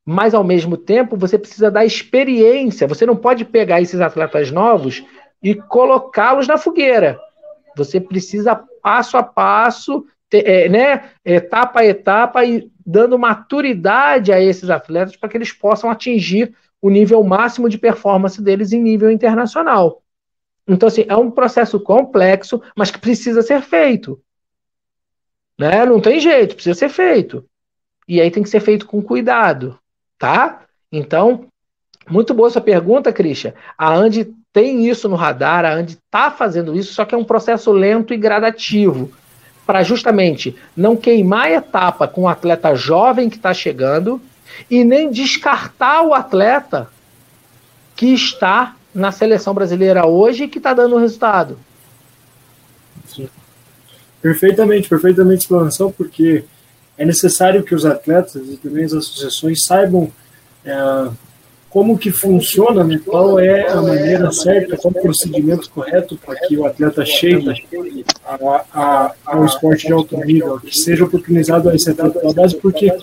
Mas, 0.05 0.33
ao 0.33 0.43
mesmo 0.43 0.77
tempo, 0.77 1.17
você 1.17 1.37
precisa 1.37 1.71
da 1.71 1.85
experiência. 1.85 2.87
Você 2.87 3.05
não 3.05 3.15
pode 3.15 3.45
pegar 3.45 3.81
esses 3.81 3.99
atletas 3.99 4.51
novos 4.51 5.03
e 5.41 5.55
colocá-los 5.55 6.47
na 6.47 6.57
fogueira. 6.57 7.19
Você 7.75 7.99
precisa, 7.99 8.55
passo 8.81 9.17
a 9.17 9.23
passo, 9.23 10.05
é, 10.39 10.69
né, 10.69 11.09
etapa 11.23 11.81
a 11.81 11.85
etapa, 11.85 12.45
e 12.45 12.71
dando 12.85 13.17
maturidade 13.17 14.31
a 14.31 14.41
esses 14.41 14.69
atletas 14.69 15.15
para 15.15 15.29
que 15.29 15.37
eles 15.37 15.51
possam 15.51 15.89
atingir 15.89 16.53
o 16.81 16.89
nível 16.89 17.23
máximo 17.23 17.69
de 17.69 17.77
performance 17.77 18.41
deles 18.41 18.73
em 18.73 18.81
nível 18.81 19.09
internacional. 19.09 20.01
Então, 20.67 20.87
assim, 20.87 21.05
é 21.07 21.15
um 21.15 21.31
processo 21.31 21.79
complexo, 21.79 22.61
mas 22.75 22.91
que 22.91 22.99
precisa 22.99 23.41
ser 23.41 23.61
feito. 23.61 24.21
Né? 25.57 25.85
Não 25.85 25.99
tem 25.99 26.19
jeito, 26.19 26.55
precisa 26.55 26.77
ser 26.77 26.89
feito. 26.89 27.45
E 28.07 28.19
aí 28.19 28.29
tem 28.29 28.43
que 28.43 28.49
ser 28.49 28.59
feito 28.59 28.85
com 28.85 29.01
cuidado, 29.01 29.79
tá? 30.17 30.65
Então, 30.91 31.45
muito 32.09 32.33
boa 32.33 32.49
sua 32.49 32.61
pergunta, 32.61 33.13
Christian. 33.13 33.53
A 33.77 33.93
Andy 33.93 34.33
tem 34.51 34.87
isso 34.87 35.07
no 35.07 35.15
radar, 35.15 35.63
a 35.63 35.73
Andy 35.73 35.93
está 35.93 36.29
fazendo 36.29 36.75
isso, 36.75 36.93
só 36.93 37.05
que 37.05 37.15
é 37.15 37.17
um 37.17 37.23
processo 37.23 37.71
lento 37.71 38.13
e 38.13 38.17
gradativo 38.17 39.09
para 39.65 39.83
justamente 39.83 40.55
não 40.75 40.95
queimar 40.95 41.47
a 41.47 41.51
etapa 41.51 42.07
com 42.07 42.23
o 42.23 42.27
atleta 42.27 42.75
jovem 42.75 43.29
que 43.29 43.37
está 43.37 43.53
chegando 43.53 44.21
e 44.69 44.83
nem 44.83 45.11
descartar 45.11 46.01
o 46.03 46.13
atleta 46.13 46.89
que 47.95 48.07
está 48.07 48.75
na 48.93 49.11
seleção 49.11 49.53
brasileira 49.53 50.05
hoje 50.05 50.43
e 50.43 50.47
que 50.47 50.57
está 50.57 50.73
dando 50.73 50.97
resultado. 50.97 51.57
Perfeitamente, 54.21 54.87
perfeitamente 54.87 55.41
explanação, 55.41 55.91
porque 55.91 56.45
é 56.97 57.05
necessário 57.05 57.63
que 57.63 57.73
os 57.73 57.85
atletas 57.85 58.47
e 58.47 58.57
também 58.57 58.85
as 58.85 58.93
associações 58.93 59.65
saibam 59.65 60.11
é, 60.63 61.09
como 61.73 61.97
que 61.97 62.11
funciona, 62.11 62.83
né? 62.83 63.01
qual 63.03 63.39
é 63.39 63.67
a 63.67 63.81
maneira 63.81 64.31
certa, 64.31 64.77
qual 64.77 64.93
o 64.95 65.01
procedimento 65.01 65.67
correto 65.71 66.15
para 66.23 66.35
que 66.35 66.55
o 66.55 66.67
atleta 66.67 67.03
chegue 67.03 67.65
a, 68.23 68.63
a, 68.71 69.11
ao 69.25 69.43
esporte 69.43 69.87
de 69.87 69.91
alto 69.91 70.15
nível, 70.17 70.59
que 70.59 70.71
seja 70.71 71.03
oportunizado 71.03 71.67
a 71.69 71.75
esse 71.75 71.89
atleta 71.89 72.21
da 72.21 72.31
base, 72.31 72.55
porque, 72.57 72.95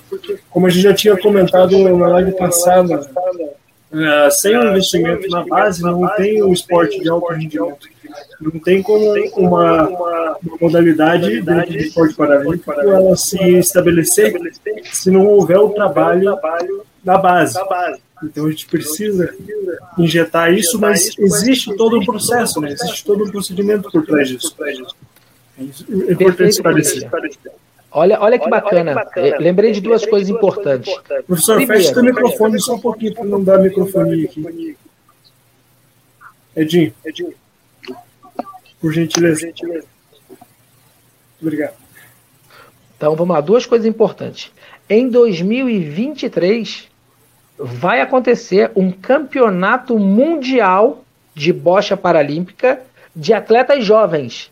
como 0.48 0.68
a 0.68 0.70
gente 0.70 0.84
já 0.84 0.94
tinha 0.94 1.16
comentado 1.16 1.76
na 1.76 2.06
live 2.06 2.30
passada, 2.36 3.00
uh, 3.00 4.30
sem 4.30 4.56
o 4.56 4.60
um 4.60 4.68
investimento 4.70 5.28
na 5.28 5.44
base, 5.44 5.82
não 5.82 6.06
tem 6.14 6.40
o 6.40 6.50
um 6.50 6.52
esporte 6.52 7.00
de 7.00 7.10
alto 7.10 7.32
rendimento. 7.32 7.88
Não 8.40 8.52
tem 8.60 8.82
como 8.84 9.04
uma, 9.36 9.88
uma 9.88 10.38
modalidade 10.60 11.42
dentro 11.42 11.72
do 11.72 11.76
esporte 11.76 12.14
paralímpico 12.14 12.72
ela 12.72 13.16
se 13.16 13.36
estabelecer 13.58 14.32
se 14.92 15.10
não 15.10 15.26
houver 15.26 15.58
o 15.58 15.70
trabalho 15.70 16.38
da 17.02 17.18
base. 17.18 17.58
Então 18.22 18.46
a 18.46 18.50
gente 18.50 18.66
precisa 18.66 19.34
injetar 19.98 20.52
isso, 20.52 20.78
mas 20.78 21.18
existe 21.18 21.74
todo 21.76 21.98
um 21.98 22.04
processo, 22.04 22.60
né? 22.60 22.72
existe 22.72 23.04
todo 23.04 23.24
um 23.24 23.30
procedimento 23.30 23.90
por 23.90 24.04
trás 24.04 24.28
disso. 24.28 24.54
É 24.60 26.12
importante 26.12 26.50
esclarecer. 26.50 27.10
Olha, 27.92 28.20
olha 28.20 28.38
que 28.38 28.48
bacana. 28.48 28.92
Olha 28.92 29.00
que 29.00 29.06
bacana. 29.06 29.38
Lembrei 29.38 29.72
de 29.72 29.80
duas 29.80 30.06
coisas 30.06 30.28
importantes. 30.28 30.94
Professor, 31.26 31.56
Primeiro, 31.56 31.82
fecha 31.82 32.00
o 32.00 32.04
microfone 32.04 32.60
só 32.60 32.74
um 32.74 32.80
pouquinho 32.80 33.14
para 33.14 33.24
não 33.24 33.42
dar 33.42 33.58
microfone 33.58 34.24
aqui. 34.24 34.76
Edinho, 36.54 36.92
Edinho. 37.04 37.34
Por 38.80 38.92
gentileza. 38.92 39.50
Obrigado. 41.40 41.74
Então 42.96 43.16
vamos 43.16 43.34
lá, 43.34 43.40
duas 43.40 43.66
coisas 43.66 43.86
importantes. 43.86 44.52
Em 44.88 45.08
2023, 45.08 46.89
vai 47.60 48.00
acontecer 48.00 48.70
um 48.74 48.90
campeonato 48.90 49.98
mundial 49.98 51.04
de 51.34 51.52
bocha 51.52 51.96
paralímpica 51.96 52.82
de 53.14 53.32
atletas 53.34 53.84
jovens. 53.84 54.50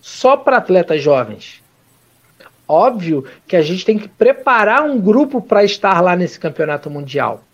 Só 0.00 0.36
para 0.36 0.56
atletas 0.56 1.02
jovens. 1.02 1.62
Óbvio 2.66 3.26
que 3.46 3.54
a 3.54 3.62
gente 3.62 3.84
tem 3.84 3.98
que 3.98 4.08
preparar 4.08 4.82
um 4.82 4.98
grupo 4.98 5.40
para 5.40 5.62
estar 5.62 6.00
lá 6.00 6.16
nesse 6.16 6.40
campeonato 6.40 6.88
mundial. 6.88 7.44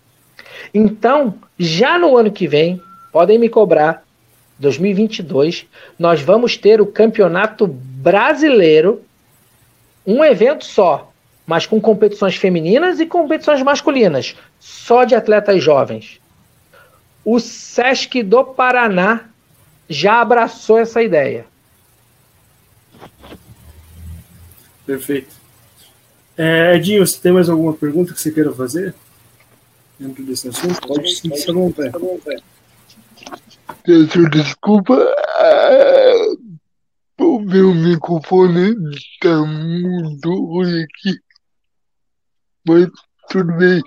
Então, 0.73 1.35
já 1.57 1.99
no 1.99 2.15
ano 2.15 2.31
que 2.31 2.47
vem, 2.47 2.81
podem 3.11 3.37
me 3.37 3.49
cobrar, 3.49 4.03
2022, 4.57 5.67
nós 5.97 6.21
vamos 6.21 6.57
ter 6.57 6.81
o 6.81 6.85
campeonato 6.85 7.67
brasileiro, 7.67 9.01
um 10.05 10.23
evento 10.23 10.65
só, 10.65 11.08
mas 11.49 11.65
com 11.65 11.81
competições 11.81 12.35
femininas 12.35 12.99
e 12.99 13.07
competições 13.07 13.63
masculinas, 13.63 14.35
só 14.59 15.03
de 15.03 15.15
atletas 15.15 15.63
jovens. 15.63 16.21
O 17.25 17.39
SESC 17.39 18.21
do 18.21 18.45
Paraná 18.45 19.25
já 19.89 20.21
abraçou 20.21 20.77
essa 20.77 21.01
ideia. 21.01 21.47
Perfeito. 24.85 25.35
É, 26.37 26.75
Edinho, 26.75 27.05
você 27.05 27.19
tem 27.19 27.31
mais 27.31 27.49
alguma 27.49 27.73
pergunta 27.73 28.13
que 28.13 28.21
você 28.21 28.31
queira 28.31 28.53
fazer 28.53 28.93
dentro 29.99 30.23
desse 30.23 30.49
assunto? 30.49 30.79
Pode 30.87 31.15
sim, 31.15 31.35
se 31.35 31.49
à 31.49 31.53
vontade. 31.53 32.43
Peço 33.83 34.29
desculpa, 34.29 35.15
o 37.19 37.39
meu 37.39 37.73
microfone 37.73 38.75
está 38.93 39.35
muito 39.47 40.29
ruim 40.45 40.83
aqui 40.83 41.19
mas 42.69 42.87
tudo 43.29 43.51
bem. 43.57 43.81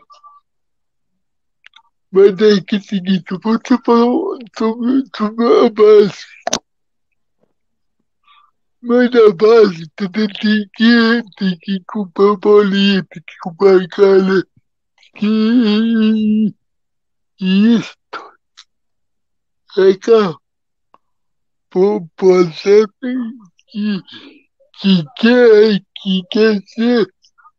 Mas 2.10 2.32
é 2.40 2.60
que 2.60 2.74
é 2.74 2.78
o 2.78 2.82
seguinte, 2.82 3.38
você 3.42 3.78
falou 3.86 4.38
sobre, 4.58 5.04
sobre 5.16 5.66
a 5.66 5.70
base. 5.70 6.24
Mas 8.82 9.14
a 9.14 9.32
base 9.32 9.88
também 9.94 10.26
tem 10.26 10.68
que, 10.74 11.22
tem 11.38 11.58
que 11.60 11.80
comprar 11.86 12.36
bolinha, 12.36 13.06
tem 13.08 13.22
que 13.22 13.38
comprar 13.40 13.88
cara. 13.88 14.42
Que 15.14 16.54
isso 17.38 17.94
é 19.78 19.94
que 19.94 20.34
por 22.16 22.52
ser 22.52 22.86
que, 23.00 24.02
que 24.80 25.04
quer, 25.16 25.80
que 26.02 26.22
quer 26.30 26.62
ser 26.66 27.06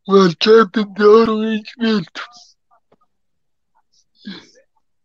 você 0.06 0.68
perdeu 0.72 1.12
o 1.12 1.41
rendimento. 1.41 2.22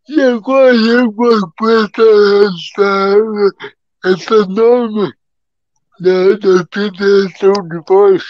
E 0.08 0.20
agora 0.22 0.74
eu 0.74 1.12
vou 1.12 1.36
essa, 1.36 2.82
essa 4.04 4.46
norma 4.46 5.12
da, 6.00 6.32
da 6.32 6.66
federação 6.72 7.52
de 7.68 7.80
voz 7.86 8.24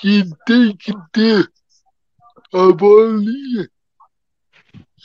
que 0.00 0.22
tem 0.44 0.76
que 0.76 0.92
ter 1.12 1.50
a 2.52 2.72
bolinha 2.72 3.70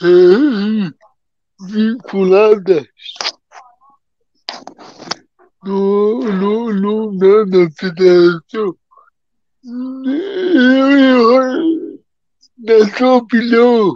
é, 0.01 0.93
vinculada 1.65 2.85
no, 5.63 6.19
no, 6.19 6.73
no, 6.73 7.11
na 7.13 7.71
federação 7.77 8.75
na 12.57 12.97
sua 12.97 13.15
opinião, 13.17 13.95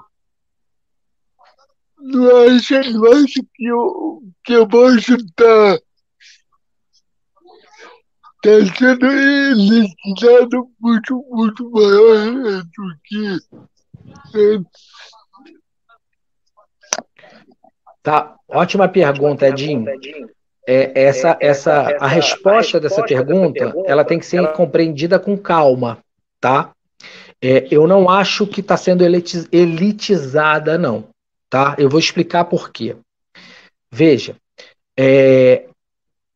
não 1.97 2.45
acha, 2.47 2.81
não 2.91 3.11
acha 3.13 3.41
que, 3.53 3.71
o, 3.71 4.21
que 4.43 4.53
a 4.53 4.65
Bolsa 4.65 5.15
está 5.15 5.79
tá 8.43 8.51
sendo 8.77 9.07
legislado 9.07 10.69
muito, 10.79 11.25
muito 11.29 11.71
maior 11.71 12.63
do 12.63 12.97
que 13.03 13.39
Tá, 18.03 18.35
ótima 18.47 18.87
pergunta, 18.87 19.47
Edinho. 19.47 19.83
É, 20.67 21.03
essa, 21.03 21.37
essa, 21.39 21.95
a 21.99 22.07
resposta 22.07 22.79
dessa 22.79 23.03
pergunta, 23.03 23.73
ela 23.85 24.03
tem 24.03 24.17
que 24.17 24.25
ser 24.25 24.51
compreendida 24.53 25.19
com 25.19 25.37
calma, 25.37 25.99
tá? 26.39 26.71
É, 27.41 27.67
eu 27.69 27.85
não 27.85 28.09
acho 28.09 28.47
que 28.47 28.61
está 28.61 28.75
sendo 28.75 29.03
elitizada, 29.03 30.77
não, 30.77 31.07
tá? 31.49 31.75
Eu 31.77 31.89
vou 31.89 31.99
explicar 31.99 32.45
por 32.45 32.71
quê. 32.71 32.95
Veja, 33.91 34.35
é, 34.97 35.67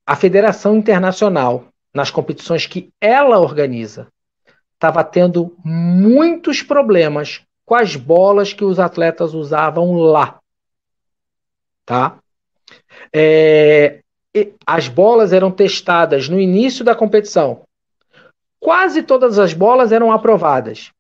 a 0.06 0.16
Federação 0.16 0.78
Internacional, 0.78 1.68
nas 1.94 2.12
competições 2.12 2.68
que 2.68 2.90
ela 3.02 3.40
organiza, 3.40 4.08
estava 4.76 5.04
tendo 5.04 5.56
muitos 5.64 6.62
problemas 6.62 7.42
com 7.66 7.76
as 7.76 7.96
bolas 7.96 8.54
que 8.54 8.64
os 8.64 8.80
atletas 8.80 9.34
usavam 9.34 9.94
lá. 9.94 10.40
Tá? 11.86 12.18
É, 13.14 14.00
as 14.66 14.88
bolas 14.88 15.34
eram 15.34 15.52
testadas 15.52 16.30
no 16.30 16.40
início 16.40 16.84
da 16.84 16.96
competição. 16.96 17.62
Quase 18.60 19.04
todas 19.04 19.40
as 19.40 19.54
bolas 19.54 19.92
eram 19.92 20.12
aprovadas. 20.12 20.92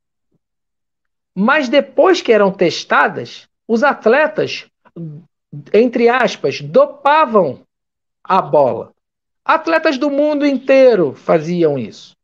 Mas 1.35 1.69
depois 1.69 2.21
que 2.21 2.31
eram 2.31 2.51
testadas, 2.51 3.47
os 3.67 3.83
atletas, 3.83 4.65
entre 5.73 6.09
aspas, 6.09 6.61
dopavam 6.61 7.61
a 8.23 8.41
bola. 8.41 8.91
Atletas 9.43 9.97
do 9.97 10.09
mundo 10.09 10.45
inteiro 10.45 11.13
faziam 11.13 11.77
isso. 11.77 12.15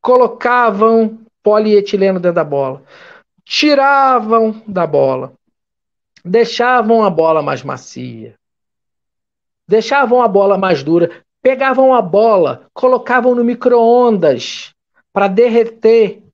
Colocavam 0.00 1.18
polietileno 1.42 2.18
dentro 2.18 2.34
da 2.34 2.44
bola, 2.44 2.82
tiravam 3.44 4.62
da 4.66 4.86
bola, 4.86 5.32
deixavam 6.24 7.04
a 7.04 7.10
bola 7.10 7.42
mais 7.42 7.62
macia, 7.62 8.34
deixavam 9.70 10.20
a 10.20 10.26
bola 10.26 10.58
mais 10.58 10.82
dura, 10.82 11.22
pegavam 11.40 11.94
a 11.94 12.02
bola, 12.02 12.66
colocavam 12.74 13.36
no 13.36 13.44
micro-ondas 13.44 14.74
para 15.12 15.28
derreter 15.28 16.24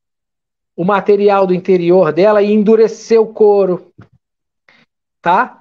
o 0.74 0.82
material 0.82 1.46
do 1.46 1.52
interior 1.52 2.14
dela 2.14 2.40
e 2.40 2.50
endurecer 2.50 3.20
o 3.20 3.26
couro. 3.26 3.92
Tá? 5.20 5.60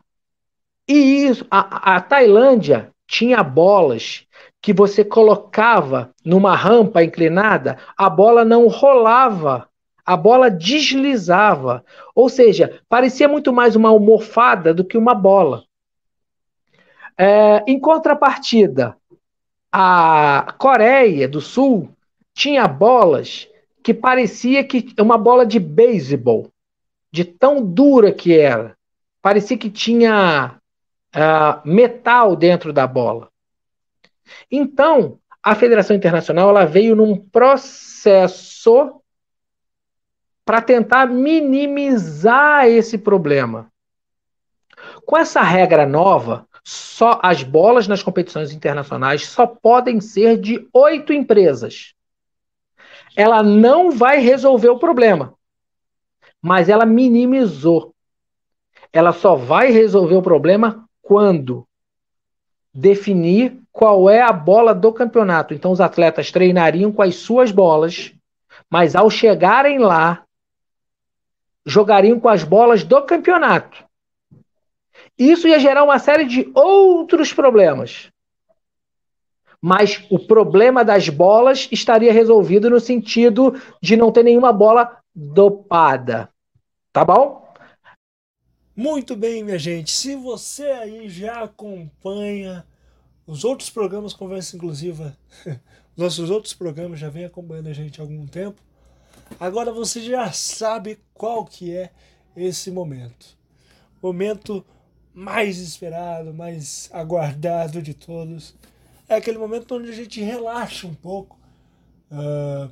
E 0.88 1.26
isso, 1.26 1.45
a, 1.51 1.97
a 1.97 2.01
Tailândia 2.01 2.91
tinha 3.05 3.43
bolas 3.43 4.26
que 4.61 4.71
você 4.71 5.03
colocava 5.03 6.11
numa 6.23 6.55
rampa 6.55 7.03
inclinada, 7.03 7.78
a 7.97 8.09
bola 8.09 8.45
não 8.45 8.67
rolava, 8.67 9.67
a 10.05 10.15
bola 10.15 10.49
deslizava. 10.49 11.84
Ou 12.15 12.30
seja, 12.30 12.80
parecia 12.88 13.28
muito 13.28 13.51
mais 13.51 13.76
uma 13.76 13.89
almofada 13.89 14.73
do 14.73 14.86
que 14.86 14.97
uma 14.97 15.13
bola. 15.13 15.65
É, 17.18 17.63
em 17.66 17.80
contrapartida, 17.80 18.97
a 19.72 20.53
Coreia 20.57 21.28
do 21.28 21.41
Sul 21.41 21.89
tinha 22.34 22.68
bolas 22.68 23.47
que 23.84 23.93
parecia 23.93 24.63
que 24.63 24.93
uma 24.99 25.18
bola 25.18 25.45
de 25.45 25.59
beisebol, 25.59 26.51
de 27.11 27.24
tão 27.24 27.63
dura 27.63 28.11
que 28.11 28.38
era. 28.38 28.76
Parecia 29.22 29.57
que 29.57 29.70
tinha 29.70 30.59
uh, 31.16 31.68
metal 31.68 32.36
dentro 32.36 32.74
da 32.74 32.86
bola. 32.88 33.30
Então, 34.51 35.20
a 35.41 35.55
Federação 35.55 35.95
Internacional 35.95 36.49
ela 36.49 36.66
veio 36.66 36.95
num 36.95 37.16
processo 37.16 39.01
para 40.43 40.61
tentar 40.61 41.07
minimizar 41.07 42.68
esse 42.68 42.97
problema. 42.97 43.72
Com 45.05 45.18
essa 45.18 45.41
regra 45.41 45.86
nova, 45.86 46.47
só 46.68 47.20
as 47.22 47.43
bolas 47.43 47.88
nas 47.88 48.01
competições 48.01 48.51
internacionais 48.51 49.28
só 49.28 49.45
podem 49.45 50.01
ser 50.01 50.36
de 50.39 50.68
oito 50.74 51.13
empresas. 51.13 51.93
Ela 53.16 53.43
não 53.43 53.91
vai 53.91 54.18
resolver 54.18 54.70
o 54.70 54.80
problema, 54.80 55.36
mas 56.41 56.68
ela 56.68 56.84
minimizou. 56.84 57.93
Ela 58.91 59.13
só 59.13 59.36
vai 59.36 59.70
resolver 59.72 60.16
o 60.16 60.24
problema 60.24 60.89
quando 61.03 61.68
definir 62.74 63.61
qual 63.72 64.09
é 64.09 64.22
a 64.22 64.34
bola 64.34 64.74
do 64.74 64.91
campeonato. 64.91 65.53
Então 65.53 65.72
os 65.72 65.80
atletas 65.80 66.32
treinariam 66.32 66.91
com 66.91 67.03
as 67.03 67.16
suas 67.16 67.51
bolas, 67.51 68.11
mas 68.72 68.95
ao 68.95 69.09
chegarem 69.09 69.78
lá, 69.78 70.24
jogariam 71.63 72.20
com 72.20 72.28
as 72.28 72.43
bolas 72.43 72.84
do 72.84 73.03
campeonato. 73.03 73.84
Isso 75.18 75.47
ia 75.47 75.59
gerar 75.59 75.84
uma 75.84 75.97
série 75.97 76.26
de 76.26 76.51
outros 76.53 77.32
problemas. 77.32 78.11
Mas 79.61 80.05
o 80.09 80.20
problema 80.20 80.84
das 80.84 81.09
bolas 81.09 81.68
estaria 81.72 82.13
resolvido 82.13 82.70
no 82.70 82.80
sentido 82.80 83.59
de 83.82 83.95
não 83.95 84.11
ter 84.11 84.24
nenhuma 84.24 84.51
bola 84.53 84.99
dopada. 85.13 86.30
Tá 86.91 87.03
bom? 87.03 87.45
Muito 88.76 89.16
bem, 89.16 89.43
minha 89.43 89.57
gente. 89.57 89.91
Se 89.91 90.16
você 90.16 90.66
aí 90.66 91.09
já 91.09 91.43
acompanha 91.43 92.66
os 93.26 93.45
outros 93.45 93.70
programas 93.70 94.13
Conversa 94.13 94.55
Inclusiva, 94.55 95.18
nossos 95.95 96.30
outros 96.30 96.53
programas 96.53 96.99
já 96.99 97.09
vem 97.09 97.24
acompanhando 97.24 97.70
a 97.70 97.74
gente 97.74 97.99
há 97.99 98.03
algum 98.03 98.28
tempo, 98.28 98.61
agora 99.39 99.72
você 99.72 100.01
já 100.01 100.30
sabe 100.34 100.99
qual 101.13 101.45
que 101.45 101.74
é 101.74 101.91
esse 102.36 102.70
momento. 102.70 103.38
Momento 104.01 104.63
mais 105.16 105.57
esperado, 105.59 106.34
mais 106.34 106.89
aguardado 106.91 107.82
de 107.82 107.93
todos. 107.93 108.53
É 109.07 109.16
aquele 109.16 109.38
momento 109.38 109.76
onde 109.76 109.89
a 109.89 109.93
gente 109.93 110.22
relaxa 110.22 110.86
um 110.86 110.93
pouco. 110.93 111.39
Uh, 112.11 112.70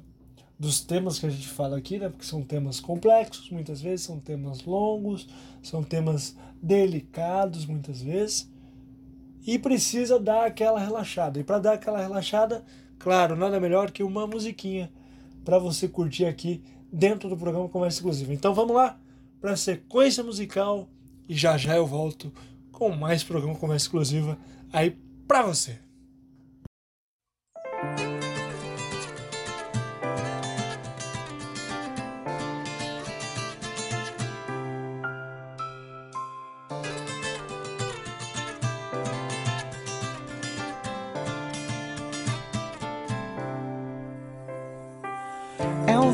dos 0.59 0.79
temas 0.81 1.19
que 1.19 1.25
a 1.25 1.29
gente 1.29 1.47
fala 1.47 1.77
aqui, 1.77 1.97
né? 1.97 2.09
Porque 2.09 2.25
são 2.25 2.41
temas 2.41 2.79
complexos, 2.79 3.49
muitas 3.49 3.81
vezes 3.81 4.05
são 4.05 4.19
temas 4.19 4.63
longos, 4.63 5.27
são 5.61 5.83
temas 5.83 6.37
delicados, 6.61 7.65
muitas 7.65 8.01
vezes, 8.01 8.49
e 9.45 9.59
precisa 9.59 10.19
dar 10.19 10.45
aquela 10.45 10.79
relaxada. 10.79 11.39
E 11.39 11.43
para 11.43 11.59
dar 11.59 11.73
aquela 11.73 11.99
relaxada, 11.99 12.63
claro, 12.97 13.35
nada 13.35 13.59
melhor 13.59 13.91
que 13.91 14.03
uma 14.03 14.25
musiquinha 14.25 14.91
para 15.43 15.59
você 15.59 15.87
curtir 15.87 16.25
aqui 16.25 16.63
dentro 16.91 17.27
do 17.27 17.35
programa 17.35 17.67
Conversa 17.67 17.97
Exclusiva. 17.97 18.33
Então 18.33 18.53
vamos 18.53 18.75
lá 18.75 18.97
para 19.41 19.53
a 19.53 19.57
sequência 19.57 20.23
musical 20.23 20.87
e 21.27 21.35
já 21.35 21.57
já 21.57 21.75
eu 21.75 21.85
volto 21.85 22.31
com 22.71 22.89
mais 22.89 23.23
programa 23.23 23.55
Conversa 23.55 23.85
Exclusiva 23.85 24.37
aí 24.71 24.97
para 25.27 25.43
você. 25.43 25.79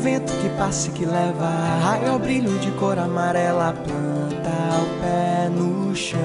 vento 0.00 0.32
que 0.40 0.48
passa 0.56 0.88
e 0.88 0.92
que 0.92 1.04
leva 1.04 1.46
raio 1.46 2.12
ao 2.12 2.18
brilho 2.18 2.58
de 2.58 2.70
cor 2.72 2.98
amarela, 2.98 3.74
chão. 6.00 6.18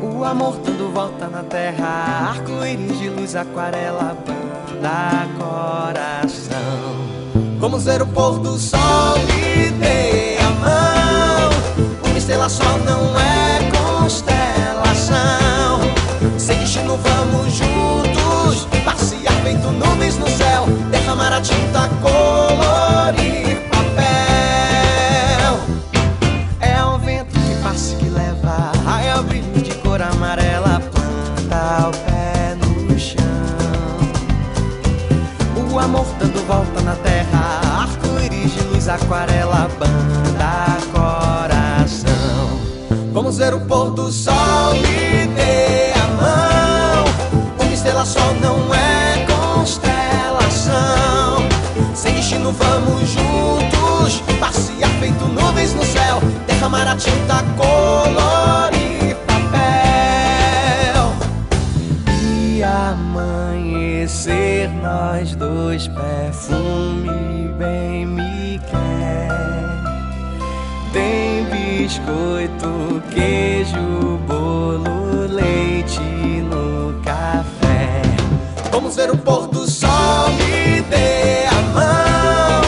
O 0.00 0.24
amor 0.24 0.56
tudo 0.58 0.92
volta 0.92 1.26
na 1.26 1.42
terra, 1.42 2.30
arco-íris 2.30 2.98
de 2.98 3.08
luz, 3.10 3.34
aquarela, 3.34 4.16
banda 4.24 5.26
coração. 5.36 6.58
Vamos 7.58 7.84
ver 7.84 8.02
o 8.02 8.06
pôr 8.06 8.38
do 8.38 8.56
sol 8.56 9.16
e 9.28 9.70
dê 9.72 10.38
a 10.38 10.50
mão. 10.64 11.50
Uma 12.06 12.18
estrela 12.18 12.48
só 12.48 12.78
não 12.78 13.18
é 13.18 13.58
constelação. 13.98 15.80
Sem 16.38 16.58
destino, 16.58 16.96
vamos 16.96 17.52
juntos 17.54 18.68
passear 18.84 19.34
feito 19.42 19.68
nuvens 19.72 20.16
no 20.18 20.28
céu 20.28 20.66
derramar 20.90 21.32
a 21.32 21.40
tinta, 21.40 21.90
colorir 22.00 23.49
aquarela, 38.94 39.68
banda, 39.78 40.78
coração. 40.92 42.60
Vamos 43.12 43.38
ver 43.38 43.54
o 43.54 43.60
pôr 43.60 43.92
do 43.92 44.10
sol 44.10 44.74
e 44.74 45.28
dê 45.28 45.92
a 45.94 46.08
mão. 46.20 47.04
Uma 47.60 47.72
estrela 47.72 48.04
só 48.04 48.34
não 48.40 48.74
é 48.74 49.24
constelação. 49.26 50.74
Sem 51.94 52.14
destino, 52.14 52.50
vamos 52.52 53.08
juntos 53.10 54.20
passear 54.40 54.90
feito 54.98 55.24
nuvens 55.26 55.72
no 55.74 55.84
céu, 55.84 56.18
derramar 56.46 56.88
a 56.88 56.96
tinta, 56.96 57.44
colorir 57.56 59.14
papel 59.26 61.12
e 62.22 62.62
amanhecer 62.62 64.70
nós 64.82 65.36
dois 65.36 65.86
perfume 65.88 67.48
bem 67.58 68.06
me 68.06 68.29
quer. 68.70 69.28
Tem 70.92 71.44
biscoito, 71.44 73.02
queijo, 73.10 74.18
bolo, 74.26 75.26
leite 75.28 76.00
no 76.00 76.94
café. 77.02 78.02
Vamos 78.70 78.96
ver 78.96 79.10
o 79.10 79.16
pôr 79.16 79.46
do 79.48 79.68
sol, 79.70 80.30
me 80.30 80.80
dê 80.82 81.46
a 81.46 81.60
mão. 81.74 82.62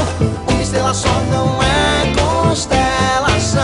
Uma 0.48 0.62
estrela 0.62 0.94
só 0.94 1.08
não 1.30 1.58
é 1.62 2.12
constelação. 2.48 3.62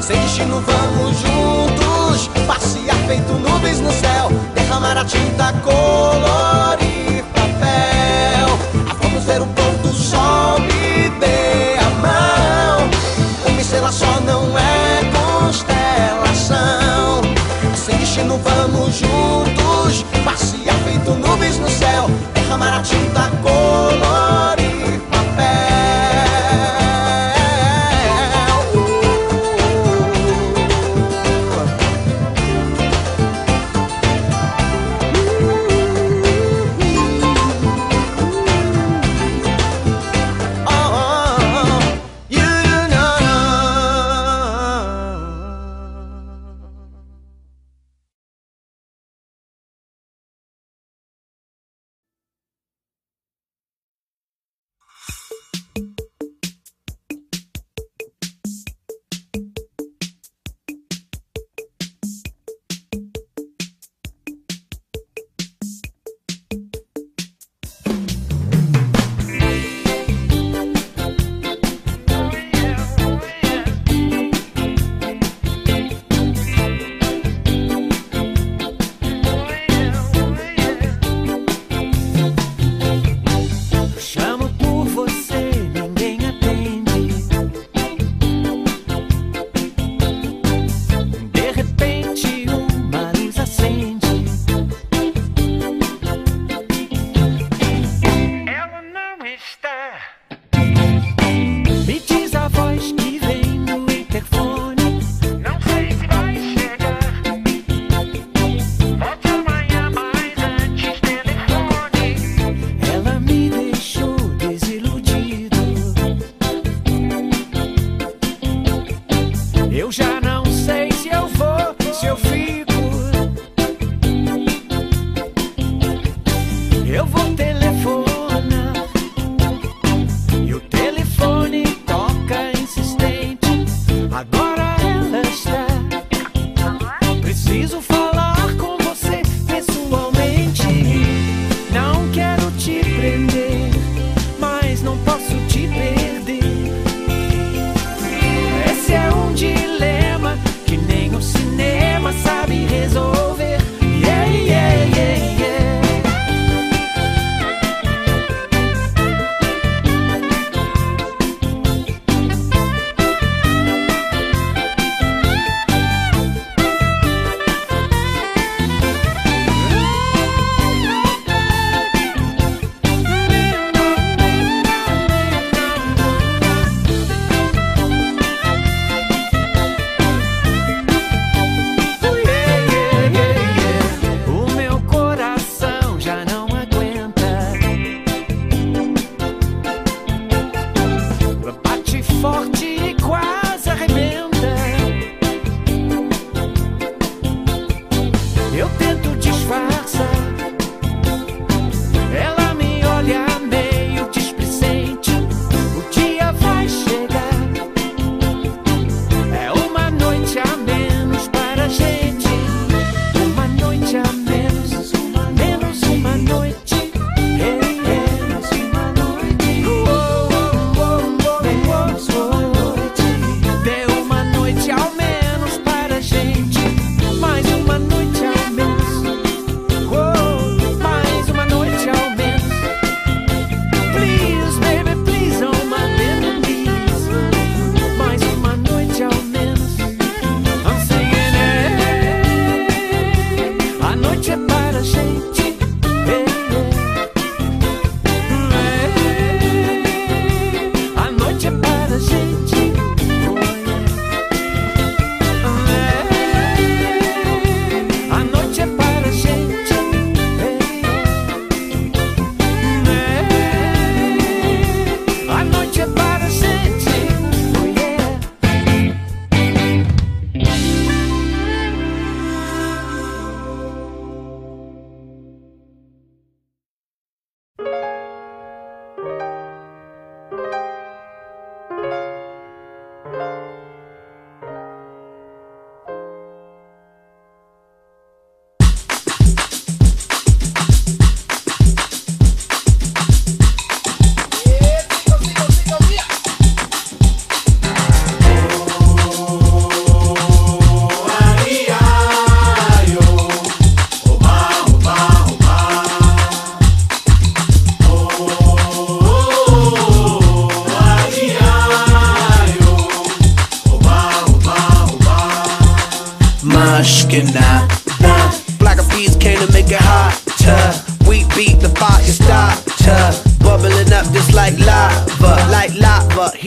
Sem 0.00 0.20
destino, 0.20 0.60
vamos 0.60 1.18
juntos. 1.18 2.28
Passear 2.46 2.96
feito 3.06 3.32
nuvens 3.34 3.80
no 3.80 3.92
céu. 3.92 4.30
Derramar 4.54 4.98
a 4.98 5.04
tinta 5.04 5.52
colorida. 5.64 6.71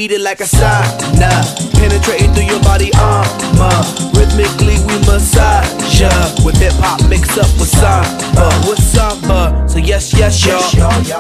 Heated 0.06 0.22
like 0.22 0.40
a 0.40 0.44
sauna. 0.44 1.32
Penetrating 1.80 2.32
through 2.34 2.46
your 2.46 2.62
body 2.62 2.92
armor. 3.00 3.74
Rhythmically 4.14 4.78
we 4.86 4.96
massage 5.08 5.72
ya. 6.00 6.12
With 6.46 6.58
hip 6.58 6.74
hop 6.78 7.02
mixed 7.10 7.40
up 7.40 7.50
with 7.58 7.70
samba. 7.70 8.46
With 8.70 8.84
samba. 8.84 9.68
So 9.68 9.80
yes, 9.80 10.14
yes, 10.14 10.46
y'all. 10.46 10.62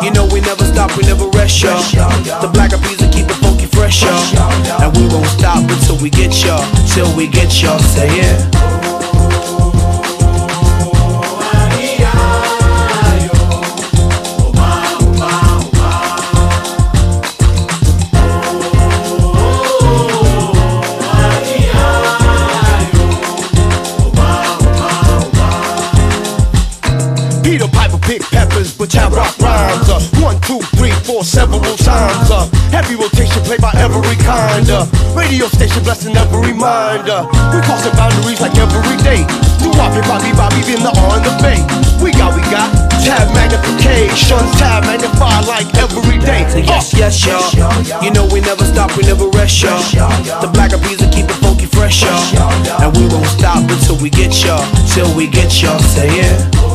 You 0.03 0.11
know 0.11 0.27
we 0.27 0.41
never 0.41 0.65
stop, 0.65 0.95
we 0.97 1.03
never 1.03 1.27
rest, 1.29 1.63
y'all. 1.63 1.81
The 2.41 2.49
black 2.53 2.71
bees 2.83 3.01
will 3.01 3.11
keep 3.11 3.25
it 3.25 3.39
funky 3.41 3.65
fresh, 3.65 4.03
y'all. 4.03 4.83
And 4.83 4.95
we 4.97 5.07
won't 5.07 5.27
stop 5.27 5.63
until 5.63 5.97
we 5.97 6.09
get 6.09 6.43
y'all 6.43 6.65
Till 6.93 7.09
we 7.15 7.27
get 7.27 7.63
y'all, 7.63 7.79
say 7.79 8.07
yeah 8.17 8.74
Radio 35.15 35.47
station 35.47 35.81
blessing 35.83 36.15
every 36.15 36.53
mind. 36.53 37.09
Uh. 37.09 37.25
we 37.49 37.61
crossing 37.65 37.95
boundaries 37.97 38.41
like 38.41 38.53
every 38.61 38.97
day. 39.01 39.25
Do 39.57 39.71
Bobby, 39.73 40.01
Bobby, 40.05 40.29
Bobby, 40.37 40.61
been 40.69 40.83
the 40.85 40.93
on 41.09 41.23
the 41.25 41.33
bay. 41.41 41.57
We 42.03 42.11
got, 42.13 42.35
we 42.35 42.41
got 42.53 42.69
tab 43.01 43.33
magnification, 43.33 44.41
tab 44.61 44.83
magnify 44.83 45.41
like 45.49 45.65
every 45.81 46.19
day. 46.19 46.45
So 46.49 46.59
yes, 46.59 46.93
uh. 46.93 46.97
yes, 46.97 47.25
y'all. 47.25 48.03
You 48.03 48.11
know 48.11 48.27
we 48.29 48.41
never 48.41 48.65
stop, 48.65 48.95
we 48.97 49.03
never 49.03 49.27
rest, 49.29 49.61
y'all. 49.61 49.81
The 50.41 50.49
black 50.53 50.71
bees 50.83 51.01
will 51.01 51.09
keep 51.09 51.25
it 51.25 51.39
funky 51.41 51.65
fresh, 51.65 52.03
y'all. 52.03 52.53
And 52.83 52.95
we 52.97 53.07
won't 53.07 53.25
stop 53.27 53.63
until 53.65 53.97
we 53.97 54.09
get 54.09 54.33
y'all, 54.43 54.61
till 54.93 55.09
we 55.15 55.27
get 55.27 55.49
y'all. 55.61 55.79
Say 55.79 56.21
yeah. 56.21 56.74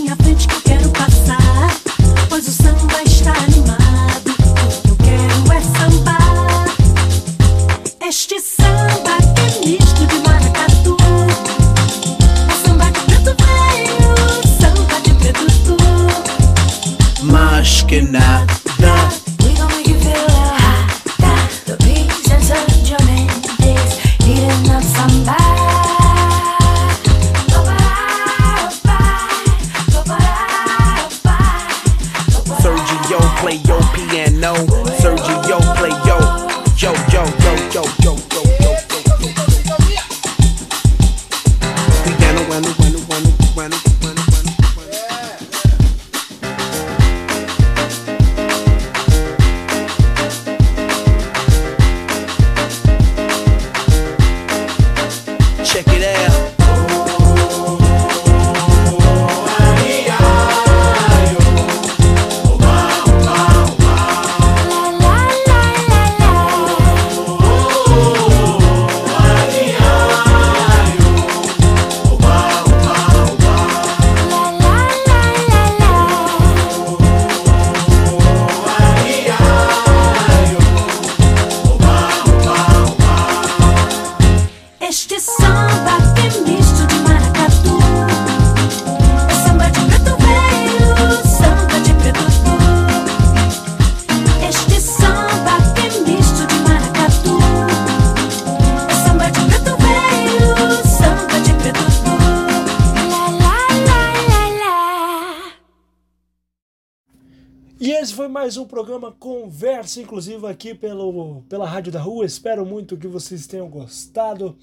Programa 108.71 109.11
Conversa 109.11 109.99
Inclusiva 109.99 110.49
aqui 110.49 110.73
pelo, 110.73 111.41
pela 111.49 111.67
Rádio 111.67 111.91
da 111.91 111.99
Rua. 111.99 112.25
Espero 112.25 112.65
muito 112.65 112.95
que 112.95 113.05
vocês 113.05 113.45
tenham 113.45 113.69
gostado. 113.69 114.57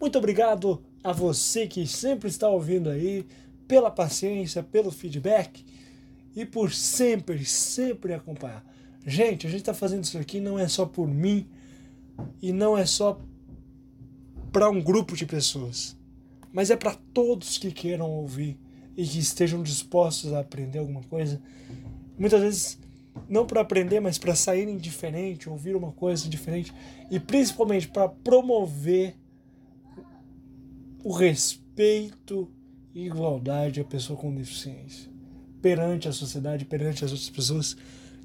Muito 0.00 0.18
obrigado 0.18 0.82
a 1.04 1.12
você 1.12 1.64
que 1.68 1.86
sempre 1.86 2.28
está 2.28 2.48
ouvindo 2.48 2.90
aí, 2.90 3.24
pela 3.68 3.92
paciência, 3.92 4.60
pelo 4.60 4.90
feedback 4.90 5.64
e 6.34 6.44
por 6.44 6.72
sempre, 6.72 7.44
sempre 7.44 8.12
acompanhar. 8.12 8.64
Gente, 9.06 9.46
a 9.46 9.50
gente 9.50 9.60
está 9.60 9.72
fazendo 9.72 10.02
isso 10.02 10.18
aqui 10.18 10.40
não 10.40 10.58
é 10.58 10.66
só 10.66 10.84
por 10.84 11.06
mim 11.06 11.46
e 12.42 12.52
não 12.52 12.76
é 12.76 12.84
só 12.84 13.20
para 14.50 14.68
um 14.68 14.82
grupo 14.82 15.14
de 15.14 15.24
pessoas, 15.24 15.96
mas 16.52 16.70
é 16.72 16.76
para 16.76 16.96
todos 17.14 17.56
que 17.56 17.70
queiram 17.70 18.10
ouvir 18.10 18.58
e 18.96 19.06
que 19.06 19.20
estejam 19.20 19.62
dispostos 19.62 20.32
a 20.32 20.40
aprender 20.40 20.80
alguma 20.80 21.04
coisa. 21.04 21.40
Muitas 22.18 22.40
vezes 22.40 22.87
não 23.28 23.46
para 23.46 23.60
aprender, 23.60 24.00
mas 24.00 24.18
para 24.18 24.34
saírem 24.34 24.76
diferente, 24.76 25.48
ouvir 25.48 25.74
uma 25.74 25.92
coisa 25.92 26.28
diferente 26.28 26.72
e 27.10 27.18
principalmente 27.18 27.88
para 27.88 28.08
promover 28.08 29.14
o 31.02 31.12
respeito 31.12 32.50
e 32.94 33.06
igualdade 33.06 33.80
à 33.80 33.84
pessoa 33.84 34.18
com 34.18 34.34
deficiência 34.34 35.10
perante 35.60 36.08
a 36.08 36.12
sociedade, 36.12 36.64
perante 36.64 37.04
as 37.04 37.10
outras 37.10 37.30
pessoas, 37.30 37.76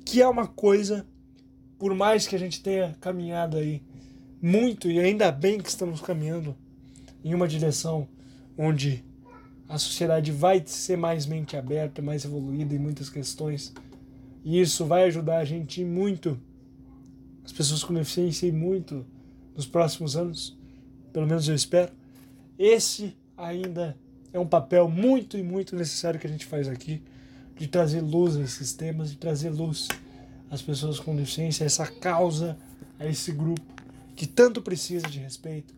que 0.05 0.21
é 0.21 0.27
uma 0.27 0.47
coisa, 0.47 1.05
por 1.79 1.93
mais 1.95 2.27
que 2.27 2.35
a 2.35 2.39
gente 2.39 2.61
tenha 2.61 2.95
caminhado 2.99 3.57
aí 3.57 3.81
muito 4.41 4.89
e 4.91 4.99
ainda 4.99 5.31
bem 5.31 5.59
que 5.59 5.69
estamos 5.69 6.01
caminhando 6.01 6.55
em 7.23 7.33
uma 7.33 7.47
direção 7.47 8.07
onde 8.57 9.03
a 9.67 9.77
sociedade 9.77 10.31
vai 10.31 10.61
ser 10.65 10.97
mais 10.97 11.25
mente 11.25 11.55
aberta, 11.55 12.01
mais 12.01 12.25
evoluída 12.25 12.75
em 12.75 12.79
muitas 12.79 13.09
questões. 13.09 13.73
E 14.43 14.59
isso 14.59 14.85
vai 14.85 15.05
ajudar 15.05 15.37
a 15.37 15.45
gente 15.45 15.83
muito, 15.83 16.39
as 17.43 17.51
pessoas 17.51 17.83
com 17.83 17.93
deficiência, 17.93 18.47
e 18.47 18.51
muito 18.51 19.05
nos 19.55 19.65
próximos 19.65 20.15
anos. 20.15 20.57
Pelo 21.11 21.27
menos 21.27 21.47
eu 21.47 21.55
espero. 21.55 21.91
Esse 22.57 23.15
ainda 23.37 23.97
é 24.31 24.39
um 24.39 24.47
papel 24.47 24.89
muito 24.89 25.37
e 25.37 25.43
muito 25.43 25.75
necessário 25.75 26.19
que 26.19 26.27
a 26.27 26.29
gente 26.29 26.45
faz 26.45 26.67
aqui, 26.67 27.01
de 27.57 27.67
trazer 27.67 28.01
luz 28.01 28.35
a 28.35 28.41
esses 28.41 28.73
temas, 28.73 29.11
de 29.11 29.17
trazer 29.17 29.49
luz 29.49 29.87
às 30.49 30.61
pessoas 30.61 30.99
com 30.99 31.15
deficiência, 31.15 31.63
a 31.63 31.67
essa 31.67 31.87
causa, 31.87 32.57
a 32.99 33.05
esse 33.05 33.31
grupo 33.31 33.61
que 34.15 34.27
tanto 34.27 34.61
precisa 34.61 35.07
de 35.07 35.19
respeito, 35.19 35.73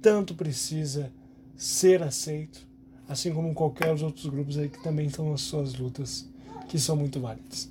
tanto 0.00 0.34
precisa 0.34 1.10
ser 1.56 2.02
aceito 2.02 2.70
assim 3.10 3.34
como 3.34 3.52
qualquer 3.52 3.92
dos 3.92 4.02
outros 4.02 4.26
grupos 4.26 4.56
aí 4.56 4.68
que 4.68 4.80
também 4.84 5.06
estão 5.06 5.32
nas 5.32 5.40
suas 5.40 5.74
lutas, 5.74 6.24
que 6.68 6.78
são 6.78 6.94
muito 6.94 7.18
válidas. 7.18 7.68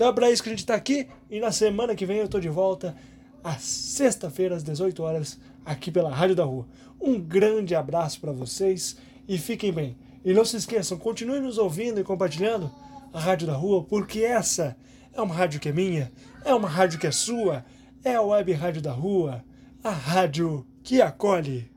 Então 0.00 0.08
é 0.08 0.12
para 0.14 0.30
isso 0.30 0.42
que 0.42 0.48
a 0.48 0.52
gente 0.52 0.60
está 0.60 0.74
aqui 0.74 1.06
e 1.30 1.38
na 1.40 1.52
semana 1.52 1.94
que 1.94 2.06
vem 2.06 2.16
eu 2.16 2.24
estou 2.24 2.40
de 2.40 2.48
volta 2.48 2.96
às 3.44 3.60
sexta-feira 3.60 4.56
às 4.56 4.64
18 4.64 5.02
horas 5.02 5.38
aqui 5.62 5.90
pela 5.90 6.08
Rádio 6.08 6.34
da 6.36 6.42
Rua. 6.42 6.66
Um 6.98 7.20
grande 7.20 7.74
abraço 7.74 8.18
para 8.18 8.32
vocês 8.32 8.96
e 9.28 9.36
fiquem 9.36 9.70
bem. 9.70 9.98
E 10.24 10.32
não 10.32 10.42
se 10.42 10.56
esqueçam, 10.56 10.96
continuem 10.96 11.42
nos 11.42 11.58
ouvindo 11.58 12.00
e 12.00 12.02
compartilhando 12.02 12.72
a 13.12 13.20
Rádio 13.20 13.46
da 13.46 13.52
Rua, 13.52 13.84
porque 13.84 14.20
essa 14.20 14.74
é 15.12 15.20
uma 15.20 15.34
rádio 15.34 15.60
que 15.60 15.68
é 15.68 15.72
minha, 15.72 16.10
é 16.46 16.54
uma 16.54 16.66
rádio 16.66 16.98
que 16.98 17.06
é 17.06 17.12
sua, 17.12 17.62
é 18.02 18.14
a 18.14 18.22
Web 18.22 18.54
Rádio 18.54 18.80
da 18.80 18.92
Rua, 18.92 19.44
a 19.84 19.90
rádio 19.90 20.66
que 20.82 21.02
acolhe. 21.02 21.70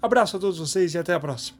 Abraço 0.00 0.38
a 0.38 0.40
todos 0.40 0.58
vocês 0.58 0.94
e 0.94 0.98
até 0.98 1.12
a 1.12 1.20
próxima. 1.20 1.57